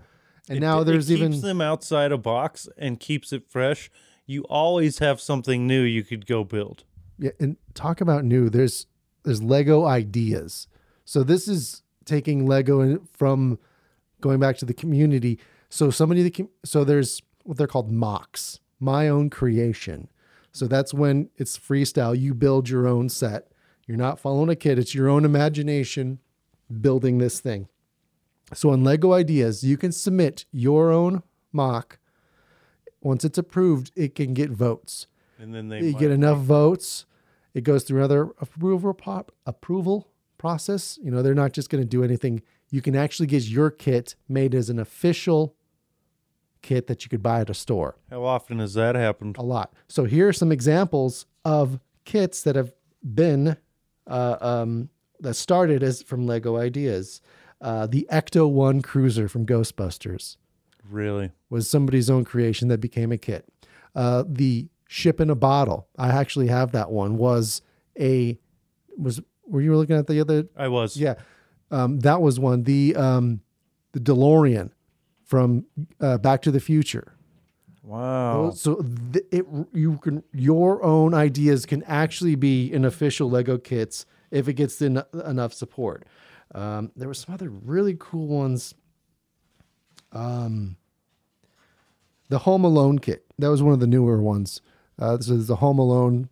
and 0.49 0.57
It- 0.57 0.61
now 0.61 0.81
it 0.81 0.85
there's 0.85 1.07
keeps 1.07 1.19
even 1.19 1.41
them 1.41 1.61
outside 1.61 2.11
a 2.11 2.17
box 2.17 2.67
and 2.77 2.99
keeps 2.99 3.31
it 3.31 3.43
fresh. 3.49 3.89
You 4.25 4.41
always 4.49 4.99
have 4.99 5.21
something 5.21 5.65
new 5.67 5.81
you 5.83 6.03
could 6.03 6.25
go 6.25 6.43
build. 6.43 6.83
yeah, 7.17 7.31
and 7.39 7.55
talk 7.73 8.01
about 8.01 8.25
new. 8.25 8.49
There's 8.49 8.87
there's 9.23 9.41
Lego 9.41 9.85
ideas. 9.85 10.67
So 11.07 11.23
this 11.23 11.47
is 11.47 11.83
taking 12.03 12.45
Lego 12.45 12.99
from 13.13 13.59
going 14.19 14.41
back 14.41 14.57
to 14.57 14.65
the 14.65 14.73
community. 14.73 15.39
So 15.69 15.89
somebody 15.89 16.21
that 16.23 16.33
can, 16.33 16.49
so 16.65 16.83
there's 16.83 17.21
what 17.43 17.57
they're 17.57 17.65
called 17.65 17.89
MOCs, 17.89 18.59
my 18.81 19.07
own 19.07 19.29
creation. 19.29 20.09
So 20.51 20.67
that's 20.67 20.93
when 20.93 21.29
it's 21.37 21.57
freestyle. 21.57 22.19
You 22.19 22.33
build 22.33 22.67
your 22.67 22.89
own 22.89 23.07
set. 23.07 23.47
You're 23.85 23.95
not 23.95 24.19
following 24.19 24.49
a 24.49 24.55
kid. 24.55 24.77
It's 24.77 24.93
your 24.93 25.07
own 25.07 25.23
imagination 25.23 26.19
building 26.81 27.19
this 27.19 27.39
thing. 27.39 27.69
So 28.53 28.71
on 28.71 28.83
Lego 28.83 29.13
Ideas, 29.13 29.63
you 29.63 29.77
can 29.77 29.93
submit 29.93 30.43
your 30.51 30.91
own 30.91 31.23
MOC. 31.53 31.99
Once 32.99 33.23
it's 33.23 33.37
approved, 33.37 33.91
it 33.95 34.13
can 34.13 34.33
get 34.33 34.49
votes. 34.49 35.07
And 35.39 35.55
then 35.55 35.69
they 35.69 35.79
You 35.83 35.93
get 35.93 36.11
enough 36.11 36.39
votes, 36.39 37.05
it 37.53 37.63
goes 37.63 37.85
through 37.85 37.99
another 37.99 38.23
approval 38.41 38.93
pop, 38.93 39.31
approval 39.45 40.09
process. 40.37 40.97
You 41.01 41.11
know, 41.11 41.21
they're 41.21 41.33
not 41.33 41.53
just 41.53 41.69
going 41.69 41.83
to 41.83 41.87
do 41.89 42.03
anything. 42.03 42.41
You 42.69 42.81
can 42.81 42.95
actually 42.95 43.27
get 43.27 43.43
your 43.43 43.71
kit 43.71 44.15
made 44.27 44.53
as 44.53 44.69
an 44.69 44.79
official 44.79 45.55
kit 46.61 46.87
that 46.87 47.03
you 47.03 47.09
could 47.09 47.23
buy 47.23 47.41
at 47.41 47.49
a 47.49 47.53
store. 47.53 47.95
How 48.09 48.23
often 48.23 48.59
has 48.59 48.73
that 48.73 48.95
happened? 48.95 49.37
A 49.37 49.43
lot. 49.43 49.73
So 49.87 50.05
here 50.05 50.27
are 50.27 50.33
some 50.33 50.51
examples 50.51 51.25
of 51.45 51.79
kits 52.05 52.43
that 52.43 52.55
have 52.55 52.73
been 53.03 53.57
uh, 54.05 54.37
um, 54.41 54.89
that 55.19 55.35
started 55.35 55.83
as 55.83 56.01
from 56.01 56.25
Lego 56.25 56.57
Ideas. 56.57 57.21
Uh, 57.61 57.87
the 57.87 58.07
Ecto 58.11 58.49
One 58.49 58.81
Cruiser 58.81 59.27
from 59.27 59.45
Ghostbusters 59.45 60.37
Really? 60.89 61.31
was 61.49 61.69
somebody's 61.69 62.09
own 62.09 62.23
creation 62.23 62.67
that 62.67 62.79
became 62.79 63.11
a 63.11 63.17
kit. 63.17 63.45
Uh, 63.95 64.23
the 64.27 64.67
ship 64.87 65.19
in 65.19 65.29
a 65.29 65.35
bottle, 65.35 65.87
I 65.97 66.09
actually 66.09 66.47
have 66.47 66.71
that 66.73 66.91
one. 66.91 67.17
Was 67.17 67.61
a 67.99 68.37
was 68.95 69.21
were 69.47 69.61
you 69.61 69.75
looking 69.75 69.95
at 69.95 70.07
the 70.07 70.19
other? 70.19 70.47
I 70.55 70.67
was. 70.67 70.97
Yeah, 70.97 71.15
um, 71.71 71.99
that 72.01 72.21
was 72.21 72.39
one. 72.39 72.63
The 72.63 72.95
um, 72.95 73.41
the 73.93 73.99
DeLorean 73.99 74.71
from 75.23 75.65
uh, 75.99 76.17
Back 76.17 76.41
to 76.43 76.51
the 76.51 76.59
Future. 76.59 77.13
Wow. 77.83 78.51
So 78.51 78.83
th- 79.13 79.25
it 79.31 79.45
you 79.73 79.97
can 79.97 80.23
your 80.33 80.83
own 80.83 81.13
ideas 81.13 81.65
can 81.65 81.83
actually 81.83 82.35
be 82.35 82.71
in 82.71 82.83
official 82.83 83.29
Lego 83.29 83.57
kits 83.57 84.05
if 84.29 84.47
it 84.47 84.53
gets 84.53 84.81
en- 84.81 85.03
enough 85.25 85.53
support. 85.53 86.05
Um, 86.53 86.91
there 86.95 87.07
were 87.07 87.13
some 87.13 87.33
other 87.33 87.49
really 87.49 87.95
cool 87.97 88.27
ones. 88.27 88.73
Um, 90.11 90.77
the 92.29 92.39
Home 92.39 92.65
Alone 92.65 92.99
kit 92.99 93.25
that 93.39 93.49
was 93.49 93.63
one 93.63 93.73
of 93.73 93.79
the 93.79 93.87
newer 93.87 94.21
ones. 94.21 94.61
Uh, 94.99 95.17
so 95.19 95.33
there's 95.33 95.47
the 95.47 95.57
Home 95.57 95.79
Alone 95.79 96.29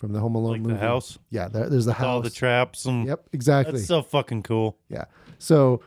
from 0.00 0.12
the 0.12 0.18
Home 0.18 0.34
Alone 0.34 0.52
Like 0.54 0.62
the 0.62 0.68
movie. 0.70 0.80
house? 0.80 1.18
Yeah, 1.30 1.46
there, 1.48 1.68
there's 1.68 1.84
the 1.84 1.92
house. 1.92 2.06
All 2.06 2.20
the 2.22 2.30
traps 2.30 2.86
and 2.86 3.06
Yep, 3.06 3.28
exactly. 3.32 3.72
that's 3.74 3.86
so 3.86 4.02
fucking 4.02 4.42
cool. 4.42 4.76
Yeah. 4.88 5.04
So, 5.38 5.82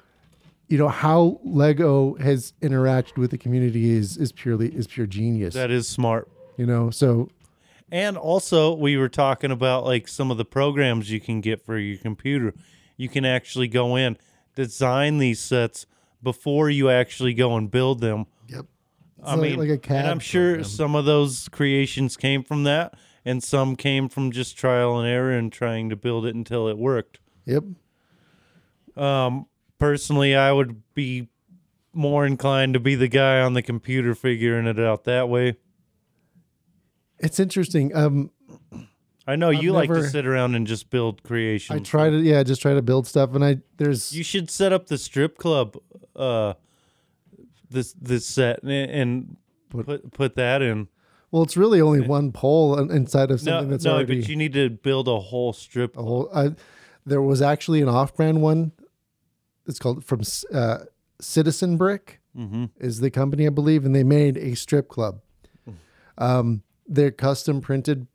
you 0.70 0.78
know 0.78 0.88
how 0.88 1.40
Lego 1.44 2.16
has 2.16 2.54
interacted 2.62 3.18
with 3.18 3.32
the 3.32 3.38
community 3.38 3.90
is 3.92 4.16
is 4.18 4.32
purely 4.32 4.70
is 4.70 4.88
pure 4.88 5.08
genius. 5.08 5.54
That 5.56 5.72
is 5.72 5.88
smart. 5.88 6.30
you 6.58 6.66
know, 6.68 6.90
so 6.92 7.30
And 7.92 8.16
also, 8.18 8.74
we 8.74 8.96
were 8.98 9.10
talking 9.10 9.52
about 9.52 9.84
like 9.86 10.08
some 10.08 10.30
of 10.32 10.38
the 10.38 10.46
programs 10.46 11.12
you 11.12 11.20
can 11.20 11.42
get 11.42 11.66
for 11.66 11.78
your 11.78 11.98
computer. 11.98 12.54
You 12.98 13.10
can 13.10 13.26
actually 13.26 13.68
go 13.68 13.96
in, 13.96 14.18
design 14.56 15.18
these 15.18 15.40
sets 15.40 15.86
before 16.22 16.70
you 16.70 16.90
actually 16.90 17.34
go 17.34 17.58
and 17.58 17.70
build 17.70 18.00
them. 18.00 18.28
yep. 18.48 18.66
I 19.24 19.36
like- 19.36 19.42
mean, 19.52 19.60
like 19.60 19.70
a 19.70 19.78
CAD 19.78 19.98
and 19.98 20.08
I'm 20.08 20.20
sure 20.20 20.50
program. 20.54 20.64
some 20.66 20.96
of 20.96 21.06
those 21.06 21.50
creations 21.50 22.16
came 22.18 22.44
from 22.44 22.64
that, 22.64 22.94
and 23.26 23.44
some 23.44 23.76
came 23.76 24.10
from 24.10 24.32
just 24.32 24.58
trial 24.58 25.00
and 25.00 25.08
error 25.08 25.32
and 25.32 25.52
trying 25.52 25.90
to 25.90 25.96
build 25.96 26.26
it 26.26 26.36
until 26.36 26.68
it 26.68 26.78
worked. 26.78 27.20
Yep. 27.46 27.64
Um, 28.96 29.48
personally, 29.80 30.36
I 30.36 30.52
would 30.52 30.82
be 30.94 31.30
more 31.94 32.26
inclined 32.26 32.74
to 32.74 32.80
be 32.80 32.96
the 32.96 33.08
guy 33.08 33.42
on 33.42 33.54
the 33.54 33.62
computer 33.62 34.16
figuring 34.16 34.68
it 34.68 34.80
out 34.80 35.04
that 35.06 35.30
way. 35.30 35.58
It's 37.20 37.40
interesting. 37.40 37.96
Um, 37.96 38.32
I 39.26 39.36
know 39.38 39.50
you 39.50 39.72
like 39.72 39.90
to 39.90 40.10
sit 40.10 40.26
around 40.26 40.56
and 40.56 40.68
just 40.68 40.90
build 40.90 41.24
creations. 41.24 41.80
I 41.80 41.84
try 41.84 42.10
to 42.10 42.18
yeah, 42.18 42.44
just 42.44 42.62
try 42.62 42.74
to 42.74 42.82
build 42.82 43.08
stuff, 43.08 43.34
and 43.34 43.46
I 43.46 43.60
there's 43.78 44.14
You 44.14 44.24
should 44.24 44.50
set 44.50 44.74
up 44.74 44.88
the 44.88 44.98
strip 44.98 45.38
club, 45.38 45.78
uh, 46.16 46.56
this 47.70 47.94
this 47.94 48.26
set 48.26 48.64
and, 48.64 48.72
and 48.72 49.38
put 49.70 50.12
put 50.12 50.36
that 50.36 50.62
in. 50.62 50.90
Well, 51.34 51.42
it's 51.42 51.58
really 51.58 51.82
only 51.82 52.00
one 52.00 52.32
pole 52.32 52.78
inside 52.92 53.32
of 53.32 53.44
No, 53.44 53.54
something 53.54 53.72
that's 53.72 53.86
no, 53.86 53.94
already 53.96 54.20
but 54.22 54.30
you 54.30 54.36
need 54.36 54.54
to 54.54 54.70
build 54.70 55.08
a 55.08 55.20
whole 55.20 55.52
strip. 55.52 55.98
a 55.98 56.04
whole. 56.04 56.30
I, 56.32 56.52
there 57.08 57.24
was 57.24 57.42
actually 57.42 57.82
an 57.82 57.90
off-brand 57.90 58.40
one. 58.40 58.72
It's 59.66 59.80
called 59.80 60.06
from 60.06 60.22
uh, 60.54 60.80
Citizen 61.20 61.76
Brick. 61.76 62.20
Mm-hmm. 62.38 62.66
is 62.78 63.00
the 63.00 63.10
company 63.10 63.48
I 63.48 63.50
believe, 63.50 63.84
and 63.84 63.96
they 63.96 64.04
made 64.04 64.38
a 64.38 64.56
strip 64.56 64.90
club. 64.90 65.22
Hmm. 65.66 65.72
Um, 66.20 66.64
they're 66.88 67.12
custom 67.12 67.62
printed. 67.62 68.06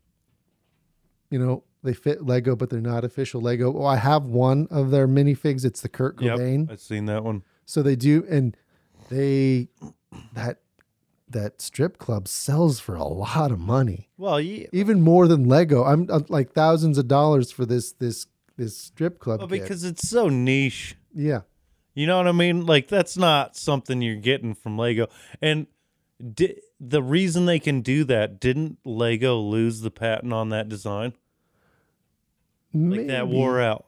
You 1.31 1.41
know, 1.41 1.64
they 1.83 1.95
fit 1.95 2.25
Lego, 2.25 2.55
but 2.55 2.71
they're 2.71 2.81
not 2.81 3.05
official 3.05 3.41
Lego. 3.41 3.71
Well, 3.71 3.87
I 3.87 3.97
have 3.97 4.27
one 4.27 4.69
of 4.71 4.93
their 4.93 5.09
minifigs. 5.09 5.64
It's 5.64 5.81
the 5.81 5.89
Kurt 5.89 6.16
Cobain. 6.19 6.66
Yep, 6.66 6.73
I've 6.73 6.81
seen 6.81 7.07
that 7.07 7.25
one. 7.25 7.43
So 7.64 7.83
they 7.83 7.97
do, 7.97 8.25
and 8.31 8.57
they 9.09 9.69
that 10.35 10.59
that 11.31 11.61
strip 11.61 11.99
club 11.99 12.26
sells 12.29 12.81
for 12.81 12.95
a 12.95 13.05
lot 13.05 13.51
of 13.51 13.59
money, 13.61 14.09
Well, 14.16 14.41
yeah, 14.41 14.66
even 14.72 15.01
more 15.03 15.29
than 15.29 15.49
Lego. 15.49 15.85
I'm 15.85 16.09
uh, 16.11 16.20
like 16.29 16.53
thousands 16.53 16.99
of 16.99 17.07
dollars 17.09 17.51
for 17.51 17.66
this 17.66 17.93
this 17.93 18.26
this 18.57 18.76
strip 18.76 19.18
club. 19.18 19.41
well, 19.41 19.49
kit. 19.49 19.62
because 19.62 19.85
it's 19.85 20.09
so 20.09 20.29
niche. 20.29 20.97
yeah, 21.14 21.43
You 21.95 22.07
know 22.07 22.16
what 22.16 22.26
I 22.26 22.33
mean? 22.33 22.66
Like 22.66 22.89
that's 22.89 23.16
not 23.16 23.57
something 23.57 24.03
you're 24.03 24.16
getting 24.16 24.55
from 24.55 24.76
Lego. 24.79 25.09
And 25.41 25.66
di- 26.35 26.57
the 26.81 27.03
reason 27.03 27.47
they 27.47 27.59
can 27.61 27.81
do 27.83 28.05
that 28.05 28.41
didn't 28.41 28.79
Lego 28.85 29.39
lose 29.39 29.81
the 29.81 29.91
patent 29.91 30.33
on 30.33 30.49
that 30.49 30.68
design? 30.68 31.12
Like 32.74 33.07
that 33.09 33.29
wore 33.29 33.61
out. 33.61 33.87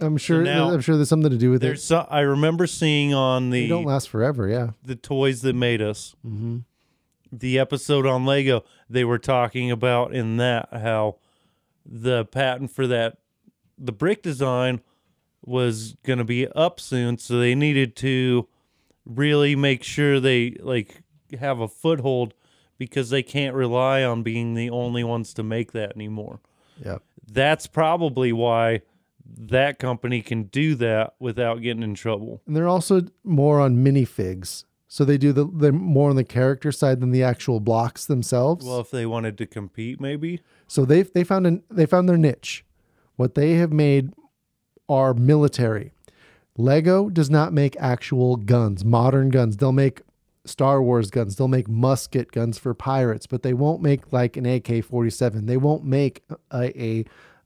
I'm 0.00 0.16
sure. 0.16 0.42
now 0.42 0.70
I'm 0.70 0.80
sure 0.80 0.96
there's 0.96 1.08
something 1.08 1.30
to 1.30 1.38
do 1.38 1.50
with 1.50 1.62
There's 1.62 1.80
it. 1.80 1.86
so, 1.86 2.06
I 2.10 2.20
remember 2.20 2.66
seeing 2.66 3.14
on 3.14 3.50
the 3.50 3.62
They 3.62 3.68
don't 3.68 3.84
last 3.84 4.08
forever. 4.08 4.48
Yeah. 4.48 4.70
the 4.84 4.96
toys 4.96 5.42
that 5.42 5.54
made 5.54 5.80
us 5.82 6.14
Mm-hmm. 6.26 6.58
the 7.32 7.58
episode 7.58 8.06
on 8.06 8.24
Lego, 8.26 8.62
they 8.90 9.04
were 9.04 9.18
talking 9.18 9.70
about 9.70 10.14
in 10.14 10.36
that 10.38 10.68
how 10.72 11.16
the 11.84 12.24
patent 12.26 12.70
for 12.70 12.86
that 12.86 13.18
the 13.78 13.92
brick 13.92 14.22
design 14.22 14.80
was 15.44 15.94
going 16.04 16.18
to 16.18 16.24
be 16.24 16.48
up 16.48 16.80
soon, 16.80 17.18
so 17.18 17.38
they 17.38 17.54
needed 17.54 17.94
to 17.96 18.48
really 19.04 19.54
make 19.54 19.82
sure 19.84 20.18
they 20.18 20.56
like 20.60 21.02
have 21.38 21.60
a 21.60 21.68
foothold 21.68 22.34
because 22.78 23.10
they 23.10 23.22
can't 23.22 23.54
rely 23.54 24.02
on 24.02 24.22
being 24.22 24.54
the 24.54 24.68
only 24.70 25.04
ones 25.04 25.32
to 25.34 25.42
make 25.42 25.72
that 25.72 25.94
anymore. 25.94 26.40
Yeah. 26.84 26.98
That's 27.30 27.66
probably 27.66 28.32
why 28.32 28.80
that 29.38 29.78
company 29.78 30.22
can 30.22 30.44
do 30.44 30.74
that 30.76 31.14
without 31.18 31.62
getting 31.62 31.82
in 31.82 31.94
trouble. 31.94 32.42
And 32.46 32.56
they're 32.56 32.68
also 32.68 33.02
more 33.24 33.60
on 33.60 33.76
minifigs. 33.76 34.64
So 34.88 35.04
they 35.04 35.18
do 35.18 35.32
the 35.32 35.44
they're 35.44 35.72
more 35.72 36.10
on 36.10 36.16
the 36.16 36.24
character 36.24 36.70
side 36.70 37.00
than 37.00 37.10
the 37.10 37.22
actual 37.22 37.60
blocks 37.60 38.06
themselves. 38.06 38.64
Well, 38.64 38.80
if 38.80 38.90
they 38.90 39.04
wanted 39.04 39.36
to 39.38 39.46
compete, 39.46 40.00
maybe. 40.00 40.40
So 40.68 40.84
they 40.84 41.02
they 41.02 41.24
found 41.24 41.46
an 41.46 41.62
they 41.70 41.86
found 41.86 42.08
their 42.08 42.16
niche. 42.16 42.64
What 43.16 43.34
they 43.34 43.54
have 43.54 43.72
made 43.72 44.12
are 44.88 45.12
military. 45.12 45.92
Lego 46.56 47.10
does 47.10 47.28
not 47.28 47.52
make 47.52 47.76
actual 47.78 48.36
guns, 48.36 48.84
modern 48.84 49.30
guns. 49.30 49.56
They'll 49.56 49.72
make 49.72 50.02
Star 50.44 50.82
Wars 50.82 51.10
guns. 51.10 51.36
They'll 51.36 51.48
make 51.48 51.68
musket 51.68 52.32
guns 52.32 52.56
for 52.58 52.72
pirates, 52.72 53.26
but 53.26 53.42
they 53.42 53.52
won't 53.52 53.82
make 53.82 54.12
like 54.12 54.36
an 54.36 54.46
AK-47. 54.46 55.46
They 55.46 55.56
won't 55.56 55.84
make 55.84 56.22
a 56.50 56.82
a, 56.82 57.04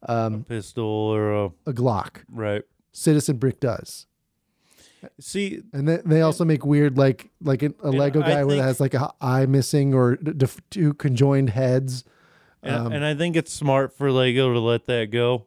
um, 0.09 0.45
Pistol 0.45 0.85
or 0.85 1.33
a 1.33 1.45
a 1.67 1.73
Glock. 1.73 2.23
right. 2.31 2.63
Citizen 2.93 3.37
Brick 3.37 3.61
does. 3.61 4.07
See, 5.19 5.63
And 5.73 5.89
they, 5.89 5.97
they 6.05 6.21
also 6.23 6.45
make 6.45 6.67
weird 6.67 6.99
like 6.99 7.31
like 7.43 7.63
a, 7.63 7.73
a 7.83 7.91
Lego 7.91 8.21
guy 8.21 8.45
where 8.45 8.57
it 8.57 8.63
has 8.63 8.81
like 8.81 8.93
a 8.95 9.13
eye 9.21 9.47
missing 9.47 9.95
or 9.95 10.17
d- 10.17 10.33
dif- 10.33 10.61
two 10.71 10.93
conjoined 10.95 11.51
heads. 11.51 12.05
and, 12.63 12.75
Um, 12.87 12.93
and 12.93 13.05
I 13.05 13.15
think 13.15 13.35
it's 13.37 13.53
smart 13.53 13.97
for 13.97 14.11
Lego 14.13 14.53
to 14.53 14.59
let 14.61 14.85
that 14.87 15.11
go 15.11 15.47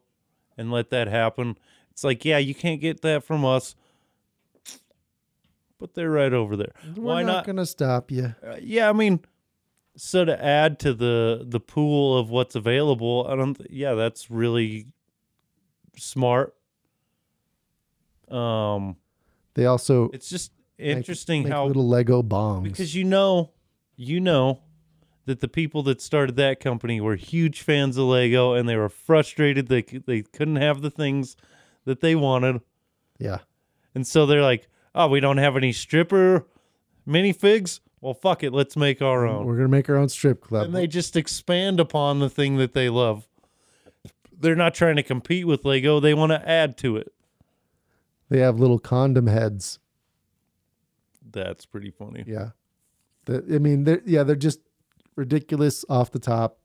and 0.57 0.71
let 0.71 0.89
that 0.89 1.07
happen. 1.07 1.57
It's 1.91 2.03
like, 2.03 2.25
yeah, 2.25 2.39
you 2.39 2.55
can't 2.55 2.81
get 2.81 3.01
that 3.03 3.23
from 3.23 3.45
us, 3.45 3.75
but 5.79 5.93
they're 5.93 6.09
right 6.09 6.33
over 6.33 6.55
there. 6.55 6.71
We're 6.95 7.03
Why 7.03 7.23
not, 7.23 7.31
not? 7.33 7.45
gonna 7.45 7.65
stop 7.65 8.09
you? 8.09 8.33
Uh, 8.45 8.55
yeah, 8.61 8.89
I 8.89 8.93
mean, 8.93 9.19
so 9.95 10.25
to 10.25 10.43
add 10.43 10.79
to 10.79 10.93
the 10.93 11.45
the 11.47 11.59
pool 11.59 12.17
of 12.17 12.29
what's 12.29 12.55
available, 12.55 13.27
I 13.29 13.35
don't. 13.35 13.59
Yeah, 13.69 13.93
that's 13.93 14.31
really 14.31 14.87
smart. 15.95 16.55
Um, 18.29 18.95
They 19.53 19.65
also 19.65 20.09
it's 20.09 20.29
just 20.29 20.51
interesting 20.79 21.43
make 21.43 21.51
how 21.51 21.65
little 21.67 21.87
Lego 21.87 22.23
bombs. 22.23 22.67
because 22.69 22.95
you 22.95 23.03
know, 23.03 23.51
you 23.95 24.19
know 24.19 24.61
that 25.25 25.39
the 25.39 25.47
people 25.47 25.83
that 25.83 26.01
started 26.01 26.35
that 26.37 26.59
company 26.59 26.99
were 26.99 27.15
huge 27.15 27.61
fans 27.61 27.97
of 27.97 28.05
Lego 28.05 28.53
and 28.53 28.67
they 28.67 28.75
were 28.75 28.89
frustrated 28.89 29.67
they 29.67 29.81
they 29.83 30.21
couldn't 30.21 30.55
have 30.57 30.81
the 30.81 30.89
things 30.89 31.35
that 31.85 32.01
they 32.01 32.15
wanted, 32.15 32.61
yeah, 33.19 33.39
and 33.93 34.07
so 34.07 34.25
they're 34.25 34.41
like, 34.41 34.67
"Oh, 34.95 35.07
we 35.07 35.19
don't 35.19 35.37
have 35.37 35.55
any 35.57 35.71
stripper 35.73 36.47
minifigs. 37.07 37.81
Well, 38.03 38.13
fuck 38.13 38.43
it, 38.43 38.51
let's 38.51 38.75
make 38.75 39.01
our 39.01 39.25
own." 39.25 39.45
we're 39.45 39.55
gonna 39.55 39.69
make 39.69 39.89
our 39.89 39.95
own 39.95 40.09
strip 40.09 40.41
club. 40.41 40.65
and 40.65 40.75
they 40.75 40.87
just 40.87 41.15
expand 41.15 41.79
upon 41.79 42.19
the 42.19 42.29
thing 42.29 42.57
that 42.57 42.73
they 42.73 42.89
love. 42.89 43.29
They're 44.37 44.57
not 44.57 44.73
trying 44.73 44.97
to 44.97 45.03
compete 45.03 45.47
with 45.47 45.63
Lego; 45.63 46.01
they 46.01 46.13
want 46.13 46.33
to 46.33 46.47
add 46.49 46.77
to 46.79 46.97
it. 46.97 47.13
They 48.27 48.39
have 48.39 48.59
little 48.59 48.77
condom 48.77 49.27
heads. 49.27 49.79
That's 51.31 51.65
pretty 51.65 51.91
funny. 51.91 52.25
Yeah, 52.27 52.49
The- 53.23 53.45
I 53.55 53.59
mean, 53.59 53.85
they're 53.85 54.01
yeah, 54.05 54.23
they're 54.23 54.35
just 54.35 54.59
ridiculous 55.15 55.85
off 55.87 56.11
the 56.11 56.19
top. 56.19 56.57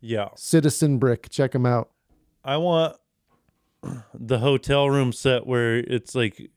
Yeah, 0.00 0.30
Citizen 0.34 0.98
Brick, 0.98 1.30
check 1.30 1.52
them 1.52 1.66
out. 1.66 1.90
I 2.44 2.56
want 2.56 2.96
the 4.12 4.40
hotel 4.40 4.90
room 4.90 5.12
set 5.12 5.46
where 5.46 5.76
it's 5.76 6.16
like 6.16 6.50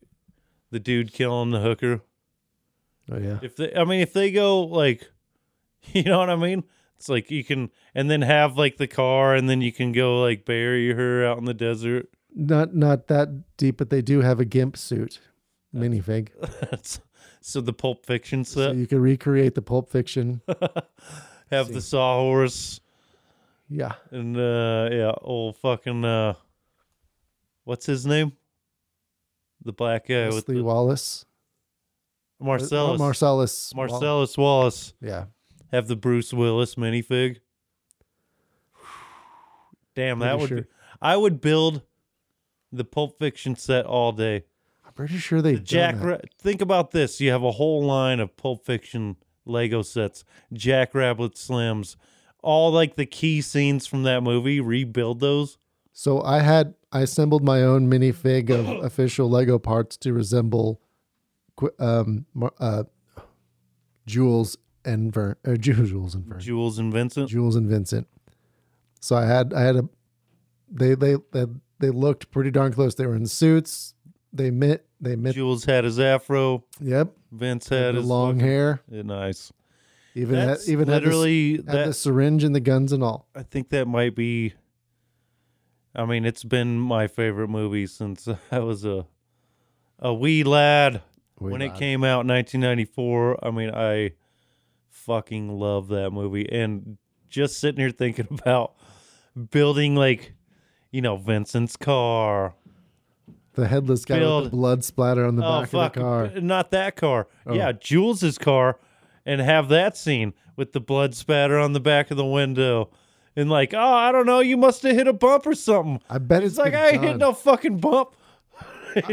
the 0.72 0.80
dude 0.80 1.14
killing 1.14 1.52
the 1.52 1.60
hooker. 1.60 2.02
Oh 3.12 3.18
yeah, 3.18 3.40
If 3.42 3.56
they, 3.56 3.74
I 3.74 3.84
mean, 3.86 4.02
if 4.02 4.14
they 4.14 4.32
go 4.32 4.62
like, 4.62 5.10
you 5.94 6.04
know 6.04 6.20
what 6.20 6.30
I 6.30 6.36
mean? 6.36 6.64
It's 6.98 7.10
like 7.10 7.32
you 7.32 7.44
can, 7.44 7.72
and 7.96 8.10
then 8.12 8.22
have 8.22 8.58
like 8.58 8.78
the 8.78 8.88
car, 8.88 9.34
and 9.34 9.50
then 9.50 9.62
you 9.62 9.72
can 9.72 9.92
go 9.94 10.22
like 10.22 10.46
bury 10.46 10.94
her 10.94 11.26
out 11.26 11.38
in 11.38 11.46
the 11.46 11.54
desert. 11.54 12.10
not 12.36 12.76
not 12.76 13.08
that 13.08 13.58
deep, 13.58 13.78
but 13.78 13.90
they 13.90 14.02
do 14.02 14.22
have 14.22 14.40
a 14.40 14.46
gimp 14.46 14.76
suit 14.78 15.20
minifig, 15.76 16.30
That's 16.70 17.00
so 17.42 17.62
the 17.62 17.74
Pulp 17.74 18.06
Fiction 18.06 18.44
so 18.44 18.68
set 18.68 18.76
you 18.76 18.86
can 18.86 19.00
recreate 19.00 19.56
the 19.56 19.62
Pulp 19.62 19.90
Fiction. 19.90 20.42
have 21.52 21.72
the 21.72 21.82
sawhorse 21.82 22.80
Yeah, 23.70 23.94
and 24.12 24.36
uh 24.38 24.90
yeah, 24.92 25.12
old 25.22 25.56
fucking 25.58 26.04
uh, 26.04 26.34
what's 27.64 27.86
his 27.86 28.06
name? 28.06 28.34
The 29.64 29.74
black 29.74 30.08
guy 30.08 30.26
with 30.26 30.36
Leslie 30.36 30.56
the, 30.56 30.64
Wallace, 30.64 31.26
Marcellus. 32.40 33.00
Marcellus, 33.00 33.74
Marcellus 33.76 34.38
Wallace. 34.38 34.94
Yeah, 35.02 35.26
have 35.72 35.88
the 35.88 35.96
Bruce 35.96 36.34
Willis 36.34 36.76
minifig. 36.76 37.38
Damn, 39.96 40.20
that 40.20 40.38
Pretty 40.38 40.42
would 40.42 40.48
sure. 40.50 40.62
be, 40.62 40.68
I 41.02 41.18
would 41.18 41.42
build 41.42 41.82
the 42.72 42.86
Pulp 42.86 43.18
Fiction 43.20 43.56
set 43.56 43.86
all 43.86 44.12
day. 44.12 44.46
I'm 44.86 44.94
pretty 44.94 45.18
sure 45.18 45.42
they 45.42 45.56
Jack 45.56 45.96
Ra- 46.00 46.18
think 46.40 46.62
about 46.62 46.92
this. 46.92 47.20
You 47.20 47.32
have 47.32 47.44
a 47.44 47.52
whole 47.52 47.84
line 47.84 48.20
of 48.20 48.36
Pulp 48.38 48.66
Fiction 48.66 49.18
Lego 49.46 49.82
sets, 49.82 50.24
Jack 50.54 50.94
Rabbit 50.94 51.38
Slim's, 51.38 51.98
all 52.42 52.72
like 52.72 52.96
the 52.96 53.06
key 53.06 53.42
scenes 53.42 53.88
from 53.88 54.04
that 54.04 54.22
movie, 54.22 54.60
rebuild 54.62 55.20
those. 55.20 55.58
So 55.92 56.22
I 56.22 56.40
had 56.40 56.76
I 56.92 57.02
assembled 57.02 57.44
my 57.44 57.62
own 57.62 57.90
minifig 57.90 58.50
of 58.50 58.68
official 58.86 59.30
Lego 59.30 59.60
parts 59.60 59.98
to 59.98 60.14
resemble 60.14 60.82
um 61.80 62.26
uh 62.60 62.84
Jules 64.06 64.58
and 64.86 65.14
Vern 65.14 65.36
uh, 65.48 65.56
Jules 65.58 66.16
and 66.16 66.26
Vern 66.26 66.40
Jules 66.40 66.80
and 66.80 66.92
Vincent. 66.94 67.30
Jules 67.30 67.56
and 67.56 67.68
Vincent. 67.70 68.08
So 69.02 69.16
I 69.16 69.26
had 69.26 69.54
I 69.54 69.62
had 69.62 69.76
a 69.76 69.90
they 70.72 70.96
they 70.96 71.16
they, 71.32 71.46
they 71.80 71.90
looked 71.90 72.32
pretty 72.32 72.52
darn 72.52 72.74
close. 72.74 72.96
They 72.96 73.06
were 73.06 73.16
in 73.16 73.26
suits. 73.28 73.94
They 74.34 74.52
met 74.52 74.86
they 75.02 75.16
met. 75.16 75.36
Jules 75.36 75.66
had 75.66 75.84
his 75.84 76.00
afro. 76.00 76.64
yep 76.80 77.12
Vince 77.32 77.70
had 77.70 77.96
the 77.96 78.00
his 78.00 78.08
long 78.08 78.36
fucking- 78.36 78.48
hair. 78.48 78.82
Yeah, 78.90 79.04
nice. 79.04 79.52
Even 80.16 80.36
had, 80.36 80.50
That's 80.50 80.68
even 80.68 80.88
had, 80.88 81.04
literally 81.04 81.58
the, 81.58 81.72
had 81.72 81.80
that. 81.82 81.86
the 81.88 81.94
syringe 81.94 82.44
and 82.44 82.54
the 82.56 82.60
guns 82.60 82.92
and 82.92 83.04
all. 83.04 83.28
I 83.36 83.44
think 83.44 83.70
that 83.70 83.88
might 83.88 84.16
be. 84.16 84.54
I 85.96 86.06
mean, 86.06 86.26
it's 86.26 86.44
been 86.44 86.80
my 86.80 87.08
favorite 87.08 87.48
movie 87.50 87.86
since 87.88 88.28
I 88.52 88.60
was 88.60 88.86
a 88.86 89.06
a 90.00 90.14
wee 90.14 90.44
lad 90.44 91.02
When 91.40 91.62
it 91.62 91.76
came 91.76 92.04
out 92.04 92.22
in 92.22 92.28
1994. 92.28 93.46
I 93.46 93.52
mean, 93.52 93.72
I 93.72 94.12
fucking 94.90 95.50
love 95.50 95.88
that 95.90 96.12
movie, 96.12 96.48
and 96.52 96.98
just 97.30 97.60
sitting 97.60 97.80
here 97.80 97.92
thinking 97.92 98.28
about 98.32 98.74
building 99.52 99.96
like, 99.96 100.34
you 100.92 101.02
know, 101.02 101.18
Vincent's 101.18 101.76
car. 101.78 102.56
The 103.54 103.68
headless 103.68 104.06
guy 104.06 104.20
with 104.20 104.46
the 104.46 104.50
blood 104.52 104.84
splatter 104.84 105.26
on 105.26 105.36
the 105.36 105.46
oh 105.46 105.62
back 105.62 105.70
fuck, 105.70 105.98
of 105.98 106.02
the 106.02 106.02
car. 106.02 106.42
not 106.42 106.72
that 106.72 106.96
car. 106.96 107.28
Oh. 107.46 107.54
Yeah, 107.54 107.72
Jules's 107.74 108.38
car, 108.38 108.80
and 109.26 109.42
have 109.42 109.70
that 109.70 109.98
scene 109.98 110.34
with 110.56 110.72
the 110.74 110.80
blood 110.80 111.16
spatter 111.16 111.58
on 111.58 111.74
the 111.74 111.80
back 111.80 112.12
of 112.12 112.18
the 112.18 112.26
window. 112.26 112.90
And 113.36 113.50
like, 113.50 113.74
oh, 113.74 113.80
I 113.80 114.12
don't 114.12 114.26
know, 114.26 114.40
you 114.40 114.58
must 114.58 114.84
have 114.84 114.96
hit 114.96 115.08
a 115.08 115.14
bump 115.14 115.46
or 115.46 115.56
something. 115.56 116.02
I 116.10 116.18
bet 116.18 116.44
It's 116.44 116.54
it's 116.54 116.60
like 116.60 116.74
I 116.74 116.90
ain't 116.90 117.04
hit 117.04 117.18
no 117.18 117.34
fucking 117.34 117.78
bump. 117.78 118.16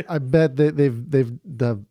I 0.08 0.18
bet 0.18 0.56
that 0.56 0.76
they've 0.76 1.10
they've 1.10 1.32
the 1.44 1.84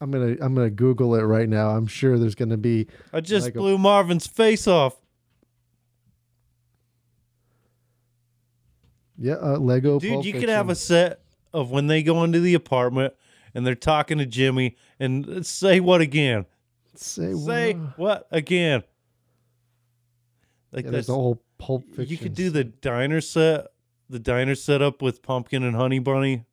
I'm 0.00 0.10
gonna 0.10 0.36
I'm 0.40 0.54
gonna 0.54 0.70
Google 0.70 1.14
it 1.14 1.22
right 1.22 1.48
now. 1.48 1.70
I'm 1.70 1.86
sure 1.86 2.18
there's 2.18 2.34
gonna 2.34 2.56
be 2.56 2.86
I 3.12 3.20
just 3.20 3.46
Like 3.46 3.54
a- 3.54 3.58
blew 3.58 3.76
Marvin's 3.78 4.26
face 4.26 4.66
off. 4.66 4.96
yeah 9.18 9.34
uh, 9.34 9.58
Lego. 9.58 9.98
Dude, 10.00 10.24
you 10.24 10.32
could 10.32 10.48
have 10.48 10.70
a 10.70 10.74
set 10.74 11.20
of 11.52 11.70
when 11.70 11.86
they 11.86 12.02
go 12.02 12.24
into 12.24 12.40
the 12.40 12.54
apartment 12.54 13.14
and 13.54 13.66
they're 13.66 13.74
talking 13.74 14.18
to 14.18 14.26
Jimmy 14.26 14.76
and 14.98 15.44
say 15.46 15.80
what 15.80 16.00
again? 16.00 16.46
say, 16.94 17.34
Say 17.34 17.72
what? 17.74 17.98
what 17.98 18.26
again? 18.30 18.82
Like 20.72 20.84
Yeah, 20.86 20.90
that's 20.92 21.08
a 21.08 21.14
whole 21.14 21.42
Pulp 21.58 21.84
Fiction. 21.88 22.06
you 22.08 22.16
could 22.16 22.34
do 22.34 22.48
the 22.50 22.64
diner 22.64 23.20
set, 23.20 23.66
the 24.08 24.18
diner 24.18 24.54
setup 24.54 25.02
with 25.02 25.22
pumpkin 25.22 25.62
and 25.62 25.76
honey 25.76 25.98
bunny. 25.98 26.44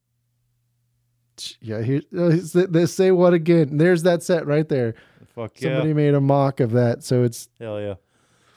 Yeah. 1.62 1.82
Here, 1.82 2.02
uh, 2.18 2.36
they 2.70 2.86
say 2.86 3.12
what 3.12 3.34
again? 3.34 3.78
There's 3.78 4.04
that 4.04 4.24
set 4.24 4.46
right 4.46 4.68
there. 4.68 4.96
Fuck 5.36 5.62
yeah, 5.62 5.70
Somebody 5.70 5.94
made 5.94 6.14
a 6.16 6.20
MOC 6.20 6.60
of 6.62 6.72
that, 6.72 7.04
so 7.04 7.24
it's 7.24 7.48
hell 7.60 7.80
yeah. 7.80 7.96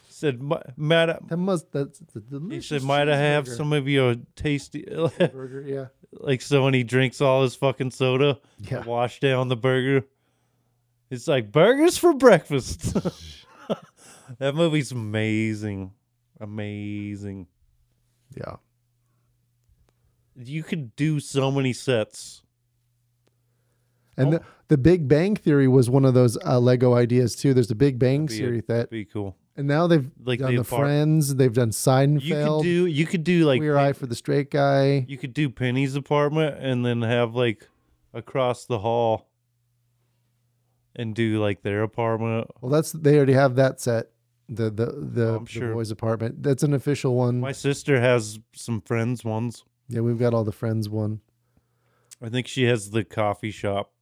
Said 0.08 0.42
"Mi- 0.42 0.56
might 0.76 1.06
that 1.28 1.36
must 1.36 1.70
that's 1.72 1.98
the 2.14 2.40
he 2.50 2.60
said 2.60 2.82
might 2.82 3.08
I 3.08 3.16
have 3.16 3.44
cheeseburger." 3.44 3.56
some 3.56 3.72
of 3.72 3.88
your 3.88 4.16
tasty 4.34 4.84
burger? 4.88 5.64
Yeah, 5.66 5.86
like 6.12 6.42
so 6.42 6.64
when 6.64 6.74
he 6.74 6.82
drinks 6.82 7.20
all 7.20 7.42
his 7.42 7.54
fucking 7.54 7.90
soda, 7.90 8.38
yeah. 8.58 8.84
wash 8.84 9.20
down 9.20 9.48
the 9.48 9.56
burger. 9.56 10.06
It's 11.10 11.26
like 11.26 11.50
burgers 11.50 11.98
for 11.98 12.14
breakfast. 12.14 12.94
that 14.38 14.54
movie's 14.54 14.92
amazing, 14.92 15.92
amazing. 16.40 17.46
Yeah. 18.36 18.56
You 20.36 20.62
could 20.62 20.94
do 20.96 21.20
so 21.20 21.50
many 21.50 21.72
sets. 21.72 22.42
And 24.20 24.34
Oh. 24.34 24.38
the, 24.38 24.42
the 24.68 24.78
Big 24.78 25.08
Bang 25.08 25.34
Theory 25.36 25.66
was 25.68 25.88
one 25.90 26.04
of 26.04 26.14
those 26.14 26.36
uh, 26.44 26.58
Lego 26.60 26.94
ideas 26.94 27.34
too. 27.36 27.54
There's 27.54 27.68
the 27.68 27.74
Big 27.74 27.98
Bang 27.98 28.28
Theory 28.28 28.62
that, 28.68 28.90
Be 28.90 29.04
cool. 29.04 29.36
and 29.56 29.66
now 29.66 29.86
they've 29.86 30.10
Like 30.24 30.38
done 30.40 30.54
the 30.54 30.60
apart- 30.60 30.82
Friends. 30.82 31.34
They've 31.36 31.52
done 31.52 31.70
Seinfeld. 31.70 32.22
You 32.22 32.34
could 32.34 32.62
do. 32.62 32.86
You 32.86 33.06
could 33.06 33.24
do 33.24 33.44
like. 33.46 33.60
Queer 33.60 33.76
Eye 33.78 33.92
for 33.92 34.06
the 34.06 34.14
Straight 34.14 34.50
Guy. 34.50 35.04
You 35.08 35.18
could 35.18 35.34
do 35.34 35.48
Penny's 35.50 35.94
apartment 35.96 36.56
and 36.60 36.84
then 36.84 37.02
have 37.02 37.34
like 37.34 37.68
across 38.14 38.64
the 38.66 38.78
hall. 38.80 39.26
And 40.96 41.14
do 41.14 41.40
like 41.40 41.62
their 41.62 41.82
apartment. 41.82 42.48
Well, 42.60 42.70
that's 42.70 42.90
they 42.92 43.16
already 43.16 43.32
have 43.34 43.54
that 43.56 43.80
set. 43.80 44.10
The 44.48 44.64
the 44.70 44.86
the, 44.86 45.26
Oh, 45.28 45.38
the 45.38 45.46
sure. 45.46 45.72
boys' 45.74 45.90
apartment. 45.92 46.42
That's 46.42 46.64
an 46.64 46.74
official 46.74 47.14
one. 47.14 47.38
My 47.40 47.52
sister 47.52 48.00
has 48.00 48.40
some 48.54 48.80
friends 48.80 49.24
ones. 49.24 49.64
yeah, 49.88 50.00
we've 50.00 50.18
got 50.18 50.34
all 50.34 50.42
the 50.44 50.52
Friends 50.52 50.88
one. 50.88 51.20
I 52.20 52.28
think 52.28 52.48
she 52.48 52.64
has 52.64 52.90
the 52.90 53.04
coffee 53.04 53.52
shop. 53.52 53.92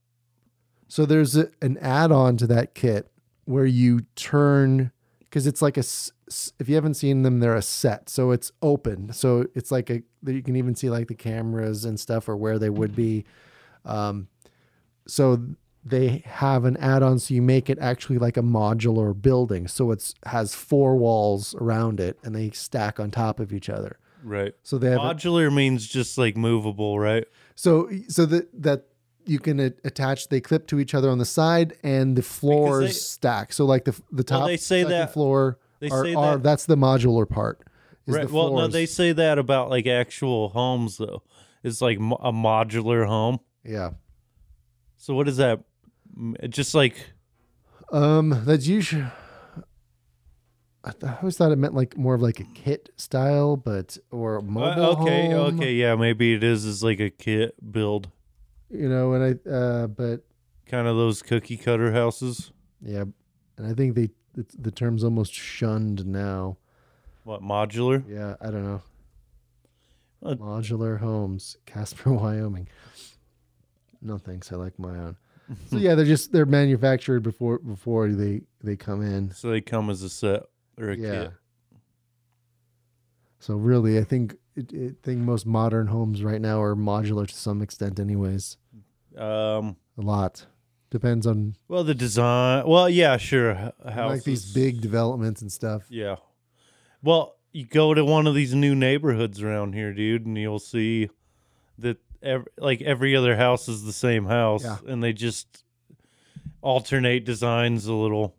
So 0.89 1.05
there's 1.05 1.37
a, 1.37 1.49
an 1.61 1.77
add-on 1.77 2.35
to 2.37 2.47
that 2.47 2.75
kit 2.75 3.09
where 3.45 3.65
you 3.65 4.01
turn 4.15 4.91
because 5.21 5.47
it's 5.47 5.61
like 5.61 5.77
a 5.77 5.83
if 6.59 6.67
you 6.67 6.75
haven't 6.75 6.95
seen 6.95 7.21
them, 7.23 7.39
they're 7.39 7.55
a 7.55 7.61
set, 7.61 8.09
so 8.09 8.31
it's 8.31 8.51
open. 8.61 9.13
So 9.13 9.45
it's 9.55 9.71
like 9.71 9.89
a 9.89 10.01
you 10.25 10.43
can 10.43 10.55
even 10.55 10.75
see 10.75 10.89
like 10.89 11.07
the 11.07 11.15
cameras 11.15 11.85
and 11.85 11.99
stuff 11.99 12.27
or 12.27 12.35
where 12.35 12.59
they 12.59 12.69
would 12.69 12.95
be. 12.95 13.23
Um, 13.85 14.27
so 15.07 15.41
they 15.85 16.23
have 16.25 16.65
an 16.65 16.75
add-on, 16.77 17.19
so 17.19 17.33
you 17.33 17.41
make 17.41 17.69
it 17.69 17.79
actually 17.79 18.17
like 18.17 18.37
a 18.37 18.41
modular 18.41 19.19
building. 19.19 19.67
So 19.67 19.91
it's 19.91 20.13
has 20.25 20.53
four 20.53 20.97
walls 20.97 21.55
around 21.55 21.99
it, 21.99 22.17
and 22.23 22.35
they 22.35 22.49
stack 22.51 22.99
on 22.99 23.11
top 23.11 23.39
of 23.39 23.53
each 23.53 23.69
other. 23.69 23.97
Right. 24.23 24.53
So 24.63 24.77
they 24.77 24.89
have 24.89 24.99
a- 24.99 25.13
Modular 25.13 25.53
means 25.53 25.87
just 25.87 26.17
like 26.17 26.35
movable, 26.35 26.99
right? 26.99 27.25
so 27.55 27.89
so 28.07 28.25
that 28.25 28.49
that 28.61 28.85
you 29.25 29.39
can 29.39 29.59
a- 29.59 29.73
attach 29.83 30.29
they 30.29 30.41
clip 30.41 30.67
to 30.67 30.79
each 30.79 30.93
other 30.95 31.09
on 31.09 31.17
the 31.17 31.25
side 31.25 31.77
and 31.83 32.15
the 32.15 32.21
floors 32.21 32.85
they- 32.87 32.91
stack 32.93 33.53
so 33.53 33.65
like 33.65 33.85
the 33.85 33.99
the 34.11 34.23
top 34.23 34.39
Well, 34.39 34.47
they 34.47 34.57
say 34.57 34.81
second 34.83 34.91
that- 34.91 35.13
floor 35.13 35.59
they 35.79 35.89
are, 35.89 36.03
say 36.05 36.13
are 36.15 36.37
that- 36.37 36.43
that's 36.43 36.65
the 36.65 36.75
modular 36.77 37.27
part 37.29 37.61
is 38.07 38.15
Right. 38.15 38.29
Well, 38.31 38.53
no, 38.55 38.67
they 38.67 38.85
say 38.87 39.11
that 39.11 39.37
about 39.37 39.69
like 39.69 39.85
actual 39.85 40.49
homes 40.49 40.97
though. 40.97 41.21
It's 41.63 41.79
like 41.81 41.99
mo- 41.99 42.19
a 42.21 42.31
modular 42.33 43.05
home. 43.07 43.39
yeah 43.63 43.91
So 44.97 45.13
what 45.13 45.27
is 45.27 45.37
that? 45.37 45.59
Just 46.49 46.73
like 46.73 46.95
um 47.91 48.41
that's 48.45 48.65
usually 48.67 49.05
I, 50.83 50.91
th- 50.91 51.03
I 51.03 51.17
always 51.17 51.37
thought 51.37 51.51
it 51.51 51.57
meant 51.57 51.75
like 51.75 51.97
more 51.97 52.15
of 52.15 52.21
like 52.21 52.39
a 52.39 52.45
kit 52.55 52.89
style 52.95 53.57
but 53.57 53.97
or 54.11 54.37
a 54.37 54.39
uh, 54.39 54.43
mobile 54.43 54.85
okay, 55.03 55.27
home, 55.31 55.57
okay, 55.59 55.73
yeah, 55.73 55.95
maybe 55.95 56.33
it 56.33 56.43
is 56.43 56.63
is 56.65 56.81
like 56.83 56.99
a 57.01 57.09
kit 57.09 57.53
build, 57.71 58.09
you 58.69 58.87
know 58.89 59.13
and 59.13 59.23
i 59.23 59.49
uh 59.49 59.87
but 59.87 60.21
kind 60.65 60.87
of 60.87 60.95
those 60.95 61.21
cookie 61.21 61.57
cutter 61.57 61.91
houses. 61.91 62.51
yeah 62.81 63.03
and 63.57 63.67
i 63.67 63.73
think 63.73 63.95
they 63.95 64.09
the, 64.35 64.45
the 64.59 64.71
term's 64.71 65.03
almost 65.03 65.33
shunned 65.33 66.05
now. 66.05 66.57
What 67.23 67.41
modular? 67.41 68.03
yeah 68.07 68.35
i 68.41 68.51
don't 68.51 68.63
know. 68.63 68.81
Uh, 70.23 70.35
modular 70.35 70.99
homes 70.99 71.57
casper 71.65 72.13
wyoming. 72.13 72.67
No 74.01 74.17
thanks 74.17 74.51
i 74.51 74.55
like 74.55 74.77
my 74.77 74.97
own. 74.97 75.17
So 75.69 75.77
yeah 75.77 75.95
they're 75.95 76.05
just 76.05 76.31
they're 76.31 76.45
manufactured 76.45 77.21
before 77.21 77.59
before 77.59 78.09
they 78.09 78.41
they 78.63 78.75
come 78.75 79.01
in. 79.01 79.31
So 79.31 79.49
they 79.49 79.61
come 79.61 79.89
as 79.89 80.03
a 80.03 80.09
set 80.09 80.43
or 80.77 80.91
a 80.91 80.95
yeah. 80.95 81.11
kit. 81.23 81.31
so 83.39 83.55
really 83.55 83.97
i 83.99 84.03
think 84.03 84.35
I 84.73 84.91
think 85.03 85.19
most 85.19 85.45
modern 85.45 85.87
homes 85.87 86.23
right 86.23 86.41
now 86.41 86.61
are 86.61 86.75
modular 86.75 87.27
to 87.27 87.33
some 87.35 87.61
extent 87.61 87.99
anyways 87.99 88.57
Um. 89.17 89.75
a 89.97 90.01
lot 90.01 90.45
depends 90.89 91.27
on 91.27 91.55
Well, 91.67 91.83
the 91.83 91.93
design. 91.95 92.67
Well, 92.67 92.89
yeah, 92.89 93.17
sure. 93.17 93.53
Houses. 93.53 93.95
like 93.95 94.23
these 94.23 94.53
big 94.53 94.81
developments 94.81 95.41
and 95.41 95.51
stuff 95.51 95.83
Yeah. 95.89 96.15
Well, 97.03 97.35
you 97.51 97.65
go 97.65 97.93
to 97.93 98.03
one 98.05 98.27
of 98.27 98.35
these 98.35 98.53
new 98.53 98.75
neighborhoods 98.75 99.41
around 99.41 99.73
here, 99.73 99.93
dude, 99.93 100.25
and 100.25 100.37
you'll 100.37 100.59
see 100.59 101.09
that 101.79 101.97
ev- 102.21 102.47
like 102.57 102.81
every 102.81 103.15
other 103.15 103.35
house 103.37 103.67
is 103.69 103.83
the 103.83 103.93
same 103.93 104.25
house, 104.25 104.63
Yeah. 104.63 104.77
and 104.87 105.01
they 105.03 105.13
just 105.13 105.63
alternate 106.61 107.23
designs 107.25 107.85
a 107.85 107.93
little, 107.93 108.35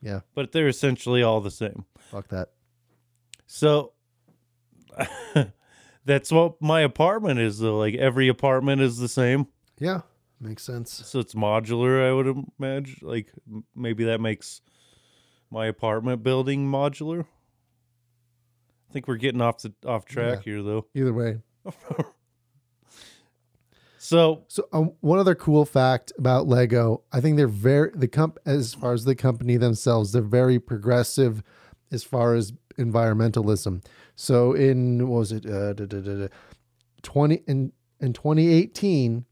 yeah 0.00 0.20
but 0.34 0.52
they're 0.52 0.68
essentially 0.68 1.22
all 1.22 1.40
the 1.40 1.50
same. 1.50 1.84
fuck 1.98 2.28
that 2.28 2.50
So 3.46 3.92
that's 6.04 6.32
what 6.32 6.60
my 6.60 6.80
apartment 6.80 7.40
is, 7.40 7.58
though. 7.58 7.78
Like 7.78 7.94
every 7.94 8.28
apartment 8.28 8.82
is 8.82 8.98
the 8.98 9.08
same, 9.08 9.46
yeah 9.78 10.00
makes 10.40 10.62
sense 10.62 10.92
so 10.92 11.18
it's 11.18 11.34
modular. 11.34 12.06
I 12.06 12.12
would 12.12 12.46
imagine. 12.58 12.98
Like 13.02 13.32
maybe 13.74 14.04
that 14.04 14.20
makes 14.20 14.60
my 15.50 15.66
apartment 15.66 16.22
building 16.22 16.70
modular. 16.70 17.24
I 18.88 18.92
think 18.92 19.08
we're 19.08 19.16
getting 19.16 19.40
off 19.40 19.62
the 19.62 19.72
off 19.84 20.04
track 20.04 20.42
here, 20.44 20.62
though. 20.62 20.86
either 20.94 21.12
way 21.12 21.38
So 23.98 24.44
So 24.48 24.68
um, 24.72 24.92
one 25.00 25.18
other 25.18 25.34
cool 25.34 25.64
fact 25.64 26.12
about 26.18 26.46
Lego, 26.46 27.02
I 27.12 27.20
think 27.20 27.36
they're 27.36 27.48
very 27.48 27.90
the 27.94 28.08
comp 28.08 28.38
as 28.46 28.74
far 28.74 28.92
as 28.92 29.04
the 29.04 29.16
company 29.16 29.56
themselves, 29.56 30.12
they're 30.12 30.22
very 30.22 30.60
progressive 30.60 31.42
as 31.90 32.04
far 32.04 32.34
as 32.34 32.52
environmentalism. 32.78 33.84
So 34.16 34.52
in 34.54 35.06
what 35.08 35.18
was 35.18 35.32
it 35.32 35.46
uh, 35.46 35.74
da, 35.74 35.84
da, 35.84 36.00
da, 36.00 36.28
twenty 37.02 37.42
in 37.46 37.72
in 38.00 38.12
twenty 38.12 38.48
eighteen, 38.48 39.26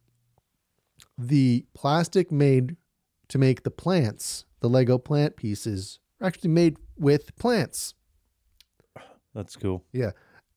the 1.19 1.65
plastic 1.75 2.31
made 2.31 2.77
to 3.29 3.39
make 3.39 3.63
the 3.63 3.71
plants, 3.71 4.45
the 4.61 4.69
Lego 4.69 4.99
plant 4.99 5.37
pieces, 5.37 5.99
are 6.21 6.27
actually 6.27 6.51
made 6.51 6.77
with 6.99 7.37
plants. 7.37 7.95
that's 9.35 9.57
cool. 9.57 9.85
Yeah. 9.93 10.11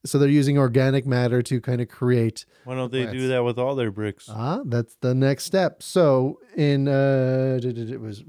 So 0.06 0.20
they're 0.20 0.30
using 0.30 0.58
organic 0.58 1.06
matter 1.06 1.42
to 1.42 1.60
kind 1.60 1.82
of 1.82 1.88
create 1.90 2.46
Why 2.64 2.76
don't 2.76 2.92
they 2.92 3.04
Plants. 3.04 3.20
do 3.20 3.28
that 3.30 3.44
with 3.44 3.58
all 3.58 3.76
their 3.76 3.92
bricks? 3.92 4.30
Ah, 4.30 4.60
that's 4.66 4.96
the 5.02 5.16
next 5.16 5.46
step. 5.46 5.82
So 5.82 6.40
in 6.56 6.88
uh, 6.88 7.60
it 7.62 8.00
was 8.00 8.24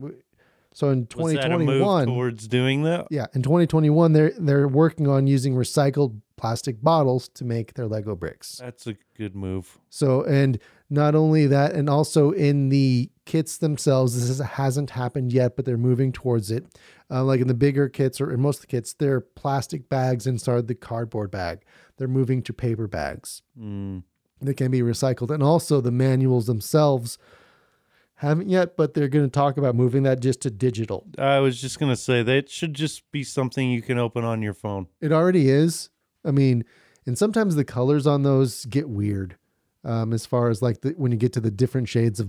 so 0.79 0.91
in 0.91 1.09
Was 1.17 1.33
that 1.33 1.51
a 1.51 1.59
move 1.59 1.81
2021, 1.81 2.07
towards 2.07 2.47
doing 2.47 2.85
that? 2.85 3.09
yeah, 3.11 3.27
in 3.35 3.43
2021, 3.43 4.13
they're 4.13 4.33
they're 4.39 4.69
working 4.69 5.09
on 5.09 5.27
using 5.27 5.57
recycled 5.57 6.21
plastic 6.37 6.81
bottles 6.81 7.29
to 7.31 7.45
make 7.45 7.75
their 7.75 7.89
Lego 7.89 8.15
bricks. 8.15 8.59
That's 8.59 8.87
a 8.87 8.95
good 9.17 9.35
move. 9.35 9.81
So 9.91 10.23
and 10.23 10.61
not 10.89 11.17
only 11.17 11.49
that, 11.49 11.73
and 11.73 11.91
also 11.91 12.31
in 12.31 12.69
the 12.69 13.11
kits 13.25 13.59
themselves, 13.59 14.15
this 14.15 14.31
is, 14.31 14.39
hasn't 14.39 14.91
happened 14.91 15.33
yet, 15.33 15.57
but 15.57 15.65
they're 15.65 15.77
moving 15.77 16.13
towards 16.13 16.53
it. 16.53 16.65
Uh, 17.11 17.25
like 17.25 17.41
in 17.41 17.49
the 17.49 17.55
bigger 17.55 17.89
kits 17.89 18.21
or 18.21 18.33
in 18.33 18.41
most 18.41 18.59
of 18.59 18.61
the 18.61 18.67
kits, 18.69 18.93
they're 18.93 19.21
plastic 19.21 19.89
bags 19.89 20.29
inside 20.29 20.69
the 20.69 20.77
cardboard 20.77 21.33
bag. 21.33 21.63
They're 21.97 22.07
moving 22.07 22.41
to 22.43 22.53
paper 22.53 22.87
bags. 22.87 23.43
Mm. 23.61 24.05
that 24.43 24.55
can 24.55 24.71
be 24.71 24.83
recycled. 24.83 25.35
And 25.35 25.43
also 25.43 25.81
the 25.81 25.91
manuals 25.91 26.47
themselves 26.47 27.19
haven't 28.19 28.49
yet, 28.49 28.77
but 28.77 28.95
they're 28.95 29.09
going 29.09 29.25
to 29.25 29.31
talk 29.31 29.57
about 29.57 29.75
moving 29.75 30.03
that 30.03 30.21
just 30.21 30.41
to 30.43 30.51
digital. 30.51 31.07
I 31.19 31.39
was 31.39 31.61
just 31.61 31.79
gonna 31.79 31.97
say 31.97 32.23
that 32.23 32.51
should 32.51 32.75
just 32.75 33.11
be 33.13 33.23
something 33.25 33.71
you 33.71 33.81
can 33.81 33.97
open 33.99 34.25
on 34.25 34.43
your 34.43 34.55
phone. 34.55 34.89
It 35.01 35.13
already 35.13 35.49
is. 35.49 35.91
I 36.25 36.33
mean, 36.33 36.65
and 37.07 37.17
sometimes 37.17 37.55
the 37.55 37.65
colors 37.65 38.07
on 38.07 38.23
those 38.25 38.65
get 38.67 38.89
weird. 38.89 39.37
Um, 39.85 40.13
as 40.13 40.27
far 40.27 40.49
as 40.51 40.61
like 40.61 40.81
the, 40.81 40.91
when 40.91 41.13
you 41.13 41.17
get 41.19 41.33
to 41.35 41.41
the 41.41 41.53
different 41.53 41.89
shades 41.89 42.19
of 42.19 42.29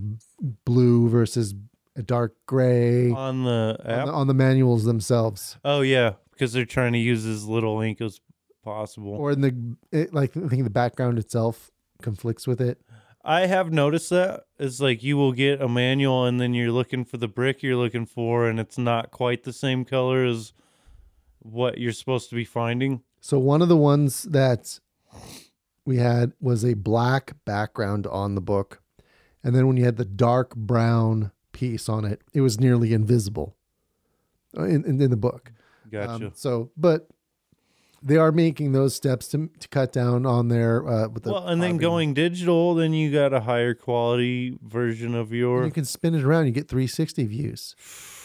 blue 0.64 1.10
versus 1.10 1.56
a 1.96 2.04
dark 2.04 2.36
gray 2.46 3.12
on 3.12 3.44
the 3.44 3.78
on 3.84 4.06
the, 4.06 4.12
on 4.14 4.28
the 4.28 4.34
manuals 4.36 4.84
themselves, 4.86 5.58
oh 5.66 5.82
yeah, 5.82 6.14
because 6.32 6.54
they're 6.54 6.66
trying 6.66 6.94
to 6.94 7.00
use 7.00 7.26
as 7.26 7.46
little 7.46 7.82
ink 7.82 8.00
as 8.00 8.22
possible. 8.64 9.14
or 9.14 9.32
in 9.32 9.42
the 9.42 9.76
it, 9.92 10.14
like 10.14 10.38
I 10.38 10.48
think 10.48 10.64
the 10.64 10.70
background 10.70 11.18
itself 11.18 11.72
conflicts 12.02 12.46
with 12.48 12.62
it. 12.62 12.80
I 13.24 13.48
have 13.48 13.72
noticed 13.72 14.10
that 14.12 14.46
it's 14.58 14.80
like 14.80 15.04
you 15.04 15.18
will 15.18 15.34
get 15.34 15.62
a 15.62 15.68
manual 15.68 16.26
and 16.26 16.40
then 16.40 16.54
you're 16.54 16.72
looking 16.72 17.04
for 17.04 17.18
the 17.18 17.28
brick 17.28 17.62
you're 17.62 17.76
looking 17.76 18.06
for, 18.06 18.48
and 18.48 18.60
it's 18.60 18.78
not 18.78 19.12
quite 19.12 19.44
the 19.44 19.54
same 19.54 19.84
color 19.84 20.24
as 20.26 20.54
what 21.40 21.78
you're 21.78 21.92
supposed 21.92 22.30
to 22.30 22.36
be 22.36 22.46
finding. 22.46 23.02
So 23.20 23.38
one 23.38 23.62
of 23.62 23.68
the 23.68 23.78
ones 23.78 24.24
that 24.24 24.80
we 25.86 25.98
had 25.98 26.34
was 26.40 26.64
a 26.64 26.76
black 26.76 27.34
background 27.46 28.08
on 28.08 28.36
the 28.36 28.42
book. 28.42 28.82
And 29.44 29.56
then 29.56 29.68
when 29.68 29.78
you 29.78 29.86
had 29.86 29.98
the 29.98 30.06
dark 30.06 30.56
brown 30.56 31.32
piece 31.52 31.90
on 31.90 32.06
it, 32.06 32.22
it 32.34 32.42
was 32.42 32.60
nearly 32.60 32.94
invisible 32.94 33.56
uh, 34.58 34.64
in, 34.64 34.86
in, 34.86 35.02
in 35.02 35.10
the 35.10 35.18
book. 35.18 35.52
Gotcha. 35.90 36.28
Um, 36.28 36.32
so, 36.36 36.72
but 36.78 37.08
they 38.02 38.16
are 38.18 38.32
making 38.32 38.72
those 38.72 38.95
steps 38.95 39.28
to, 39.30 39.50
to 39.60 39.68
cut 39.68 39.91
down 39.91 40.26
on 40.26 40.47
their 40.47 40.88
uh, 40.88 41.08
with 41.10 41.24
the 41.24 41.32
well, 41.34 41.47
and 41.47 41.62
then 41.62 41.78
going 41.78 42.14
digital, 42.14 42.74
then 42.76 42.93
you 42.93 43.12
got 43.12 43.34
a 43.34 43.41
higher 43.41 43.74
quality 43.74 44.58
version 44.64 45.16
of 45.16 45.34
your. 45.34 45.66
you 45.66 45.72
can 45.72 45.86
spin 45.86 46.16
it 46.16 46.24
around. 46.24 46.45
You 46.45 46.52
get 46.52 46.68
360 46.70 47.26
views. 47.26 47.76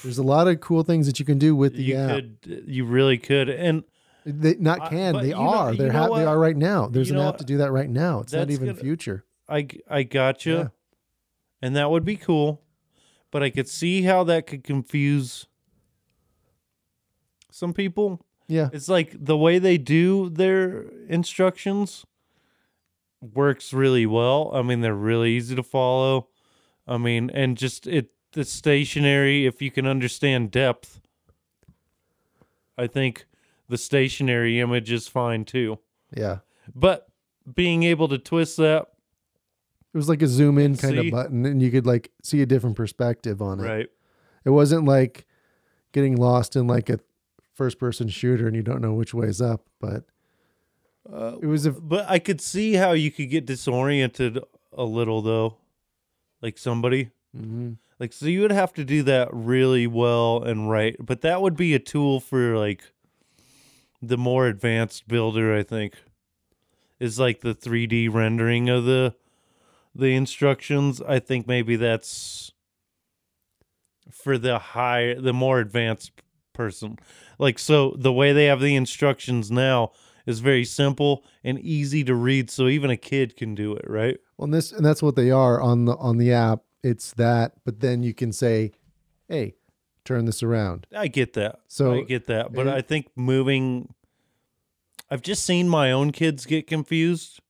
There's 0.02 0.18
a 0.18 0.22
lot 0.22 0.46
of 0.48 0.60
cool 0.60 0.82
things 0.82 1.06
that 1.06 1.18
you 1.18 1.24
can 1.24 1.38
do 1.38 1.56
with 1.56 1.74
the 1.76 1.82
you 1.82 1.96
app. 1.96 2.10
could, 2.10 2.64
you 2.66 2.84
really 2.84 3.18
could, 3.18 3.48
and 3.48 3.82
They 4.26 4.54
not 4.56 4.90
can. 4.90 5.14
but 5.14 5.22
they 5.22 5.28
you 5.28 5.34
know- 5.34 5.40
are. 5.48 5.74
They're 5.74 5.92
ha- 5.92 6.14
they 6.14 6.24
are 6.24 6.38
right 6.38 6.56
now. 6.56 6.86
There's 6.88 7.08
You 7.08 7.14
an 7.16 7.20
app 7.22 7.34
what? 7.34 7.38
to 7.38 7.44
do 7.44 7.56
that 7.58 7.72
right 7.72 7.90
now. 7.90 8.20
It's 8.20 8.32
not 8.32 8.50
even 8.50 8.66
gonna- 8.68 8.78
future. 8.78 9.24
I 9.48 9.66
I 9.90 10.02
got 10.04 10.46
you, 10.46 10.54
Yeah. 10.56 10.68
and 11.62 11.74
that 11.76 11.90
would 11.90 12.04
be 12.04 12.16
cool, 12.16 12.62
but 13.30 13.42
I 13.42 13.50
could 13.50 13.68
see 13.68 14.02
how 14.02 14.24
that 14.24 14.46
could 14.46 14.62
confuse 14.64 15.46
some 17.50 17.72
people. 17.72 18.24
Yeah. 18.46 18.68
It's 18.72 18.88
like 18.88 19.14
the 19.18 19.36
way 19.36 19.58
they 19.58 19.78
do 19.78 20.28
their 20.28 20.82
instructions 21.08 22.04
works 23.20 23.72
really 23.72 24.06
well. 24.06 24.50
I 24.52 24.62
mean, 24.62 24.82
they're 24.82 24.94
really 24.94 25.32
easy 25.32 25.54
to 25.56 25.62
follow. 25.62 26.28
I 26.86 26.98
mean, 26.98 27.30
and 27.30 27.56
just 27.56 27.86
it 27.86 28.10
the 28.32 28.44
stationary. 28.44 29.46
If 29.46 29.62
you 29.62 29.70
can 29.70 29.86
understand 29.86 30.50
depth, 30.50 31.00
I 32.76 32.86
think 32.86 33.26
the 33.68 33.78
stationary 33.78 34.60
image 34.60 34.92
is 34.92 35.08
fine 35.08 35.44
too. 35.44 35.78
Yeah. 36.14 36.38
But 36.74 37.08
being 37.54 37.82
able 37.82 38.08
to 38.08 38.18
twist 38.18 38.56
that 38.58 38.88
It 39.94 39.96
was 39.96 40.08
like 40.08 40.22
a 40.22 40.26
zoom 40.26 40.58
in 40.58 40.76
kind 40.76 40.94
See? 40.94 41.06
of 41.08 41.12
button, 41.12 41.46
and 41.46 41.62
you 41.62 41.70
could 41.70 41.86
like 41.86 42.10
see 42.22 42.42
a 42.42 42.46
different 42.46 42.76
perspective 42.76 43.40
on 43.40 43.60
it. 43.60 43.62
right. 43.62 43.88
It 44.44 44.50
wasn't 44.50 44.84
like 44.84 45.24
getting 45.92 46.16
lost 46.16 46.56
in 46.56 46.66
like 46.66 46.90
a 46.90 46.98
first 47.54 47.78
person 47.78 48.08
shooter 48.08 48.46
and 48.46 48.56
you 48.56 48.62
don't 48.62 48.80
know 48.82 48.94
which 48.94 49.14
way's 49.14 49.40
up, 49.40 49.66
but 49.80 50.04
Uh, 51.10 51.36
it 51.42 51.46
was 51.46 51.66
a 51.66 51.72
But 51.72 52.08
I 52.08 52.18
could 52.18 52.40
see 52.40 52.74
how 52.74 52.92
you 52.92 53.10
could 53.10 53.30
get 53.30 53.46
disoriented 53.46 54.38
a 54.72 54.84
little 54.84 55.22
though. 55.22 55.58
Like 56.42 56.58
somebody. 56.58 57.10
Mhm. 57.36 57.78
Like 58.00 58.12
so 58.12 58.26
you 58.26 58.40
would 58.42 58.52
have 58.52 58.72
to 58.74 58.84
do 58.84 59.02
that 59.04 59.28
really 59.32 59.86
well 59.86 60.42
and 60.42 60.68
right. 60.70 60.96
But 60.98 61.20
that 61.22 61.40
would 61.42 61.56
be 61.56 61.74
a 61.74 61.78
tool 61.78 62.20
for 62.20 62.56
like 62.58 62.92
the 64.02 64.18
more 64.18 64.46
advanced 64.46 65.08
builder, 65.08 65.54
I 65.54 65.62
think. 65.62 65.94
Is 67.00 67.18
like 67.18 67.40
the 67.40 67.54
3D 67.54 68.08
rendering 68.08 68.68
of 68.70 68.84
the 68.84 69.14
the 69.94 70.14
instructions. 70.14 71.00
I 71.02 71.18
think 71.18 71.46
maybe 71.46 71.76
that's 71.76 72.52
for 74.10 74.38
the 74.38 74.58
high 74.58 75.14
the 75.14 75.32
more 75.32 75.60
advanced 75.60 76.12
person. 76.54 76.98
Like 77.38 77.58
so 77.58 77.94
the 77.98 78.12
way 78.12 78.32
they 78.32 78.46
have 78.46 78.60
the 78.60 78.74
instructions 78.74 79.50
now 79.50 79.92
is 80.26 80.40
very 80.40 80.64
simple 80.64 81.22
and 81.42 81.58
easy 81.60 82.02
to 82.04 82.14
read 82.14 82.48
so 82.48 82.68
even 82.68 82.88
a 82.88 82.96
kid 82.96 83.36
can 83.36 83.54
do 83.54 83.74
it, 83.74 83.84
right? 83.86 84.16
Well, 84.38 84.44
and 84.46 84.54
this 84.54 84.72
and 84.72 84.84
that's 84.86 85.02
what 85.02 85.16
they 85.16 85.30
are 85.30 85.60
on 85.60 85.84
the 85.84 85.96
on 85.96 86.16
the 86.16 86.32
app. 86.32 86.60
It's 86.82 87.12
that, 87.14 87.52
but 87.64 87.80
then 87.80 88.02
you 88.02 88.14
can 88.14 88.32
say, 88.32 88.72
"Hey, 89.28 89.54
turn 90.04 90.24
this 90.24 90.42
around." 90.42 90.86
I 90.96 91.08
get 91.08 91.34
that. 91.34 91.60
So- 91.68 91.94
I 91.94 92.02
get 92.02 92.26
that, 92.26 92.52
but 92.54 92.66
and- 92.66 92.70
I 92.70 92.80
think 92.80 93.08
moving. 93.16 93.92
I've 95.10 95.22
just 95.22 95.44
seen 95.44 95.68
my 95.68 95.92
own 95.92 96.12
kids 96.12 96.46
get 96.46 96.66
confused 96.66 97.40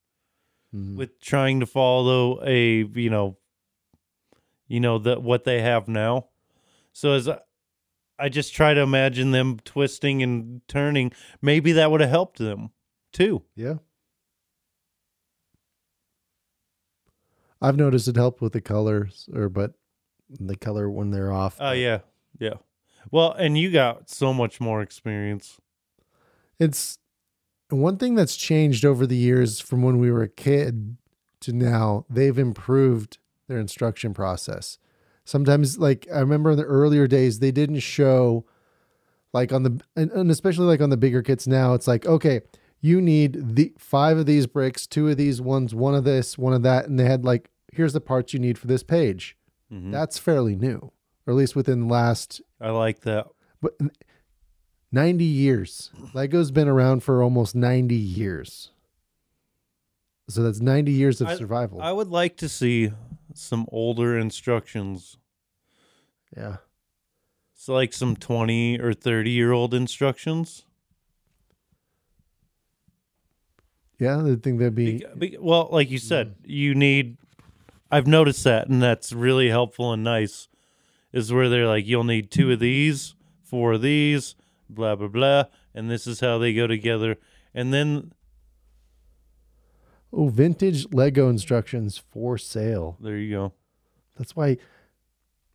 Mhm. 0.74 0.96
with 0.96 1.20
trying 1.20 1.60
to 1.60 1.66
follow 1.66 2.40
a 2.44 2.84
you 2.84 3.08
know, 3.10 3.36
you 4.66 4.80
know 4.80 4.98
that 4.98 5.22
what 5.22 5.44
they 5.44 5.62
have 5.62 5.86
now. 5.88 6.26
So 6.92 7.12
as 7.12 7.28
I, 8.18 8.28
just 8.28 8.54
try 8.54 8.74
to 8.74 8.80
imagine 8.80 9.30
them 9.30 9.58
twisting 9.64 10.22
and 10.22 10.60
turning, 10.68 11.12
maybe 11.42 11.72
that 11.72 11.90
would 11.90 12.00
have 12.00 12.10
helped 12.10 12.38
them 12.38 12.70
too. 13.12 13.42
Yeah. 13.54 13.74
I've 17.60 17.76
noticed 17.76 18.08
it 18.08 18.16
helped 18.16 18.42
with 18.42 18.52
the 18.52 18.60
colors, 18.60 19.28
or 19.32 19.48
but 19.48 19.72
the 20.28 20.56
color 20.56 20.90
when 20.90 21.10
they're 21.10 21.32
off. 21.32 21.56
Oh 21.58 21.70
but 21.70 21.78
yeah, 21.78 22.00
yeah. 22.38 22.54
Well, 23.10 23.32
and 23.32 23.56
you 23.56 23.70
got 23.70 24.10
so 24.10 24.34
much 24.34 24.60
more 24.60 24.82
experience. 24.82 25.58
It's 26.58 26.98
one 27.70 27.96
thing 27.96 28.14
that's 28.14 28.36
changed 28.36 28.84
over 28.84 29.06
the 29.06 29.16
years 29.16 29.60
from 29.60 29.82
when 29.82 29.98
we 29.98 30.10
were 30.10 30.22
a 30.22 30.28
kid 30.28 30.96
to 31.40 31.52
now. 31.52 32.04
They've 32.10 32.38
improved 32.38 33.18
their 33.48 33.58
instruction 33.58 34.14
process. 34.14 34.78
Sometimes, 35.24 35.78
like 35.78 36.06
I 36.12 36.20
remember 36.20 36.50
in 36.50 36.56
the 36.58 36.64
earlier 36.64 37.06
days, 37.06 37.38
they 37.38 37.50
didn't 37.50 37.80
show, 37.80 38.44
like 39.32 39.52
on 39.52 39.62
the 39.62 39.80
and, 39.96 40.10
and 40.12 40.30
especially 40.30 40.66
like 40.66 40.80
on 40.80 40.90
the 40.90 40.96
bigger 40.96 41.22
kits 41.22 41.46
now. 41.46 41.74
It's 41.74 41.86
like 41.88 42.04
okay, 42.06 42.42
you 42.80 43.00
need 43.00 43.56
the 43.56 43.72
five 43.78 44.18
of 44.18 44.26
these 44.26 44.46
bricks, 44.46 44.86
two 44.86 45.08
of 45.08 45.16
these 45.16 45.40
ones, 45.40 45.74
one 45.74 45.94
of 45.94 46.04
this, 46.04 46.36
one 46.36 46.52
of 46.52 46.62
that, 46.62 46.86
and 46.86 46.98
they 46.98 47.04
had 47.06 47.24
like 47.24 47.50
here's 47.72 47.92
the 47.94 48.00
parts 48.00 48.32
you 48.34 48.38
need 48.38 48.58
for 48.58 48.66
this 48.66 48.82
page. 48.82 49.36
Mhm. 49.72 49.90
That's 49.90 50.18
fairly 50.18 50.54
new, 50.56 50.92
or 51.26 51.32
at 51.32 51.36
least 51.36 51.56
within 51.56 51.80
the 51.80 51.86
last 51.86 52.40
I 52.60 52.70
like 52.70 53.00
that. 53.00 53.26
but 53.62 53.76
90 54.92 55.24
years. 55.24 55.90
Lego's 56.12 56.50
been 56.52 56.68
around 56.68 57.02
for 57.02 57.20
almost 57.22 57.56
90 57.56 57.96
years. 57.96 58.70
So 60.28 60.42
that's 60.42 60.60
90 60.60 60.92
years 60.92 61.20
of 61.20 61.28
I- 61.28 61.36
survival. 61.36 61.80
I 61.82 61.90
would 61.92 62.08
like 62.08 62.36
to 62.38 62.48
see 62.48 62.92
some 63.34 63.66
older 63.70 64.18
instructions. 64.18 65.18
yeah. 66.36 66.56
It's 67.54 67.68
like 67.68 67.92
some 67.92 68.16
20 68.16 68.78
or 68.80 68.92
30 68.92 69.30
year 69.30 69.52
old 69.52 69.72
instructions. 69.72 70.64
Yeah, 73.98 74.20
I 74.20 74.34
think 74.36 74.58
that'd 74.58 74.74
be 74.74 74.98
Be- 74.98 75.28
be- 75.30 75.38
well, 75.40 75.68
like 75.70 75.90
you 75.90 75.98
said, 75.98 76.34
mm. 76.38 76.40
you 76.44 76.74
need 76.74 77.16
I've 77.90 78.06
noticed 78.06 78.42
that 78.44 78.68
and 78.68 78.82
that's 78.82 79.12
really 79.12 79.48
helpful 79.50 79.92
and 79.92 80.02
nice 80.02 80.48
is 81.12 81.32
where 81.32 81.48
they're 81.48 81.68
like 81.68 81.86
you'll 81.86 82.04
need 82.04 82.30
two 82.30 82.50
of 82.52 82.58
these, 82.58 83.14
four 83.44 83.74
of 83.74 83.82
these, 83.82 84.34
blah 84.68 84.96
blah 84.96 85.08
blah, 85.08 85.44
and 85.74 85.90
this 85.90 86.06
is 86.06 86.20
how 86.20 86.38
they 86.38 86.52
go 86.52 86.66
together. 86.66 87.16
And 87.54 87.72
then 87.72 88.12
oh, 90.16 90.28
vintage 90.28 90.92
Lego 90.92 91.28
instructions 91.28 91.98
for 91.98 92.38
sale. 92.38 92.96
there 93.00 93.16
you 93.18 93.30
go. 93.30 93.52
That's 94.16 94.34
why 94.36 94.58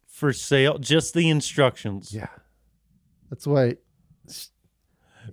For 0.06 0.34
sale, 0.34 0.78
just 0.80 1.14
the 1.14 1.30
instructions. 1.30 2.14
yeah. 2.14 2.28
That's 3.30 3.46
why 3.48 3.78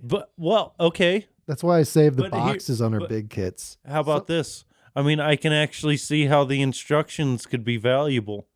But 0.01 0.31
well, 0.37 0.75
okay. 0.79 1.27
that's 1.47 1.63
why 1.63 1.79
I 1.79 1.83
save 1.83 2.15
the 2.15 2.23
But 2.29 2.33
here- 2.33 2.53
boxes 2.53 2.81
on 2.81 2.93
our 2.93 3.01
but- 3.01 3.09
big 3.09 3.29
kits. 3.29 3.77
How 3.85 3.99
about 4.01 4.27
this? 4.27 4.63
I 4.95 5.01
mean, 5.03 5.19
I 5.19 5.35
can 5.35 5.53
actually 5.53 5.97
see 5.97 6.25
how 6.25 6.43
the 6.43 6.61
instructions 6.61 7.45
could 7.45 7.63
be 7.63 7.77
valuable. 7.77 8.47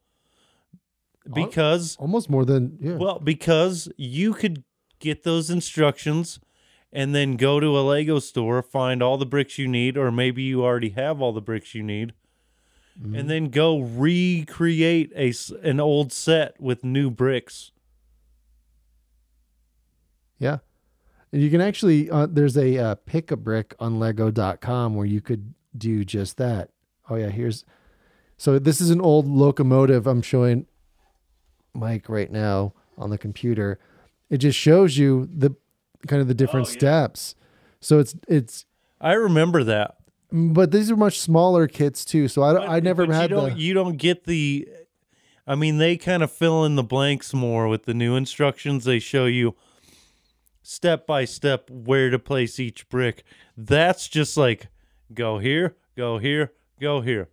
Because 1.31 1.95
Almost 1.97 2.29
more 2.31 2.45
than 2.45 2.77
yeah. 2.81 2.95
well, 2.95 3.19
because 3.19 3.87
you 3.95 4.33
could 4.33 4.63
get 4.99 5.21
those 5.23 5.51
instructions 5.51 6.39
and 6.93 7.15
then 7.15 7.37
go 7.37 7.59
to 7.59 7.77
a 7.77 7.81
Lego 7.81 8.19
store, 8.19 8.61
find 8.61 9.01
all 9.01 9.17
the 9.17 9.25
bricks 9.25 9.57
you 9.57 9.67
need 9.67 9.97
or 9.97 10.11
maybe 10.11 10.43
you 10.43 10.63
already 10.63 10.89
have 10.89 11.21
all 11.21 11.31
the 11.31 11.41
bricks 11.41 11.73
you 11.73 11.83
need. 11.83 12.13
And 13.15 13.29
then 13.29 13.49
go 13.49 13.79
recreate 13.79 15.11
a 15.15 15.33
an 15.63 15.79
old 15.79 16.13
set 16.13 16.59
with 16.61 16.83
new 16.83 17.09
bricks. 17.09 17.71
Yeah. 20.37 20.59
And 21.31 21.41
you 21.41 21.49
can 21.49 21.61
actually, 21.61 22.09
uh, 22.09 22.27
there's 22.29 22.57
a 22.57 22.77
uh, 22.77 22.95
pick 23.05 23.31
a 23.31 23.37
brick 23.37 23.73
on 23.79 23.97
lego.com 23.97 24.95
where 24.95 25.05
you 25.05 25.21
could 25.21 25.53
do 25.75 26.03
just 26.03 26.37
that. 26.37 26.69
Oh, 27.09 27.15
yeah. 27.15 27.29
Here's, 27.29 27.63
so 28.37 28.59
this 28.59 28.81
is 28.81 28.89
an 28.89 29.01
old 29.01 29.27
locomotive 29.27 30.05
I'm 30.05 30.21
showing 30.21 30.67
Mike 31.73 32.09
right 32.09 32.31
now 32.31 32.73
on 32.97 33.09
the 33.09 33.17
computer. 33.17 33.79
It 34.29 34.37
just 34.37 34.59
shows 34.59 34.97
you 34.97 35.27
the 35.33 35.55
kind 36.07 36.21
of 36.21 36.27
the 36.27 36.33
different 36.33 36.67
Oh, 36.67 36.71
yeah. 36.71 36.77
steps. 36.77 37.35
So 37.79 37.99
it's, 37.99 38.15
it's, 38.27 38.65
I 38.99 39.13
remember 39.13 39.63
that. 39.63 39.97
but 40.31 40.71
these 40.71 40.89
are 40.91 40.95
much 40.95 41.19
smaller 41.19 41.67
kits 41.67 42.05
too. 42.05 42.27
So 42.27 42.43
I, 42.43 42.53
But- 42.53 42.69
I 42.69 42.79
never 42.79 43.11
had 43.11 43.29
you 43.31 43.35
don't, 43.35 43.53
the, 43.53 43.59
you 43.59 43.73
don't 43.73 43.97
get 43.97 44.23
the 44.25 44.67
I 45.47 45.55
mean 45.55 45.79
they 45.79 45.97
kind 45.97 46.21
of 46.23 46.31
fill 46.31 46.63
in 46.65 46.75
the 46.75 46.83
blanks 46.83 47.33
more 47.33 47.67
with 47.67 47.85
the 47.85 47.93
new 47.95 48.15
instructions 48.15 48.85
they 48.85 48.99
show 48.99 49.25
you 49.25 49.55
step 50.61 51.07
by 51.07 51.25
step 51.25 51.69
where 51.69 52.09
to 52.11 52.19
place 52.19 52.59
each 52.59 52.87
brick 52.89 53.23
that's 53.57 54.07
just 54.07 54.37
like 54.37 54.67
go 55.13 55.39
here 55.39 55.75
go 55.97 56.19
here 56.19 56.53
go 56.79 57.01
here 57.01 57.27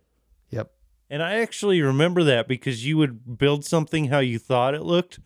yep. 0.49 0.71
and 1.09 1.21
I 1.21 1.35
actually 1.35 1.81
remember 1.81 2.23
that 2.23 2.47
because 2.47 2.85
you 2.85 2.97
would 2.97 3.37
build 3.37 3.63
something 3.63 4.05
how 4.05 4.19
you 4.19 4.39
thought 4.39 4.73
it 4.73 4.81
looked 4.81 5.19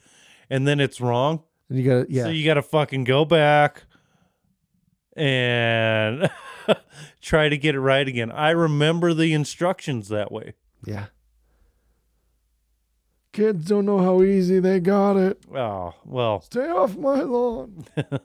and 0.49 0.67
then 0.67 0.79
it's 0.81 0.99
wrong 0.99 1.43
And 1.73 1.81
you 1.81 1.89
got 1.89 2.05
to, 2.07 2.13
yeah. 2.13 2.23
so 2.25 2.29
you 2.29 2.45
got 2.45 2.53
to 2.53 2.61
fucking 2.61 3.03
go 3.03 3.25
back 3.25 3.85
and 5.17 6.29
try 7.21 7.49
to 7.49 7.57
get 7.57 7.73
it 7.73 7.79
right 7.79 8.07
again 8.07 8.31
I 8.31 8.51
remember 8.51 9.11
the 9.15 9.33
instructions 9.33 10.09
that 10.09 10.31
way 10.31 10.53
yeah. 10.85 11.05
Kids 13.31 13.65
don't 13.65 13.87
know 13.87 13.97
how 13.97 14.21
easy 14.21 14.59
they 14.59 14.79
got 14.79 15.17
it. 15.17 15.39
Oh, 15.51 15.95
well, 16.05 16.41
Stay 16.41 16.69
off 16.69 16.95
my 16.95 17.21
lawn. 17.21 17.85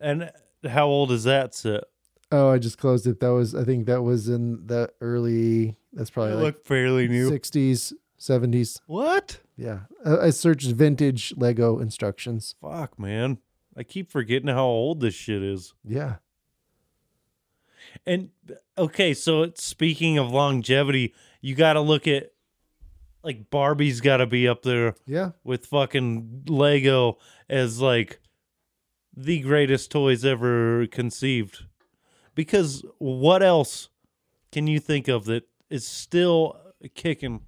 And 0.00 0.30
how 0.64 0.86
old 0.86 1.10
is 1.10 1.24
that 1.24 1.56
set? 1.56 1.82
Oh, 2.30 2.50
I 2.50 2.58
just 2.58 2.78
closed 2.78 3.08
it. 3.08 3.18
That 3.18 3.32
was 3.32 3.56
I 3.56 3.64
think 3.64 3.86
that 3.86 4.02
was 4.02 4.28
in 4.28 4.64
the 4.66 4.92
early. 5.00 5.76
That's 5.92 6.10
probably 6.10 6.30
They 6.32 6.36
like 6.36 6.44
look 6.44 6.64
fairly 6.64 7.08
new. 7.08 7.28
sixties, 7.28 7.92
seventies. 8.18 8.80
What? 8.86 9.40
Yeah, 9.56 9.80
I, 10.04 10.16
I 10.26 10.30
searched 10.30 10.68
vintage 10.68 11.32
Lego 11.36 11.78
instructions. 11.78 12.54
Fuck, 12.60 12.98
man. 12.98 13.38
I 13.76 13.82
keep 13.84 14.10
forgetting 14.10 14.48
how 14.48 14.66
old 14.66 15.00
this 15.00 15.14
shit 15.14 15.42
is. 15.42 15.72
Yeah, 15.84 16.16
And 18.06 18.30
okay, 18.76 19.14
so 19.14 19.50
speaking 19.54 20.18
of 20.18 20.30
longevity, 20.30 21.14
you 21.40 21.54
got 21.54 21.74
to 21.74 21.80
look 21.80 22.06
at 22.06 22.32
like 23.22 23.50
Barbie's 23.50 24.00
got 24.00 24.18
to 24.18 24.26
be 24.26 24.48
up 24.48 24.62
there 24.62 24.94
yeah. 25.06 25.30
with 25.44 25.66
fucking 25.66 26.44
Lego 26.48 27.18
as 27.48 27.80
like 27.80 28.20
the 29.16 29.40
greatest 29.40 29.90
toys 29.90 30.24
ever 30.24 30.86
conceived. 30.86 31.64
Because 32.34 32.84
what 32.98 33.42
else 33.42 33.88
can 34.52 34.66
you 34.66 34.78
think 34.78 35.08
of 35.08 35.24
that 35.26 35.48
is 35.68 35.86
still 35.86 36.56
kicking? 36.94 37.42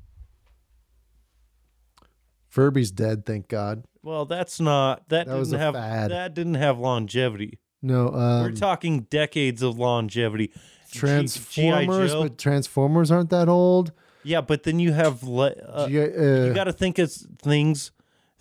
Furby's 2.51 2.91
dead, 2.91 3.25
thank 3.25 3.49
God. 3.49 3.85
Well, 4.03 4.25
that's 4.27 4.61
not 4.61 5.09
that, 5.09 5.27
That 5.27 5.39
was 5.39 5.51
didn't 5.51 5.61
a 5.61 5.65
have 5.65 5.75
fad. 5.75 6.11
that 6.11 6.35
didn't 6.35 6.55
have 6.55 6.79
longevity. 6.79 7.59
No, 7.83 8.09
um, 8.09 8.43
We're 8.43 8.53
talking 8.53 9.03
decades 9.11 9.63
of 9.63 9.79
longevity. 9.79 10.49
G- 10.91 10.99
Transformers, 10.99 12.11
Joe- 12.11 12.23
but 12.25 12.37
Transformers 12.39 13.11
aren't 13.11 13.31
that 13.31 13.49
old. 13.49 13.93
yeah, 14.25 14.41
but 14.41 14.65
then 14.65 14.79
you 14.81 14.93
have 14.93 15.23
le- 15.23 15.53
uh, 15.53 15.89
G- 15.89 15.99
uh, 16.03 16.45
you 16.47 16.53
got 16.55 16.65
to 16.65 16.73
think 16.73 16.99
it's 16.99 17.27
things 17.41 17.93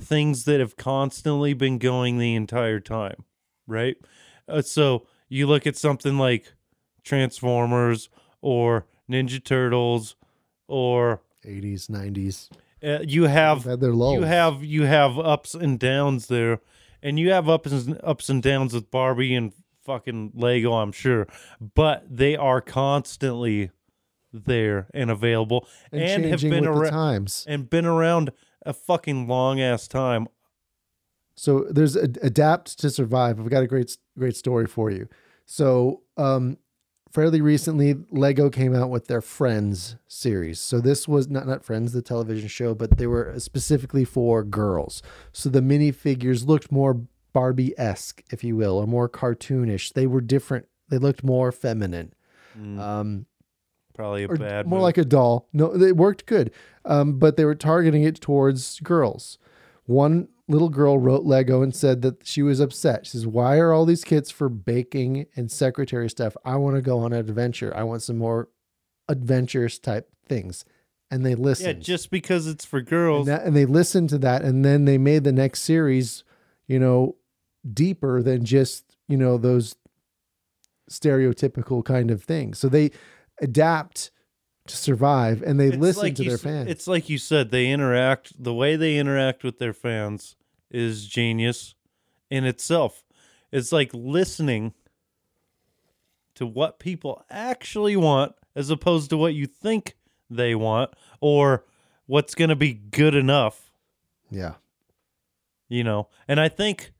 things 0.01 0.45
that 0.45 0.59
have 0.61 0.75
constantly 0.77 1.53
been 1.53 1.77
going 1.77 2.17
the 2.17 2.33
entire 2.35 2.79
time, 2.79 3.25
right? 3.67 3.97
Uh, 4.47 4.61
so 4.61 5.05
you 5.27 5.45
look 5.45 5.67
at 5.67 5.75
something 5.75 6.17
like 6.17 6.53
Transformers 7.03 8.09
or 8.41 8.85
Ninja 9.11 9.43
Turtles 9.43 10.15
or 10.67 11.21
80s, 11.45 11.87
90s. 11.89 12.49
Uh, 12.83 12.99
you 13.01 13.25
have 13.25 13.63
Had 13.63 13.79
their 13.79 13.93
lulls. 13.93 14.15
you 14.15 14.23
have 14.23 14.63
you 14.63 14.83
have 14.83 15.17
ups 15.19 15.53
and 15.53 15.79
downs 15.79 16.27
there, 16.27 16.61
and 17.01 17.19
you 17.19 17.31
have 17.31 17.49
ups 17.49 17.71
and 17.71 17.99
ups 18.03 18.29
and 18.29 18.41
downs 18.41 18.73
with 18.73 18.89
Barbie 18.91 19.35
and 19.35 19.53
fucking 19.83 20.31
Lego, 20.35 20.73
I'm 20.73 20.91
sure, 20.91 21.27
but 21.75 22.05
they 22.09 22.35
are 22.35 22.61
constantly 22.61 23.71
there 24.31 24.87
and 24.93 25.09
available 25.09 25.67
and, 25.91 26.01
and, 26.01 26.25
have 26.25 26.41
been 26.41 26.67
around 26.67 26.91
times. 26.91 27.45
and 27.47 27.69
been 27.69 27.85
around 27.85 28.31
a 28.65 28.73
fucking 28.73 29.27
long 29.27 29.59
ass 29.59 29.87
time. 29.87 30.27
So 31.35 31.65
there's 31.71 31.95
a, 31.95 32.03
adapt 32.21 32.79
to 32.79 32.89
survive. 32.89 33.39
I've 33.39 33.49
got 33.49 33.63
a 33.63 33.67
great 33.67 33.97
great 34.17 34.35
story 34.35 34.67
for 34.67 34.91
you. 34.91 35.07
So 35.45 36.03
um, 36.17 36.57
fairly 37.11 37.41
recently, 37.41 37.95
Lego 38.11 38.49
came 38.49 38.75
out 38.75 38.89
with 38.89 39.07
their 39.07 39.21
Friends 39.21 39.95
series. 40.07 40.59
So 40.59 40.79
this 40.79 41.07
was 41.07 41.27
not 41.29 41.47
not 41.47 41.63
Friends, 41.63 41.91
the 41.91 42.01
television 42.01 42.47
show, 42.47 42.73
but 42.73 42.97
they 42.97 43.07
were 43.07 43.33
specifically 43.39 44.05
for 44.05 44.43
girls. 44.43 45.01
So 45.31 45.49
the 45.49 45.61
minifigures 45.61 46.45
looked 46.47 46.71
more 46.71 47.01
Barbie 47.33 47.77
esque, 47.77 48.23
if 48.31 48.43
you 48.43 48.55
will, 48.55 48.77
or 48.77 48.87
more 48.87 49.07
cartoonish. 49.09 49.93
They 49.93 50.07
were 50.07 50.21
different. 50.21 50.67
They 50.89 50.97
looked 50.97 51.23
more 51.23 51.51
feminine. 51.51 52.13
Um, 52.55 53.25
Probably 53.95 54.23
a 54.23 54.29
bad 54.29 54.65
more 54.67 54.79
move. 54.79 54.83
like 54.83 54.97
a 54.97 55.05
doll. 55.05 55.47
No, 55.53 55.73
it 55.75 55.95
worked 55.95 56.25
good, 56.25 56.51
um, 56.85 57.19
but 57.19 57.37
they 57.37 57.45
were 57.45 57.55
targeting 57.55 58.03
it 58.03 58.19
towards 58.19 58.79
girls. 58.79 59.37
One 59.85 60.27
little 60.49 60.69
girl 60.69 60.97
wrote 60.97 61.23
Lego 61.23 61.61
and 61.61 61.73
said 61.73 62.01
that 62.01 62.25
she 62.25 62.41
was 62.41 62.59
upset. 62.59 63.05
She 63.05 63.11
says, 63.11 63.27
"Why 63.27 63.57
are 63.59 63.71
all 63.71 63.85
these 63.85 64.03
kits 64.03 64.31
for 64.31 64.49
baking 64.49 65.27
and 65.35 65.51
secretary 65.51 66.09
stuff? 66.09 66.35
I 66.43 66.55
want 66.55 66.75
to 66.75 66.81
go 66.81 66.99
on 66.99 67.13
an 67.13 67.19
adventure. 67.19 67.75
I 67.75 67.83
want 67.83 68.01
some 68.01 68.17
more 68.17 68.49
adventurous 69.07 69.79
type 69.79 70.09
things." 70.27 70.65
And 71.11 71.25
they 71.25 71.31
yeah, 71.31 71.37
listened. 71.37 71.83
just 71.83 72.11
because 72.11 72.47
it's 72.47 72.65
for 72.65 72.81
girls. 72.81 73.27
and, 73.27 73.37
that, 73.37 73.45
and 73.45 73.55
they 73.55 73.65
listened 73.65 74.09
to 74.09 74.17
that, 74.19 74.43
and 74.43 74.65
then 74.65 74.85
they 74.85 74.97
made 74.97 75.23
the 75.23 75.31
next 75.31 75.61
series, 75.61 76.23
you 76.67 76.79
know, 76.79 77.15
deeper 77.71 78.21
than 78.21 78.43
just 78.43 78.97
you 79.07 79.17
know 79.17 79.37
those 79.37 79.75
stereotypical 80.89 81.85
kind 81.85 82.09
of 82.11 82.23
things. 82.23 82.57
So 82.57 82.69
they 82.69 82.91
adapt 83.39 84.11
to 84.67 84.75
survive, 84.75 85.43
and 85.43 85.59
they 85.59 85.67
It's 85.67 85.77
listen 85.77 86.03
like 86.03 86.15
to 86.15 86.23
their 86.23 86.37
fans. 86.39 86.69
It's 86.69 86.87
like 86.87 87.07
you 87.07 87.19
said, 87.19 87.51
they 87.51 87.69
interact. 87.69 88.43
The 88.43 88.53
way 88.53 88.75
they 88.75 88.97
interact 88.97 89.43
with 89.43 89.59
their 89.59 89.73
fans 89.73 90.35
is 90.71 91.07
genius 91.07 91.75
in 92.29 92.45
itself. 92.45 93.03
It's 93.51 93.71
like 93.71 93.91
listening 93.93 94.73
to 96.35 96.45
what 96.45 96.79
people 96.79 97.23
actually 97.29 97.95
want, 97.95 98.33
as 98.55 98.69
opposed 98.69 99.09
to 99.09 99.17
what 99.17 99.33
you 99.33 99.45
think 99.45 99.95
they 100.29 100.55
want, 100.55 100.91
or 101.19 101.65
what's 102.05 102.35
going 102.35 102.49
to 102.49 102.55
be 102.55 102.73
good 102.73 103.15
enough. 103.15 103.71
yeah, 104.29 104.53
you 105.67 105.83
know 105.83 106.07
and 106.27 106.39
i 106.39 106.49
think 106.49 106.91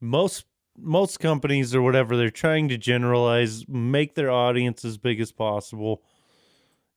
most 0.00 0.44
most 0.76 1.20
companies 1.20 1.74
or 1.74 1.80
whatever 1.80 2.16
they're 2.16 2.30
trying 2.30 2.68
to 2.68 2.76
generalize 2.76 3.66
make 3.68 4.14
their 4.14 4.30
audience 4.30 4.84
as 4.84 4.98
big 4.98 5.20
as 5.20 5.32
possible 5.32 6.02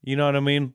you 0.04 0.16
know 0.16 0.26
what 0.26 0.36
i 0.36 0.40
mean 0.40 0.74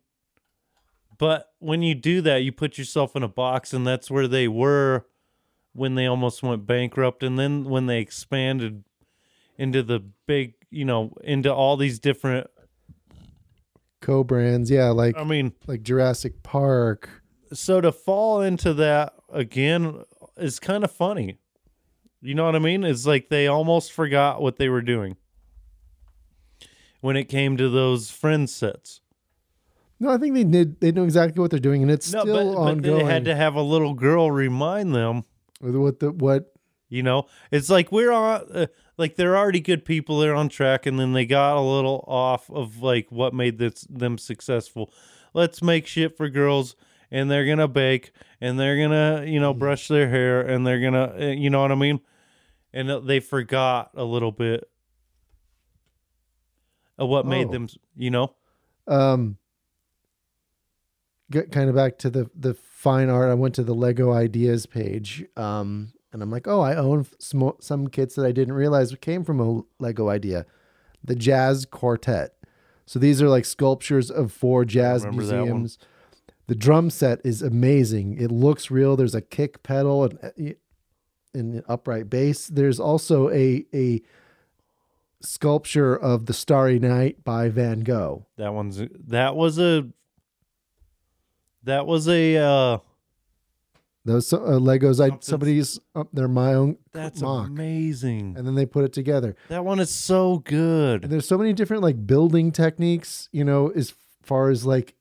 but 1.18 1.52
when 1.58 1.82
you 1.82 1.94
do 1.94 2.20
that 2.20 2.38
you 2.38 2.52
put 2.52 2.78
yourself 2.78 3.14
in 3.16 3.22
a 3.22 3.28
box 3.28 3.72
and 3.72 3.86
that's 3.86 4.10
where 4.10 4.28
they 4.28 4.48
were 4.48 5.06
when 5.72 5.94
they 5.94 6.06
almost 6.06 6.42
went 6.42 6.66
bankrupt 6.66 7.22
and 7.22 7.38
then 7.38 7.64
when 7.64 7.86
they 7.86 7.98
expanded 8.00 8.84
into 9.58 9.82
the 9.82 10.00
big 10.26 10.54
you 10.70 10.84
know 10.84 11.12
into 11.22 11.52
all 11.52 11.76
these 11.76 11.98
different 11.98 12.48
co-brands. 14.00 14.70
Yeah, 14.70 14.90
like 14.90 15.16
i 15.16 15.24
mean 15.24 15.52
like 15.66 15.82
Jurassic 15.82 16.42
Park. 16.42 17.08
so 17.52 17.80
to 17.80 17.92
fall 17.92 18.40
into 18.40 18.74
that 18.74 19.14
again 19.32 20.02
is 20.36 20.58
kind 20.58 20.84
of 20.84 20.90
funny. 20.90 21.38
You 22.20 22.34
know 22.34 22.46
what 22.46 22.56
I 22.56 22.58
mean? 22.58 22.84
It's 22.84 23.06
like 23.06 23.28
they 23.28 23.46
almost 23.46 23.92
forgot 23.92 24.40
what 24.40 24.56
they 24.56 24.68
were 24.68 24.80
doing 24.80 25.16
when 27.00 27.16
it 27.16 27.24
came 27.24 27.56
to 27.58 27.68
those 27.68 28.10
friend 28.10 28.48
sets. 28.48 29.00
No, 30.00 30.10
I 30.10 30.18
think 30.18 30.34
they 30.34 30.44
did. 30.44 30.80
They 30.80 30.92
know 30.92 31.04
exactly 31.04 31.40
what 31.40 31.50
they're 31.50 31.60
doing, 31.60 31.82
and 31.82 31.90
it's 31.90 32.12
No, 32.12 32.20
still 32.22 32.34
but, 32.34 32.54
but 32.54 32.60
ongoing. 32.60 32.98
they 32.98 33.04
had 33.12 33.24
to 33.26 33.34
have 33.36 33.54
a 33.54 33.62
little 33.62 33.94
girl 33.94 34.30
remind 34.30 34.94
them. 34.94 35.24
what 35.60 36.00
the 36.00 36.10
what 36.10 36.52
You 36.88 37.02
know, 37.02 37.26
it's 37.50 37.70
like 37.70 37.90
we're 37.92 38.12
on, 38.12 38.42
uh, 38.52 38.66
like 38.98 39.16
they're 39.16 39.36
already 39.36 39.60
good 39.60 39.84
people. 39.84 40.18
They're 40.18 40.34
on 40.34 40.48
track, 40.48 40.84
and 40.86 40.98
then 40.98 41.12
they 41.12 41.26
got 41.26 41.56
a 41.56 41.60
little 41.60 42.04
off 42.06 42.50
of 42.50 42.82
like 42.82 43.10
what 43.10 43.32
made 43.34 43.58
this 43.58 43.86
them 43.88 44.18
successful. 44.18 44.92
Let's 45.32 45.62
make 45.62 45.86
shit 45.86 46.16
for 46.16 46.28
girls, 46.28 46.76
and 47.10 47.30
they're 47.30 47.46
gonna 47.46 47.68
bake, 47.68 48.12
and 48.40 48.58
they're 48.60 48.76
gonna 48.76 49.24
you 49.26 49.40
know 49.40 49.54
brush 49.54 49.88
their 49.88 50.08
hair, 50.08 50.40
and 50.42 50.66
they're 50.66 50.80
gonna 50.80 51.14
uh, 51.18 51.24
you 51.32 51.50
know 51.50 51.62
what 51.62 51.72
I 51.72 51.76
mean. 51.76 52.00
And 52.72 52.90
uh, 52.90 52.98
they 53.00 53.20
forgot 53.20 53.90
a 53.94 54.04
little 54.04 54.32
bit 54.32 54.68
of 56.98 57.08
what 57.08 57.26
made 57.26 57.46
Oh. 57.48 57.52
them, 57.52 57.68
you 57.96 58.10
know. 58.10 58.34
um 58.86 59.38
get 61.30 61.50
kind 61.50 61.68
of 61.68 61.74
back 61.74 61.98
to 61.98 62.10
the 62.10 62.30
the 62.34 62.54
fine 62.54 63.08
art 63.08 63.30
i 63.30 63.34
went 63.34 63.54
to 63.54 63.62
the 63.62 63.74
lego 63.74 64.12
ideas 64.12 64.66
page 64.66 65.24
um 65.36 65.92
and 66.12 66.22
i'm 66.22 66.30
like 66.30 66.46
oh 66.46 66.60
i 66.60 66.74
own 66.76 67.06
some 67.18 67.52
some 67.60 67.88
kits 67.88 68.14
that 68.14 68.26
i 68.26 68.32
didn't 68.32 68.54
realize 68.54 68.94
came 69.00 69.24
from 69.24 69.40
a 69.40 69.62
lego 69.78 70.08
idea. 70.08 70.46
The 71.02 71.14
jazz 71.14 71.66
quartet. 71.66 72.34
So 72.86 72.98
these 72.98 73.20
are 73.22 73.28
like 73.28 73.44
sculptures 73.44 74.10
of 74.10 74.32
four 74.32 74.64
jazz 74.64 75.04
remember 75.04 75.26
that 75.26 75.36
one. 75.36 75.44
museums. 75.44 75.78
The 76.46 76.54
drum 76.54 76.90
set 76.90 77.20
is 77.24 77.42
amazing. 77.42 78.18
It 78.18 78.30
looks 78.30 78.70
real. 78.70 78.96
There's 78.96 79.14
a 79.14 79.22
kick 79.22 79.62
pedal 79.62 80.04
and 80.04 80.18
uh, 80.22 80.52
and 81.32 81.54
an 81.54 81.62
upright 81.68 82.10
bass. 82.10 82.46
There's 82.46 82.80
also 82.80 83.30
a 83.30 83.64
a 83.74 84.02
sculpture 85.20 85.96
of 85.96 86.26
the 86.26 86.34
starry 86.34 86.78
night 86.78 87.24
by 87.24 87.48
van 87.48 87.80
gogh. 87.80 88.26
That 88.36 88.52
one's 88.52 88.80
that 89.08 89.36
was 89.36 89.58
a 89.58 89.88
that 91.64 91.86
was 91.86 92.08
a 92.08 92.36
uh 92.36 92.78
Those 94.04 94.32
uh, 94.32 94.38
Legos, 94.38 95.00
I 95.00 95.16
somebody's 95.20 95.78
uh, 95.94 96.04
they're 96.12 96.28
my 96.28 96.54
own 96.54 96.76
that's 96.92 97.22
MOC, 97.22 97.46
amazing. 97.46 98.34
and 98.36 98.46
then 98.46 98.54
they 98.54 98.66
put 98.66 98.84
it 98.84 98.92
together. 98.92 99.34
That 99.48 99.64
one 99.64 99.80
is 99.80 99.90
so 99.90 100.38
good. 100.38 101.04
And 101.04 101.12
there's 101.12 101.26
so 101.26 101.38
many 101.38 101.52
different 101.52 101.82
like 101.82 102.06
building 102.06 102.52
techniques, 102.52 103.28
you 103.32 103.44
know, 103.44 103.68
as 103.68 103.94
far 104.22 104.50
as 104.50 104.64
like 104.64 104.94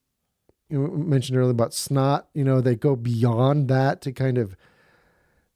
you 0.69 0.87
mentioned 0.87 1.37
earlier 1.37 1.51
about 1.51 1.73
SNOT. 1.73 2.25
You 2.33 2.43
know, 2.43 2.61
they 2.61 2.75
go 2.75 2.95
beyond 2.95 3.67
that 3.67 4.01
to 4.01 4.11
kind 4.11 4.37
of 4.37 4.55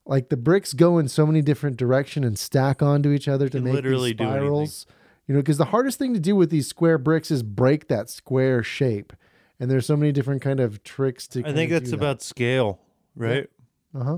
like 0.06 0.30
the 0.30 0.38
bricks 0.38 0.74
go 0.74 0.98
in 0.98 1.08
so 1.08 1.26
many 1.26 1.42
different 1.42 1.78
direction 1.78 2.24
and 2.24 2.38
stack 2.38 2.82
onto 2.82 3.12
each 3.12 3.28
other 3.28 3.50
to 3.50 3.60
make 3.60 3.74
literally 3.74 4.14
spirals. 4.14 4.86
You 5.28 5.34
know, 5.36 5.42
because 5.42 5.58
the 5.58 5.66
hardest 5.66 6.00
thing 6.00 6.14
to 6.14 6.20
do 6.20 6.36
with 6.36 6.50
these 6.50 6.68
square 6.68 6.98
bricks 6.98 7.32
is 7.32 7.44
break 7.44 7.88
that 7.90 8.10
square 8.10 8.64
shape. 8.64 9.12
And 9.60 9.72
there's 9.72 9.86
so 9.86 9.98
many 9.98 10.12
different 10.12 10.42
kind 10.42 10.60
of 10.60 10.84
tricks 10.84 11.28
to. 11.30 11.44
I 11.46 11.54
think 11.54 11.72
that's 11.72 11.92
about 11.92 12.22
scale, 12.22 12.80
right? 13.16 13.50
Uh 13.98 14.04
huh. 14.04 14.18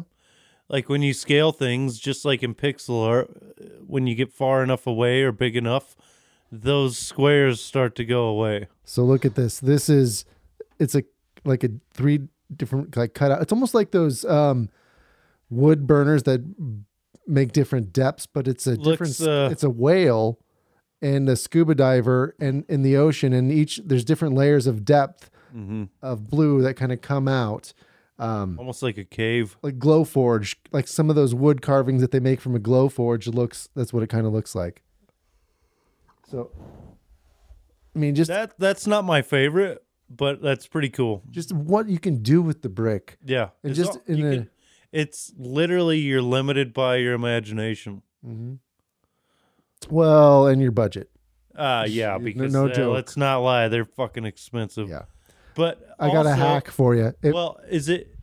like 0.68 0.90
when 0.90 1.02
you 1.02 1.14
scale 1.14 1.52
things, 1.52 1.98
just 2.00 2.26
like 2.26 2.44
in 2.44 2.54
pixel 2.54 3.06
art, 3.08 3.30
when 3.88 4.08
you 4.08 4.16
get 4.16 4.34
far 4.34 4.64
enough 4.64 4.86
away 4.86 5.22
or 5.22 5.32
big 5.32 5.56
enough, 5.56 5.96
those 6.52 6.98
squares 6.98 7.62
start 7.62 7.96
to 7.96 8.06
go 8.06 8.26
away. 8.26 8.68
So 8.84 9.04
look 9.04 9.24
at 9.26 9.36
this. 9.36 9.60
This 9.60 9.88
is 9.88 10.26
it's 10.80 10.96
a 10.96 11.04
like 11.46 11.64
a 11.64 11.70
three 11.94 12.28
different 12.54 12.98
like 12.98 13.14
cutout. 13.14 13.42
It's 13.42 13.54
almost 13.54 13.74
like 13.74 13.92
those 13.92 14.26
um 14.26 14.70
wood 15.50 15.88
burners 15.88 16.24
that 16.24 16.42
make 17.26 17.52
different 17.54 17.94
depths, 17.94 18.26
but 18.26 18.48
it's 18.48 18.68
a 18.68 18.72
Looks, 18.72 19.18
different 19.18 19.22
uh, 19.22 19.50
it's 19.52 19.64
a 19.64 19.70
whale 19.70 20.40
and 21.02 21.30
a 21.30 21.36
scuba 21.36 21.74
diver 21.76 22.36
and 22.40 22.66
in 22.68 22.82
the 22.82 22.98
ocean 22.98 23.32
and 23.34 23.52
each 23.52 23.80
there's 23.86 24.04
different 24.04 24.36
layers 24.36 24.68
of 24.68 24.84
depth 24.84 25.30
hmm 25.52 25.86
of 26.02 26.30
blue 26.30 26.62
that 26.62 26.76
kind 26.76 26.92
of 26.92 27.02
come 27.02 27.28
out. 27.28 27.74
Um 28.20 28.60
Almost 28.60 28.84
like 28.84 28.98
a 28.98 29.06
cave. 29.06 29.58
like 29.62 29.80
Glowforge, 29.80 30.56
like 30.72 30.88
some 30.88 31.10
of 31.10 31.16
those 31.16 31.34
wood 31.34 31.62
carvings 31.62 32.02
that 32.02 32.12
they 32.12 32.20
make 32.20 32.42
from 32.42 32.56
a 32.56 32.60
Glowforge 32.60 33.34
looks 33.34 33.70
that's 33.76 33.94
what 33.94 34.04
it 34.04 34.08
kind 34.10 34.26
of 34.28 34.34
looks 34.34 34.54
like. 34.56 34.84
So 36.30 36.52
I 37.96 38.00
mean 38.00 38.16
just 38.16 38.28
That 38.30 38.54
that's 38.60 38.86
not 38.86 39.06
my 39.06 39.22
favorite, 39.22 39.84
but 40.10 40.42
that's 40.42 40.68
pretty 40.68 40.90
cool. 40.90 41.24
just 41.32 41.52
what 41.54 41.88
you 41.90 41.98
can 42.00 42.22
do 42.22 42.42
with 42.42 42.62
the 42.62 42.70
brick. 42.70 43.18
Yeah, 43.26 43.50
And 43.64 43.72
It's 43.72 43.78
just 43.80 43.92
all- 43.94 44.04
in 44.06 44.26
a- 44.26 44.36
can- 44.38 44.50
it's 44.92 45.32
literally 45.38 46.00
you're 46.00 46.22
limited 46.22 46.74
by 46.74 46.98
your 46.98 47.14
imagination. 47.14 48.02
Well, 49.90 50.48
and 50.48 50.62
your 50.62 50.72
budget. 50.72 51.10
Uh 51.56 51.86
yeah, 51.88 52.18
because 52.18 52.54
no 52.54 52.68
uh, 52.68 52.74
joke. 52.74 52.94
let's 52.94 53.18
not 53.18 53.40
lie, 53.40 53.68
they're 53.68 53.86
fucking 53.86 54.26
expensive. 54.26 54.90
Yeah. 54.90 55.04
But 55.56 55.82
I 56.00 56.10
got 56.12 56.26
a 56.26 56.34
hack 56.34 56.70
for 56.70 56.96
you. 56.96 57.14
It, 57.22 57.34
well, 57.34 57.60
is 57.70 57.90
it 57.90 58.16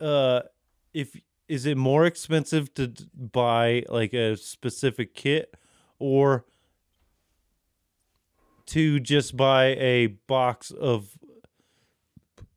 uh 0.00 0.40
if 0.92 1.16
is 1.48 1.66
it 1.66 1.76
more 1.76 2.06
expensive 2.06 2.72
to 2.74 2.88
d- 2.88 3.04
buy 3.14 3.84
like 3.88 4.12
a 4.14 4.36
specific 4.36 5.14
kit 5.14 5.54
or 5.98 6.44
to 8.66 8.98
just 8.98 9.36
buy 9.36 9.66
a 9.76 10.06
box 10.06 10.70
of 10.70 11.16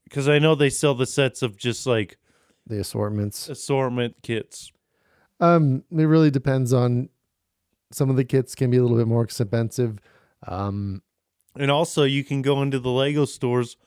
cuz 0.10 0.28
I 0.28 0.40
know 0.40 0.56
they 0.56 0.70
sell 0.70 0.96
the 0.96 1.06
sets 1.06 1.42
of 1.42 1.56
just 1.58 1.86
like 1.86 2.18
the 2.66 2.80
assortments. 2.80 3.48
assortment 3.50 4.16
kits. 4.24 4.72
Um, 5.40 5.84
it 5.92 6.06
really 6.06 6.32
depends 6.32 6.74
on 6.74 7.10
some 7.96 8.10
of 8.10 8.18
the 8.18 8.26
kits 8.26 8.56
can 8.56 8.70
be 8.70 8.78
a 8.78 8.82
little 8.82 8.98
bit 8.98 9.08
more 9.08 9.24
expensive. 9.24 10.00
Um, 10.46 11.02
And 11.56 11.72
also 11.72 12.04
you 12.04 12.24
can 12.24 12.42
go 12.42 12.62
into 12.62 12.80
the 12.80 12.90
Lego 12.92 13.24
stores 13.26 13.78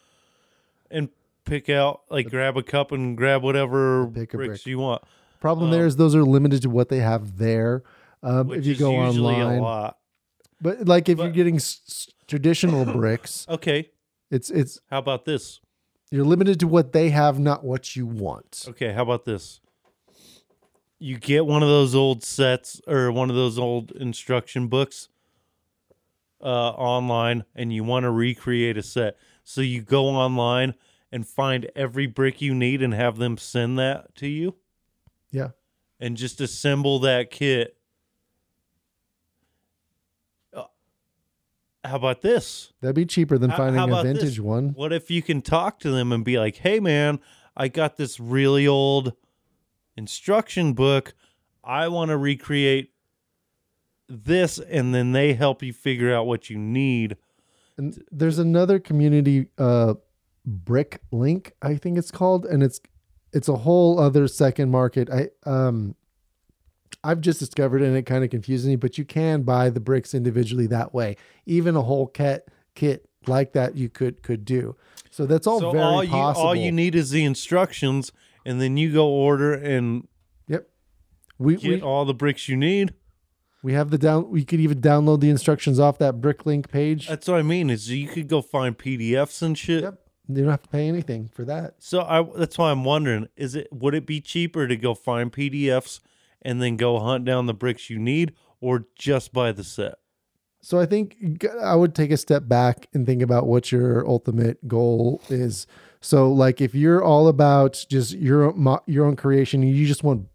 and 0.90 1.11
pick 1.44 1.68
out 1.68 2.00
like 2.11 2.28
grab 2.30 2.56
a 2.56 2.62
cup 2.62 2.90
and 2.92 3.16
grab 3.16 3.42
whatever 3.42 4.06
bricks 4.06 4.32
brick. 4.34 4.66
you 4.66 4.78
want. 4.78 5.02
problem 5.40 5.66
Um, 5.66 5.72
there 5.72 5.86
is 5.86 5.96
those 5.96 6.14
are 6.14 6.24
limited 6.24 6.62
to 6.62 6.70
what 6.70 6.88
they 6.88 7.00
have 7.00 7.36
there. 7.38 7.82
Um, 8.22 8.50
if 8.52 8.64
you 8.66 8.74
go 8.76 8.96
online, 8.96 9.92
but 10.61 10.86
like 10.86 11.09
if 11.09 11.18
you're 11.18 11.28
getting 11.30 11.56
s- 11.56 12.09
traditional 12.26 12.84
bricks, 12.98 13.46
Okay, 13.48 13.90
it's 14.30 14.50
it's 14.50 14.80
how 14.90 14.98
about 14.98 15.24
this? 15.24 15.61
you're 16.11 16.24
limited 16.24 16.59
to 16.61 16.66
what 16.66 16.92
they 16.92 17.11
have, 17.11 17.38
not 17.38 17.62
what 17.64 17.94
you 17.94 18.06
want. 18.06 18.64
Okay, 18.70 18.92
how 18.92 19.02
about 19.02 19.24
this? 19.26 19.61
You 20.99 21.16
get 21.18 21.46
one 21.46 21.62
of 21.62 21.68
those 21.68 21.94
old 21.94 22.24
sets 22.24 22.80
or 22.86 23.12
one 23.12 23.30
of 23.30 23.36
those 23.36 23.59
old 23.59 23.92
instruction 23.92 24.66
books 24.68 25.09
uh, 26.42 26.44
online 26.70 27.44
and 27.55 27.72
you 27.72 27.84
want 27.84 28.05
to 28.05 28.11
recreate 28.11 28.76
a 28.76 28.82
set. 28.82 29.16
So 29.44 29.61
you 29.61 29.80
go 29.82 30.07
online 30.07 30.74
and 31.12 31.26
find 31.26 31.70
every 31.76 32.07
brick 32.07 32.40
you 32.42 32.55
need 32.55 32.82
and 32.82 32.92
have 32.94 33.16
them 33.16 33.38
send 33.38 33.78
that 33.78 34.14
to 34.16 34.26
you 34.26 34.57
Yeah, 35.30 35.51
and 36.01 36.16
just 36.16 36.40
assemble 36.40 36.99
that 37.01 37.30
kit. 37.30 37.76
Uh, 40.53 40.64
How 41.84 41.96
about 41.96 42.20
this? 42.22 42.72
that'd 42.80 42.94
be 42.96 43.07
cheaper 43.07 43.38
than 43.38 43.51
How- 43.51 43.57
finding 43.57 43.76
how 43.78 43.84
a 43.86 43.88
about 43.88 44.05
this? 44.05 44.18
vintage 44.18 44.40
one. 44.40 44.70
What 44.70 44.92
if 44.92 45.11
you 45.11 45.22
can 45.22 45.42
talk 45.42 45.78
to 45.80 45.90
them 45.90 46.12
and 46.12 46.24
be 46.24 46.38
like, 46.38 46.57
"Hey, 46.57 46.80
man, 46.80 47.20
I 47.57 47.68
got 47.68 47.96
this 47.96 48.20
really 48.20 48.66
old 48.66 49.14
instruction 49.99 50.72
book. 50.72 51.14
I 51.62 51.88
want 51.88 52.11
to 52.11 52.16
recreate 52.16 52.92
this," 54.09 54.59
and 54.59 54.94
then 54.94 55.12
they 55.12 55.34
help 55.34 55.62
you 55.62 55.72
figure 55.72 56.14
out 56.14 56.26
what 56.26 56.49
you 56.49 56.57
need. 56.57 57.16
And 57.76 58.03
there's 58.11 58.38
another 58.38 58.78
community 58.78 59.49
uh 59.59 59.94
brick 60.46 61.03
link 61.12 61.53
i 61.61 61.74
think 61.76 61.99
it's 61.99 62.11
called 62.11 62.46
and 62.46 62.62
it's 62.62 62.80
it's 63.34 63.49
a 63.49 63.57
whole 63.57 64.01
other 64.01 64.26
second 64.26 64.70
market 64.70 65.11
i 65.11 65.28
um 65.44 65.94
i've 67.05 67.20
just 67.20 67.38
discovered 67.38 67.82
and 67.82 67.94
it 67.94 68.05
kind 68.05 68.24
of 68.24 68.30
confuses 68.30 68.66
me 68.66 68.74
but 68.74 68.96
you 68.96 69.05
can 69.05 69.42
buy 69.42 69.68
the 69.68 69.80
bricks 69.80 70.14
individually 70.14 70.66
that 70.66 70.94
way 70.94 71.14
even 71.44 71.76
a 71.76 71.82
whole 71.82 72.07
kit 72.07 72.49
kit 72.74 73.11
like 73.26 73.53
that 73.53 73.76
you 73.76 73.90
could 73.90 74.22
could 74.22 74.46
do 74.46 74.74
so 75.11 75.26
that's 75.26 75.46
all 75.46 75.61
so 75.61 75.70
very 75.70 75.84
all 75.84 76.05
you 76.05 76.11
possible 76.11 76.46
all 76.46 76.55
you 76.55 76.72
need 76.72 76.94
is 76.94 77.11
the 77.11 77.24
instructions, 77.24 78.12
and 78.45 78.61
then 78.61 78.76
you 78.76 78.93
go 78.93 79.09
order 79.09 79.53
and 79.55 80.07
yep 80.47 80.68
we 81.39 81.57
get 81.57 81.68
we, 81.68 81.80
all 81.80 82.05
the 82.05 82.14
bricks 82.14 82.49
you 82.49 82.57
need. 82.57 82.95
we 83.62 83.72
have 83.72 83.91
the 83.91 83.99
down 83.99 84.30
we 84.30 84.45
could 84.45 84.61
even 84.61 84.80
download 84.80 85.20
the 85.20 85.30
instructions 85.30 85.78
off 85.78 85.99
that 85.99 86.20
BrickLink 86.20 86.70
page 86.70 87.09
That's 87.09 87.28
what 87.28 87.39
I 87.39 87.43
mean. 87.43 87.70
Is 87.70 87.91
you 87.91 88.09
could 88.09 88.28
go 88.28 88.43
find 88.43 88.76
PDFs 88.76 89.43
and 89.43 89.57
shit. 89.57 89.82
yep 89.82 90.01
you 90.28 90.43
don't 90.43 90.51
have 90.51 90.62
to 90.62 90.68
pay 90.68 90.86
anything 90.86 91.28
for 91.28 91.45
that 91.47 91.76
So 91.78 92.03
I 92.03 92.22
that's 92.36 92.59
why 92.59 92.70
I'm 92.70 92.84
wondering, 92.84 93.28
is 93.36 93.55
it 93.55 93.68
would 93.72 93.95
it 93.95 94.07
be 94.07 94.20
cheaper 94.20 94.68
to 94.68 94.76
go 94.76 94.95
find 94.95 95.32
PDFs 95.32 96.01
and 96.43 96.62
then 96.62 96.76
go 96.76 97.01
hunt 97.01 97.24
down 97.24 97.47
the 97.47 97.55
bricks 97.55 97.91
you 97.91 97.99
need 97.99 98.34
or 98.61 98.86
just 98.97 99.32
buy 99.32 99.53
the 99.53 99.64
set? 99.64 99.95
So 100.61 100.78
I 100.78 100.86
think 100.86 101.47
I 101.62 101.74
would 101.74 101.95
take 101.95 102.11
a 102.11 102.16
step 102.16 102.49
back 102.49 102.89
and 102.93 103.07
think 103.07 103.22
about 103.22 103.47
what 103.47 103.70
your 103.72 104.07
ultimate 104.07 104.66
goal 104.66 105.22
is. 105.28 105.66
So 106.01 106.32
like 106.32 106.61
if 106.61 106.74
you're 106.74 107.03
all 107.03 107.28
about 107.28 107.84
just 107.88 108.12
your 108.14 108.55
your 108.86 109.07
own 109.07 109.16
creation, 109.16 109.62
you 109.62 109.86
just 109.86 110.05
want 110.05 110.26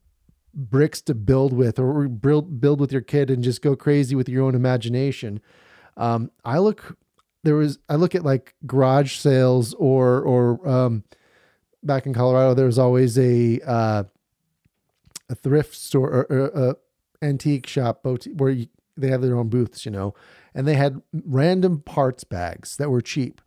bricks 0.53 1.01
to 1.01 1.15
build 1.15 1.53
with 1.53 1.79
or 1.79 2.07
build 2.07 2.59
build 2.59 2.79
with 2.79 2.91
your 2.91 3.01
kid 3.01 3.29
and 3.29 3.43
just 3.43 3.61
go 3.61 3.75
crazy 3.75 4.15
with 4.15 4.29
your 4.29 4.45
own 4.45 4.55
imagination. 4.55 5.41
Um, 5.97 6.31
I 6.43 6.59
look 6.59 6.97
there 7.43 7.55
was 7.55 7.79
I 7.89 7.95
look 7.95 8.15
at 8.15 8.23
like 8.23 8.55
garage 8.65 9.15
sales 9.15 9.73
or 9.75 10.21
or 10.21 10.67
um, 10.67 11.03
back 11.81 12.05
in 12.05 12.13
Colorado 12.13 12.53
there 12.53 12.65
was 12.65 12.79
always 12.79 13.17
a 13.17 13.59
uh, 13.65 14.03
a 15.29 15.35
thrift 15.35 15.75
store 15.75 16.09
or, 16.09 16.25
or 16.29 16.45
a 16.69 16.75
antique 17.25 17.67
shop 17.67 18.05
where 18.35 18.51
you, 18.51 18.67
they 18.97 19.07
have 19.07 19.21
their 19.21 19.35
own 19.35 19.49
booths, 19.49 19.85
you 19.85 19.91
know, 19.91 20.13
and 20.53 20.67
they 20.67 20.75
had 20.75 21.01
random 21.11 21.81
parts 21.81 22.23
bags 22.23 22.77
that 22.77 22.89
were 22.89 23.01
cheap. 23.01 23.41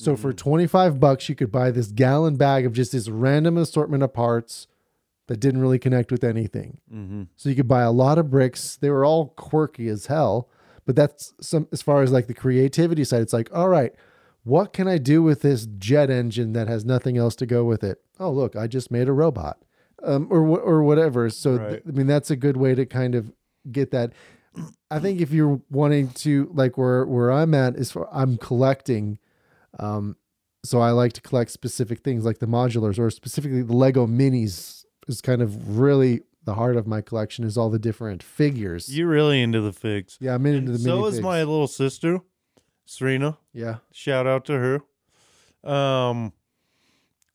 So 0.00 0.16
for 0.16 0.32
25 0.32 0.98
bucks, 0.98 1.28
you 1.28 1.34
could 1.34 1.52
buy 1.52 1.70
this 1.70 1.88
gallon 1.88 2.36
bag 2.36 2.64
of 2.64 2.72
just 2.72 2.92
this 2.92 3.08
random 3.08 3.58
assortment 3.58 4.02
of 4.02 4.14
parts 4.14 4.66
that 5.26 5.38
didn't 5.38 5.60
really 5.60 5.78
connect 5.78 6.10
with 6.10 6.24
anything. 6.24 6.78
Mm-hmm. 6.92 7.22
So 7.36 7.50
you 7.50 7.54
could 7.54 7.68
buy 7.68 7.82
a 7.82 7.92
lot 7.92 8.18
of 8.18 8.30
bricks. 8.30 8.76
They 8.76 8.90
were 8.90 9.04
all 9.04 9.28
quirky 9.28 9.88
as 9.88 10.06
hell, 10.06 10.48
but 10.86 10.96
that's 10.96 11.34
some 11.40 11.68
as 11.70 11.82
far 11.82 12.02
as 12.02 12.10
like 12.10 12.26
the 12.26 12.34
creativity 12.34 13.04
side. 13.04 13.20
It's 13.20 13.32
like, 13.32 13.48
all 13.54 13.68
right, 13.68 13.94
what 14.42 14.72
can 14.72 14.88
I 14.88 14.98
do 14.98 15.22
with 15.22 15.42
this 15.42 15.66
jet 15.78 16.10
engine 16.10 16.52
that 16.54 16.66
has 16.66 16.84
nothing 16.84 17.18
else 17.18 17.36
to 17.36 17.46
go 17.46 17.64
with 17.64 17.84
it? 17.84 18.00
Oh, 18.18 18.30
look, 18.30 18.56
I 18.56 18.66
just 18.66 18.90
made 18.90 19.06
a 19.06 19.12
robot, 19.12 19.58
um, 20.02 20.26
or 20.30 20.40
or 20.58 20.82
whatever. 20.82 21.28
So 21.30 21.58
th- 21.58 21.82
I 21.86 21.90
mean, 21.90 22.06
that's 22.06 22.30
a 22.30 22.36
good 22.36 22.56
way 22.56 22.74
to 22.74 22.86
kind 22.86 23.14
of 23.14 23.32
get 23.70 23.90
that. 23.90 24.12
I 24.90 24.98
think 24.98 25.20
if 25.20 25.30
you're 25.30 25.60
wanting 25.70 26.08
to 26.08 26.50
like 26.54 26.76
where 26.76 27.04
where 27.04 27.30
I'm 27.30 27.54
at 27.54 27.76
is 27.76 27.92
for 27.92 28.08
I'm 28.12 28.36
collecting. 28.36 29.18
Um, 29.78 30.16
so 30.64 30.80
I 30.80 30.90
like 30.90 31.12
to 31.14 31.20
collect 31.20 31.50
specific 31.50 32.00
things 32.00 32.24
like 32.24 32.38
the 32.38 32.46
modulars 32.46 32.98
or 32.98 33.10
specifically 33.10 33.62
the 33.62 33.74
Lego 33.74 34.06
minis 34.06 34.84
is 35.08 35.20
kind 35.20 35.42
of 35.42 35.78
really 35.78 36.20
the 36.44 36.54
heart 36.54 36.76
of 36.76 36.86
my 36.86 37.00
collection 37.00 37.44
is 37.44 37.56
all 37.56 37.70
the 37.70 37.78
different 37.78 38.22
figures. 38.22 38.94
You're 38.94 39.08
really 39.08 39.40
into 39.40 39.60
the 39.60 39.72
figs. 39.72 40.16
yeah, 40.20 40.34
I'm 40.34 40.46
into 40.46 40.72
the 40.72 40.78
so 40.78 41.06
is 41.06 41.20
my 41.20 41.38
little 41.38 41.68
sister, 41.68 42.20
Serena. 42.84 43.38
yeah. 43.52 43.76
Shout 43.92 44.26
out 44.26 44.44
to 44.46 44.80
her. 45.64 45.70
Um, 45.70 46.32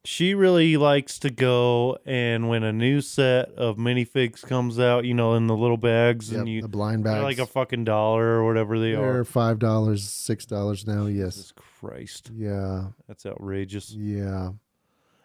she 0.05 0.33
really 0.33 0.77
likes 0.77 1.19
to 1.19 1.29
go 1.29 1.97
and 2.05 2.47
when 2.47 2.63
a 2.63 2.71
new 2.71 3.01
set 3.01 3.49
of 3.55 3.77
minifigs 3.77 4.41
comes 4.41 4.79
out, 4.79 5.03
you 5.05 5.13
know, 5.13 5.33
in 5.33 5.47
the 5.47 5.55
little 5.55 5.77
bags, 5.77 6.31
Yep, 6.31 6.39
and 6.39 6.49
you 6.49 6.61
the 6.61 6.67
blind 6.67 7.03
they're 7.03 7.13
bags. 7.13 7.23
like 7.23 7.39
a 7.39 7.45
fucking 7.45 7.83
dollar 7.85 8.23
or 8.25 8.45
whatever 8.45 8.79
they 8.79 8.91
They're 8.91 9.19
are. 9.21 9.25
five 9.25 9.59
dollars, 9.59 10.07
six 10.07 10.45
dollars 10.45 10.85
now. 10.87 11.07
Yes. 11.07 11.35
Jesus 11.35 11.51
Christ, 11.53 12.31
Yeah. 12.33 12.89
that's 13.07 13.25
outrageous. 13.25 13.91
Yeah. 13.91 14.51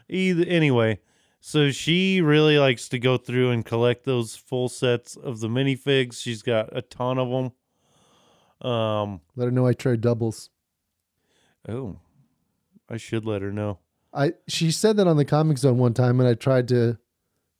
Either 0.09 0.45
anyway, 0.47 0.99
so 1.41 1.70
she 1.70 2.20
really 2.20 2.59
likes 2.59 2.89
to 2.89 2.99
go 2.99 3.16
through 3.16 3.51
and 3.51 3.64
collect 3.64 4.05
those 4.05 4.35
full 4.37 4.68
sets 4.68 5.16
of 5.16 5.41
the 5.41 5.49
minifigs. 5.49 6.20
She's 6.20 6.43
got 6.43 6.74
a 6.76 6.83
ton 6.83 7.18
of 7.18 7.28
them. 7.31 7.53
Um, 8.70 9.20
Let 9.37 9.47
her 9.47 9.51
know 9.51 9.66
I 9.66 9.72
trade 9.72 10.01
doubles. 10.01 10.51
oh, 11.68 11.97
I 12.89 12.97
should 12.97 13.24
let 13.24 13.41
her 13.43 13.53
know. 13.53 13.78
I 14.12 14.32
she 14.48 14.70
said 14.70 14.96
that 14.96 15.06
on 15.06 15.16
the 15.16 15.24
Comix 15.24 15.58
Zone 15.58 15.78
one 15.78 15.94
time 15.94 16.20
and 16.20 16.28
I 16.28 16.34
tried 16.34 16.68
to 16.68 16.98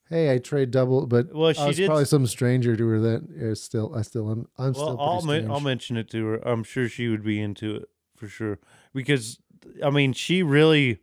hey, 0.09 0.33
I 0.35 0.39
trade 0.39 0.73
double, 0.73 1.07
but 1.07 1.33
Well, 1.33 1.53
she 1.53 1.61
I 1.61 1.67
was 1.69 1.77
did 1.77 1.87
probably 1.87 2.05
some 2.05 2.27
stranger 2.27 2.77
to 2.77 2.87
her 2.89 2.99
that 3.01 3.29
is 3.31 3.63
still, 3.63 3.95
I 3.95 4.03
still, 4.03 4.29
am, 4.29 4.49
I'm 4.59 4.73
Well, 4.73 4.75
still 4.75 5.01
I'll 5.01 5.21
strange. 5.21 5.49
I'll 5.49 5.61
mention 5.61 5.97
it 5.97 6.11
to 6.11 6.27
her. 6.27 6.37
I'm 6.49 6.65
sure 6.65 6.89
she 6.89 7.07
would 7.07 7.23
be 7.23 7.41
into 7.41 7.77
it 7.77 7.89
for 8.17 8.27
sure 8.29 8.59
because 8.93 9.39
I 9.85 9.91
mean 9.91 10.13
she 10.13 10.43
really 10.43 11.01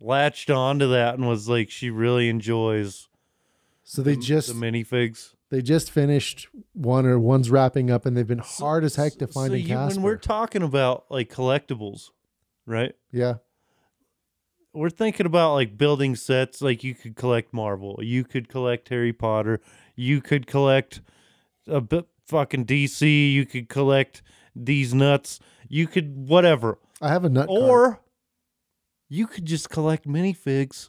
latched 0.00 0.50
onto 0.50 0.88
that 0.90 1.14
and 1.14 1.28
was 1.28 1.48
like 1.48 1.70
she 1.70 1.90
really 1.90 2.28
enjoys 2.28 3.08
so 3.84 4.02
they 4.02 4.14
the, 4.14 4.20
just, 4.20 4.48
the 4.48 4.54
minifigs. 4.54 5.34
they 5.50 5.62
just 5.62 5.90
finished 5.92 6.48
one 6.72 7.06
or 7.06 7.20
one's 7.20 7.50
wrapping 7.50 7.88
up, 7.88 8.04
and 8.04 8.16
they've 8.16 8.26
been 8.26 8.38
hard 8.38 8.82
as 8.82 8.96
heck 8.96 9.12
to 9.18 9.28
find 9.28 9.50
so 9.50 9.54
you, 9.54 9.76
when 9.76 10.02
we're 10.02 10.16
talking 10.16 10.62
about 10.62 11.04
like 11.08 11.30
collectibles, 11.32 12.10
right? 12.66 12.94
yeah, 13.12 13.34
We're 14.76 14.90
thinking 14.90 15.26
about 15.26 15.54
like 15.54 15.78
building 15.78 16.14
sets. 16.16 16.60
Like 16.60 16.84
you 16.84 16.94
could 16.94 17.16
collect 17.16 17.52
Marvel, 17.52 17.98
you 18.02 18.24
could 18.24 18.48
collect 18.48 18.88
Harry 18.90 19.12
Potter, 19.12 19.60
you 19.94 20.20
could 20.20 20.46
collect 20.46 21.00
a 21.66 21.80
bit 21.80 22.06
fucking 22.26 22.66
DC, 22.66 23.32
you 23.32 23.46
could 23.46 23.68
collect 23.68 24.22
these 24.54 24.92
nuts, 24.94 25.40
you 25.68 25.86
could 25.86 26.28
whatever. 26.28 26.78
I 27.00 27.08
have 27.08 27.24
a 27.24 27.28
nut 27.28 27.48
card. 27.48 27.62
Or 27.62 28.00
you 29.08 29.26
could 29.26 29.46
just 29.46 29.70
collect 29.70 30.06
minifigs 30.06 30.88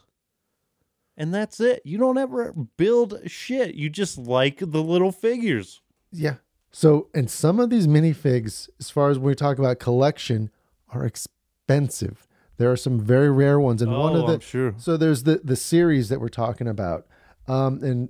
and 1.17 1.33
that's 1.33 1.59
it. 1.59 1.81
You 1.83 1.97
don't 1.97 2.17
ever 2.17 2.53
build 2.77 3.19
shit. 3.25 3.73
You 3.73 3.89
just 3.89 4.17
like 4.17 4.59
the 4.59 4.83
little 4.83 5.11
figures. 5.11 5.81
Yeah. 6.11 6.35
So, 6.71 7.07
and 7.13 7.29
some 7.29 7.59
of 7.59 7.71
these 7.71 7.87
minifigs, 7.87 8.69
as 8.79 8.91
far 8.91 9.09
as 9.09 9.17
when 9.17 9.29
we 9.29 9.35
talk 9.35 9.57
about 9.57 9.79
collection, 9.79 10.51
are 10.89 11.05
expensive. 11.05 12.26
There 12.57 12.71
are 12.71 12.77
some 12.77 12.99
very 12.99 13.29
rare 13.31 13.59
ones, 13.59 13.81
and 13.81 13.91
one 13.91 14.15
Oh, 14.15 14.21
of 14.21 14.27
the 14.27 14.33
I'm 14.35 14.39
sure. 14.39 14.73
so 14.77 14.97
there's 14.97 15.23
the 15.23 15.41
the 15.43 15.55
series 15.55 16.09
that 16.09 16.19
we're 16.19 16.29
talking 16.29 16.67
about, 16.67 17.05
um, 17.47 17.83
and 17.83 18.09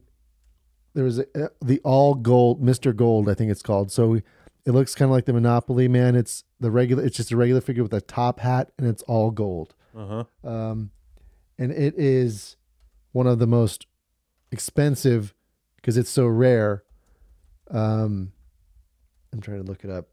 there 0.93 1.03
was 1.03 1.19
a, 1.19 1.25
uh, 1.45 1.49
the 1.61 1.79
all 1.83 2.15
gold 2.15 2.61
Mister 2.61 2.93
Gold, 2.93 3.29
I 3.29 3.33
think 3.33 3.51
it's 3.51 3.61
called. 3.61 3.91
So 3.91 4.15
it 4.15 4.71
looks 4.71 4.95
kind 4.95 5.09
of 5.09 5.13
like 5.13 5.25
the 5.25 5.33
Monopoly 5.33 5.87
Man. 5.87 6.15
It's 6.15 6.43
the 6.59 6.71
regular. 6.71 7.03
It's 7.05 7.17
just 7.17 7.31
a 7.31 7.37
regular 7.37 7.61
figure 7.61 7.83
with 7.83 7.93
a 7.93 8.01
top 8.01 8.39
hat, 8.39 8.71
and 8.77 8.87
it's 8.87 9.03
all 9.03 9.31
gold. 9.31 9.75
Uh 9.95 10.23
huh. 10.43 10.49
Um, 10.49 10.91
and 11.59 11.71
it 11.71 11.95
is 11.97 12.55
one 13.11 13.27
of 13.27 13.39
the 13.39 13.47
most 13.47 13.85
expensive 14.51 15.33
because 15.75 15.97
it's 15.97 16.09
so 16.09 16.25
rare. 16.27 16.83
Um, 17.69 18.31
I'm 19.33 19.41
trying 19.41 19.57
to 19.63 19.69
look 19.69 19.83
it 19.83 19.89
up. 19.89 20.07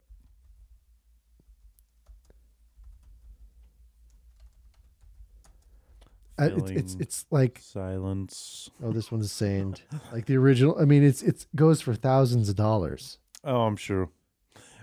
Uh, 6.38 6.50
it's, 6.56 6.70
it's 6.70 6.94
it's 6.96 7.26
like 7.30 7.60
Silence. 7.62 8.68
oh 8.82 8.90
this 8.90 9.12
one's 9.12 9.30
sand 9.30 9.82
like 10.12 10.26
the 10.26 10.36
original 10.36 10.76
I 10.80 10.84
mean 10.84 11.04
it's 11.04 11.22
it's 11.22 11.46
goes 11.54 11.80
for 11.80 11.94
thousands 11.94 12.48
of 12.48 12.56
dollars 12.56 13.18
Oh, 13.46 13.62
I'm 13.62 13.76
sure. 13.76 14.08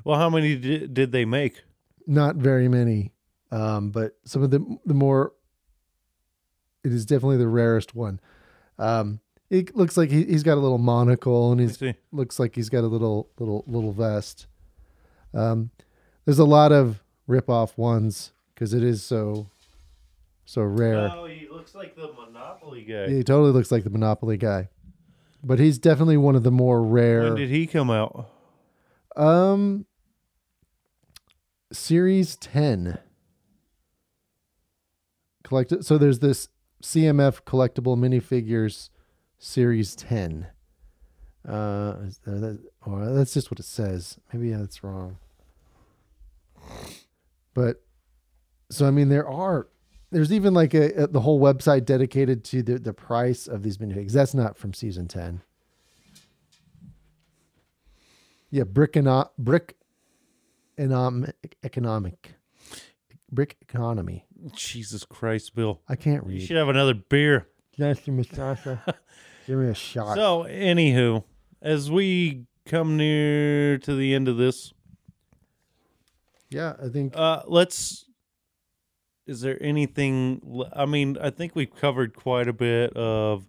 Well, 0.04 0.20
how 0.20 0.30
many 0.30 0.56
did, 0.56 0.94
did 0.94 1.12
they 1.12 1.26
make? 1.26 1.64
not 2.08 2.36
very 2.36 2.68
many 2.68 3.12
um 3.52 3.92
but 3.92 4.18
some 4.26 4.42
of 4.42 4.50
the 4.50 4.60
the 4.86 4.94
more 4.94 5.34
it 6.84 6.92
is 6.92 7.06
definitely 7.06 7.38
the 7.38 7.48
rarest 7.48 7.94
one 7.94 8.20
um 8.80 9.20
it 9.52 9.76
looks 9.76 9.98
like 9.98 10.10
he, 10.10 10.24
he's 10.24 10.42
got 10.44 10.58
a 10.58 10.60
little 10.62 10.80
monocle 10.80 11.52
and 11.52 11.62
he's 11.62 11.82
looks 12.12 12.40
like 12.40 12.56
he's 12.56 12.70
got 12.70 12.84
a 12.84 12.88
little 12.88 13.30
little 13.38 13.64
little 13.68 13.92
vest 13.92 14.48
um 15.36 15.70
there's 16.26 16.40
a 16.40 16.44
lot 16.46 16.72
of 16.72 17.04
rip 17.28 17.50
off 17.50 17.78
ones 17.78 18.32
because 18.56 18.74
it 18.74 18.82
is 18.84 19.04
so 19.04 19.48
so 20.46 20.62
rare 20.64 21.12
Oh, 21.14 21.26
he 21.26 21.48
looks 21.50 21.74
like 21.76 21.96
the 21.96 22.12
Monopoly 22.14 22.84
guy. 22.84 23.08
he 23.10 23.24
totally 23.24 23.52
looks 23.52 23.72
like 23.72 23.84
the 23.84 23.90
monopoly 23.90 24.38
guy 24.38 24.70
but 25.44 25.60
he's 25.60 25.78
definitely 25.80 26.18
one 26.18 26.36
of 26.36 26.44
the 26.44 26.52
more 26.52 26.84
rare 26.84 27.24
When 27.24 27.36
did 27.36 27.50
he 27.50 27.66
come 27.68 27.90
out? 27.90 28.30
Um, 29.16 29.86
series 31.72 32.36
ten. 32.38 32.98
Collected. 35.44 35.84
So 35.86 35.98
there's 35.98 36.20
this 36.20 36.48
CMF 36.84 37.42
collectible 37.44 37.98
minifigures 37.98 38.90
series 39.40 39.96
ten. 39.96 40.48
Uh, 41.48 41.96
is 42.04 42.20
that- 42.20 42.40
that- 42.40 42.60
or 42.86 43.06
that's 43.14 43.34
just 43.34 43.50
what 43.52 43.60
it 43.60 43.64
says. 43.66 44.20
Maybe 44.32 44.52
that's 44.52 44.84
wrong. 44.84 45.18
But 47.56 47.84
so 48.70 48.88
I 48.88 48.92
mean, 48.92 49.10
there 49.10 49.28
are. 49.28 49.68
There's 50.12 50.32
even 50.34 50.54
like 50.54 50.74
a, 50.74 51.04
a 51.04 51.08
the 51.08 51.22
whole 51.22 51.40
website 51.40 51.86
dedicated 51.86 52.44
to 52.46 52.62
the 52.62 52.78
the 52.80 52.94
price 52.94 53.48
of 53.48 53.64
these 53.64 53.78
minifigs. 53.78 54.12
That's 54.12 54.34
not 54.34 54.58
from 54.58 54.74
season 54.74 55.08
ten. 55.08 55.42
Yeah, 58.50 58.64
brick 58.64 58.96
and 58.98 59.26
brick 59.38 59.78
economic 60.78 61.56
economic 61.64 62.34
brick 63.32 63.58
economy. 63.62 64.26
Jesus 64.54 65.06
Christ, 65.06 65.56
Bill. 65.56 65.82
I 65.88 65.96
can't 65.96 66.24
read. 66.26 66.42
You 66.42 66.48
should 66.48 66.58
have 66.58 66.70
another 66.70 66.94
beer. 66.94 67.48
Give 69.48 69.58
me 69.58 69.70
a 69.70 69.74
shot. 69.74 70.16
So, 70.16 70.44
anywho, 70.44 71.24
as 71.62 71.90
we 71.90 72.46
come 72.66 72.98
near 72.98 73.78
to 73.80 73.96
the 73.96 74.14
end 74.14 74.28
of 74.28 74.38
this, 74.38 74.74
yeah, 76.50 76.74
I 76.84 76.90
think 76.90 77.16
uh, 77.16 77.44
let's. 77.48 78.06
Is 79.32 79.40
there 79.40 79.58
anything? 79.64 80.42
I 80.74 80.86
mean, 80.86 81.18
I 81.22 81.30
think 81.30 81.56
we've 81.56 81.74
covered 81.74 82.14
quite 82.16 82.50
a 82.50 82.54
bit 82.54 82.92
of. 82.98 83.48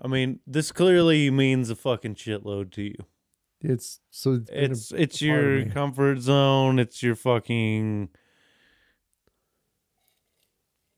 I 0.00 0.08
mean, 0.08 0.40
this 0.46 0.72
clearly 0.72 1.30
means 1.30 1.68
a 1.68 1.76
fucking 1.76 2.14
shitload 2.14 2.72
to 2.72 2.82
you. 2.82 2.96
it's 3.60 4.00
so 4.10 4.34
it's, 4.34 4.50
been 4.50 4.58
a- 4.58 4.72
It's 4.72 4.92
it's 4.92 5.16
of 5.16 5.28
your 5.28 5.66
comfort 5.66 6.20
zone. 6.20 6.78
It's 6.78 7.02
your 7.02 7.14
fucking 7.14 8.08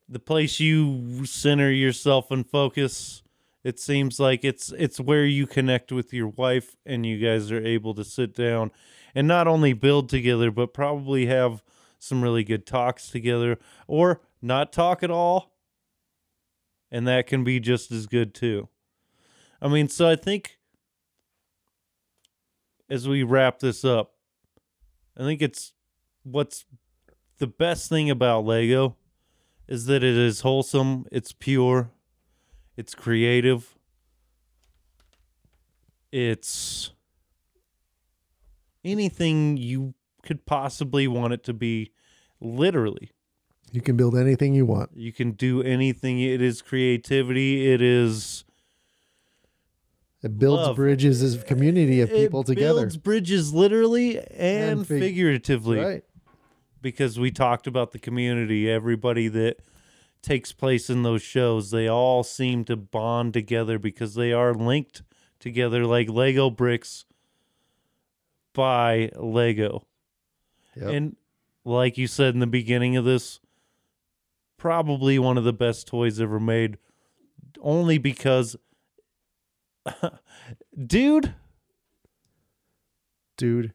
the 0.08 0.20
place 0.20 0.60
you 0.60 1.24
center 1.26 1.72
yourself 1.72 2.30
and 2.30 2.48
focus. 2.48 3.22
It 3.64 3.80
seems 3.80 4.20
like 4.20 4.44
it's 4.44 4.72
it's 4.78 5.00
where 5.00 5.26
you 5.26 5.46
connect 5.46 5.90
with 5.90 6.12
your 6.12 6.28
wife 6.28 6.76
and 6.86 7.04
you 7.04 7.18
guys 7.18 7.50
are 7.50 7.64
able 7.64 7.94
to 7.94 8.04
sit 8.04 8.34
down 8.34 8.70
and 9.14 9.26
not 9.26 9.48
only 9.48 9.72
build 9.72 10.08
together 10.08 10.50
but 10.50 10.72
probably 10.72 11.26
have 11.26 11.62
some 12.00 12.22
really 12.22 12.42
good 12.42 12.66
talks 12.66 13.10
together 13.10 13.58
or 13.86 14.20
not 14.42 14.72
talk 14.72 15.04
at 15.04 15.10
all. 15.10 15.52
And 16.90 17.06
that 17.06 17.28
can 17.28 17.44
be 17.44 17.60
just 17.60 17.92
as 17.92 18.08
good 18.08 18.34
too. 18.34 18.68
I 19.62 19.68
mean, 19.68 19.88
so 19.88 20.08
I 20.08 20.16
think 20.16 20.58
as 22.88 23.06
we 23.06 23.22
wrap 23.22 23.60
this 23.60 23.84
up, 23.84 24.14
I 25.16 25.22
think 25.22 25.40
it's 25.40 25.72
what's 26.24 26.64
the 27.38 27.46
best 27.46 27.88
thing 27.88 28.10
about 28.10 28.44
Lego 28.44 28.96
is 29.68 29.86
that 29.86 30.02
it 30.02 30.16
is 30.16 30.40
wholesome, 30.40 31.06
it's 31.12 31.32
pure, 31.32 31.90
it's 32.76 32.94
creative, 32.94 33.78
it's 36.10 36.90
anything 38.84 39.56
you 39.56 39.94
could 40.22 40.44
possibly 40.44 41.06
want 41.06 41.32
it 41.32 41.44
to 41.44 41.52
be, 41.52 41.92
literally. 42.40 43.10
you 43.72 43.80
can 43.80 43.96
build 43.96 44.16
anything 44.16 44.54
you 44.54 44.66
want. 44.66 44.90
You 44.96 45.12
can 45.12 45.30
do 45.32 45.62
anything. 45.62 46.20
It 46.20 46.42
is 46.42 46.60
creativity. 46.62 47.72
It 47.72 47.80
is 47.80 48.44
It 50.22 50.38
builds 50.38 50.66
Love. 50.68 50.76
bridges 50.76 51.22
as 51.22 51.36
a 51.36 51.38
community 51.44 52.00
of 52.00 52.10
people 52.10 52.42
together. 52.42 52.80
it 52.80 52.82
builds 52.82 52.96
bridges 52.96 53.54
literally 53.54 54.18
and, 54.18 54.80
And 54.80 54.86
fig- 54.86 55.00
figuratively. 55.00 55.78
Right. 55.78 56.04
because 56.82 57.18
we 57.18 57.30
talked 57.30 57.66
about 57.66 57.92
the 57.92 57.98
community 57.98 58.68
everybody 58.70 59.28
that 59.28 59.58
takes 60.22 60.52
place 60.52 60.90
in 60.90 61.02
those 61.02 61.22
shows 61.22 61.70
they 61.70 61.86
all 61.88 62.22
seem 62.22 62.64
to 62.64 62.76
bond 62.76 63.32
together 63.34 63.78
because 63.78 64.14
they 64.14 64.32
are 64.32 64.52
linked 64.54 65.02
together 65.38 65.86
like 65.86 66.08
lego 66.10 66.50
bricks 66.50 67.04
by 68.52 69.10
lego 69.16 69.86
Yep. 70.76 70.88
and 70.90 71.16
like 71.70 71.96
you 71.96 72.06
said 72.06 72.34
in 72.34 72.40
the 72.40 72.46
beginning 72.46 72.96
of 72.96 73.04
this 73.04 73.40
probably 74.56 75.18
one 75.18 75.38
of 75.38 75.44
the 75.44 75.52
best 75.52 75.86
toys 75.86 76.20
ever 76.20 76.38
made 76.40 76.76
only 77.60 77.98
because 77.98 78.56
dude 80.86 81.34
Dude. 83.40 83.72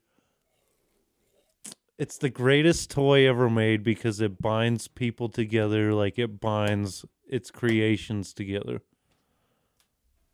it's 1.98 2.20
the 2.20 2.30
greatest 2.30 2.92
toy 2.92 3.28
ever 3.28 3.50
made 3.50 3.82
because 3.84 4.22
it 4.22 4.40
binds 4.40 4.88
people 4.88 5.28
together 5.28 5.92
like 5.92 6.20
it 6.20 6.40
binds 6.40 7.04
its 7.28 7.50
creations 7.50 8.32
together. 8.32 8.82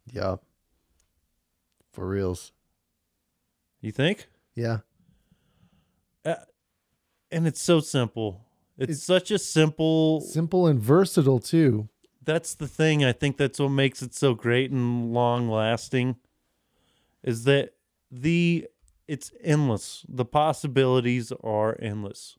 Yeah. 0.06 0.36
For 1.94 2.06
reals. 2.06 2.52
You 3.80 3.94
think? 3.94 4.28
Yeah. 4.54 4.80
Uh, 6.26 6.36
And 7.32 7.48
it's 7.48 7.62
so 7.62 7.80
simple. 7.80 8.45
It's, 8.78 8.84
It's- 8.91 9.03
such 9.03 9.32
a 9.32 9.40
simple 9.40 10.22
Simple 10.22 10.68
and 10.68 10.80
versatile 10.80 11.40
too. 11.40 11.88
that's 12.24 12.53
the 12.56 12.68
thing. 12.68 13.03
I 13.03 13.12
think 13.14 13.38
that's 13.38 13.60
what 13.60 13.70
makes 13.70 14.02
it 14.02 14.14
so 14.14 14.34
great 14.34 14.72
and 14.72 15.14
long 15.14 15.49
lasting 15.49 16.16
is 17.24 17.44
that 17.45 17.74
the 18.12 18.68
it's 19.08 19.32
endless. 19.44 20.06
The 20.08 20.26
possibilities 20.26 21.32
are 21.44 21.78
endless. 21.82 22.38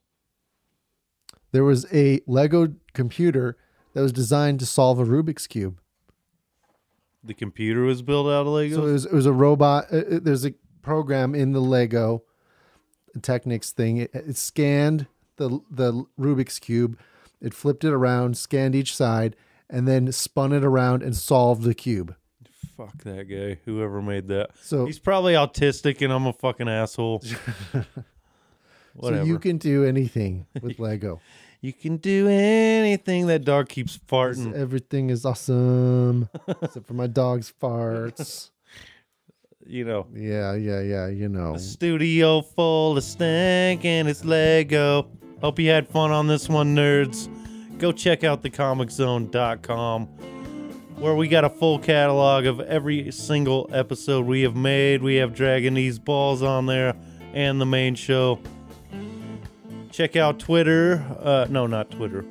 There 1.51 1.63
was 1.63 1.85
a 1.93 2.21
Lego 2.25 2.73
computer 2.93 3.57
that 3.93 4.01
was 4.01 4.11
designed 4.11 4.59
to 4.61 4.65
solve 4.65 4.99
a 4.99 5.05
Rubik's 5.05 5.45
cube. 5.45 5.79
The 7.23 7.33
computer 7.35 7.83
was 7.83 8.01
built 8.01 8.25
out 8.27 8.41
of 8.41 8.47
Legos. 8.47 8.75
So 8.75 8.87
it 8.87 8.91
was, 8.91 9.05
it 9.05 9.13
was 9.13 9.25
a 9.27 9.31
robot. 9.33 9.85
uh, 9.93 9.97
uh, 9.97 10.19
There's 10.21 10.45
a 10.45 10.53
program 10.81 11.35
in 11.35 11.51
the 11.53 11.61
Lego 11.61 12.23
Technics 13.19 13.71
thing. 13.71 13.97
It, 13.97 14.11
it 14.13 14.37
scanned 14.37 15.07
the 15.37 15.59
the 15.69 16.05
Rubik's 16.19 16.59
cube. 16.59 16.97
It 17.41 17.53
flipped 17.53 17.83
it 17.83 17.91
around, 17.91 18.37
scanned 18.37 18.73
each 18.75 18.95
side, 18.95 19.35
and 19.69 19.87
then 19.87 20.11
spun 20.11 20.53
it 20.53 20.63
around 20.63 21.03
and 21.03 21.15
solved 21.15 21.63
the 21.63 21.73
cube. 21.73 22.15
Fuck 22.77 23.03
that 23.03 23.25
guy. 23.29 23.59
Whoever 23.65 24.01
made 24.01 24.29
that. 24.29 24.51
So, 24.61 24.85
He's 24.85 24.97
probably 24.97 25.33
autistic 25.33 26.01
and 26.01 26.11
I'm 26.11 26.25
a 26.25 26.33
fucking 26.33 26.67
asshole. 26.67 27.21
so 27.71 27.83
Whatever. 28.93 29.25
you 29.25 29.39
can 29.39 29.57
do 29.57 29.83
anything 29.83 30.47
with 30.61 30.79
Lego. 30.79 31.21
You 31.61 31.71
can 31.71 31.97
do 31.97 32.27
anything 32.27 33.27
that 33.27 33.45
dog 33.45 33.69
keeps 33.69 33.97
farting. 33.97 34.53
Everything 34.53 35.09
is 35.09 35.25
awesome, 35.25 36.27
except 36.61 36.87
for 36.87 36.93
my 36.93 37.07
dog's 37.07 37.53
farts. 37.61 38.49
You 39.65 39.85
know, 39.85 40.07
Yeah, 40.13 40.55
yeah, 40.55 40.81
yeah. 40.81 41.07
You 41.07 41.29
know. 41.29 41.55
a 41.55 41.59
studio 41.59 42.41
full 42.41 42.97
of 42.97 43.03
stank 43.03 43.85
and 43.85 44.07
it's 44.09 44.23
Lego. 44.25 45.07
Hope 45.41 45.59
you 45.59 45.69
had 45.69 45.87
fun 45.87 46.11
on 46.11 46.27
this 46.27 46.47
one, 46.49 46.75
nerds. 46.75 47.29
Go 47.79 47.91
check 47.91 48.23
out 48.23 48.43
thecomiczone.com 48.43 50.05
where 50.97 51.15
we 51.15 51.27
got 51.27 51.43
a 51.43 51.49
full 51.49 51.79
catalog 51.79 52.45
of 52.45 52.59
every 52.61 53.11
single 53.11 53.69
episode 53.73 54.25
we 54.25 54.41
have 54.41 54.55
made. 54.55 55.01
We 55.01 55.15
have 55.15 55.33
Dragon 55.33 55.73
These 55.73 55.99
Balls 55.99 56.41
on 56.43 56.65
there 56.65 56.93
and 57.33 57.59
the 57.59 57.65
main 57.65 57.95
show. 57.95 58.39
Check 59.91 60.15
out 60.15 60.39
Twitter. 60.39 61.03
Uh, 61.19 61.47
no, 61.49 61.67
not 61.67 61.89
Twitter. 61.91 62.25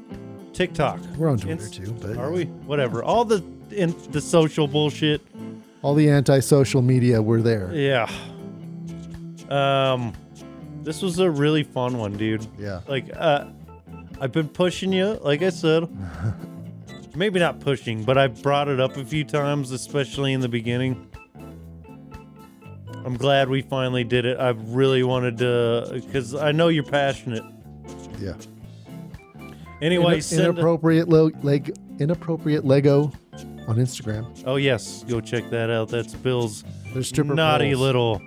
TikTok. 0.52 1.00
We're 1.16 1.28
on 1.30 1.38
Twitter 1.38 1.52
Inst- 1.64 1.74
too, 1.74 1.92
but 2.00 2.16
Are 2.16 2.30
we? 2.30 2.44
Whatever. 2.44 3.02
All 3.02 3.24
the 3.24 3.42
in 3.70 3.94
the 4.10 4.20
social 4.20 4.68
bullshit. 4.68 5.22
All 5.82 5.94
the 5.94 6.09
anti-social 6.09 6.82
media 6.82 7.20
were 7.20 7.42
there. 7.42 7.74
Yeah. 7.74 8.10
Um, 9.50 10.12
this 10.82 11.02
was 11.02 11.18
a 11.18 11.30
really 11.30 11.62
fun 11.62 11.98
one, 11.98 12.16
dude. 12.16 12.46
Yeah. 12.59 12.80
Like, 12.88 13.10
uh, 13.14 13.46
I've 14.20 14.32
been 14.32 14.48
pushing 14.48 14.92
you, 14.92 15.18
like 15.22 15.42
I 15.42 15.50
said. 15.50 15.88
Maybe 17.14 17.38
not 17.38 17.60
pushing, 17.60 18.04
but 18.04 18.16
I 18.16 18.28
brought 18.28 18.68
it 18.68 18.80
up 18.80 18.96
a 18.96 19.04
few 19.04 19.24
times, 19.24 19.70
especially 19.70 20.32
in 20.32 20.40
the 20.40 20.48
beginning. 20.48 21.09
I'm 23.04 23.16
glad 23.16 23.48
we 23.48 23.62
finally 23.62 24.04
did 24.04 24.24
it. 24.24 24.38
I 24.38 24.50
really 24.50 25.02
wanted 25.02 25.38
to, 25.38 26.00
because 26.04 26.34
I 26.34 26.52
know 26.52 26.68
you're 26.68 26.84
passionate. 26.84 27.42
Yeah. 28.18 28.34
Anyway, 29.82 30.22
inappropriate 30.30 31.09
lo- 31.09 31.32
leg 31.42 31.76
imappropriate 31.98 32.64
Lego 32.64 33.12
on 33.68 33.76
Instagram. 33.76 34.26
oh 34.47 34.56
yes, 34.56 35.05
go 35.09 35.20
check 35.20 35.48
that 35.51 35.70
out. 35.70 35.89
That's 35.89 36.14
Bill's 36.14 36.64
There's 36.93 37.09
stripper 37.09 37.34
naughty 37.34 37.70
poles. 37.72 37.80
little. 37.80 38.22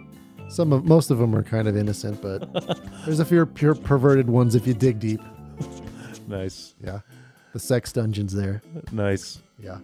Some 0.49 0.71
of 0.73 0.85
most 0.85 1.09
of 1.11 1.17
them 1.17 1.35
are 1.35 1.43
kind 1.43 1.67
of 1.67 1.75
innocent, 1.75 2.21
but 2.21 2.47
there's 3.05 3.19
a 3.19 3.25
few 3.25 3.45
pure 3.45 3.73
perverted 3.75 4.29
ones 4.29 4.53
if 4.55 4.65
you 4.67 4.73
dig 4.73 4.99
deep. 4.99 5.21
Nice, 6.27 6.73
Yeah. 6.83 6.99
The 7.53 7.59
sex 7.59 7.91
dungeons 7.93 8.33
there. 8.33 8.61
nice. 8.91 9.39
Yeah. 9.59 9.77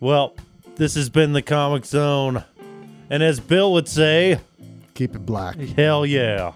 Well, 0.00 0.34
this 0.76 0.94
has 0.96 1.08
been 1.08 1.32
the 1.32 1.42
Comix 1.42 1.86
Zone. 1.86 2.42
And 3.08 3.22
as 3.22 3.38
Bill 3.40 3.72
would 3.74 3.86
say, 3.88 4.40
Keep 4.94 5.14
it 5.14 5.24
black. 5.24 5.56
hell 5.56 6.04
yeah. 6.04 6.52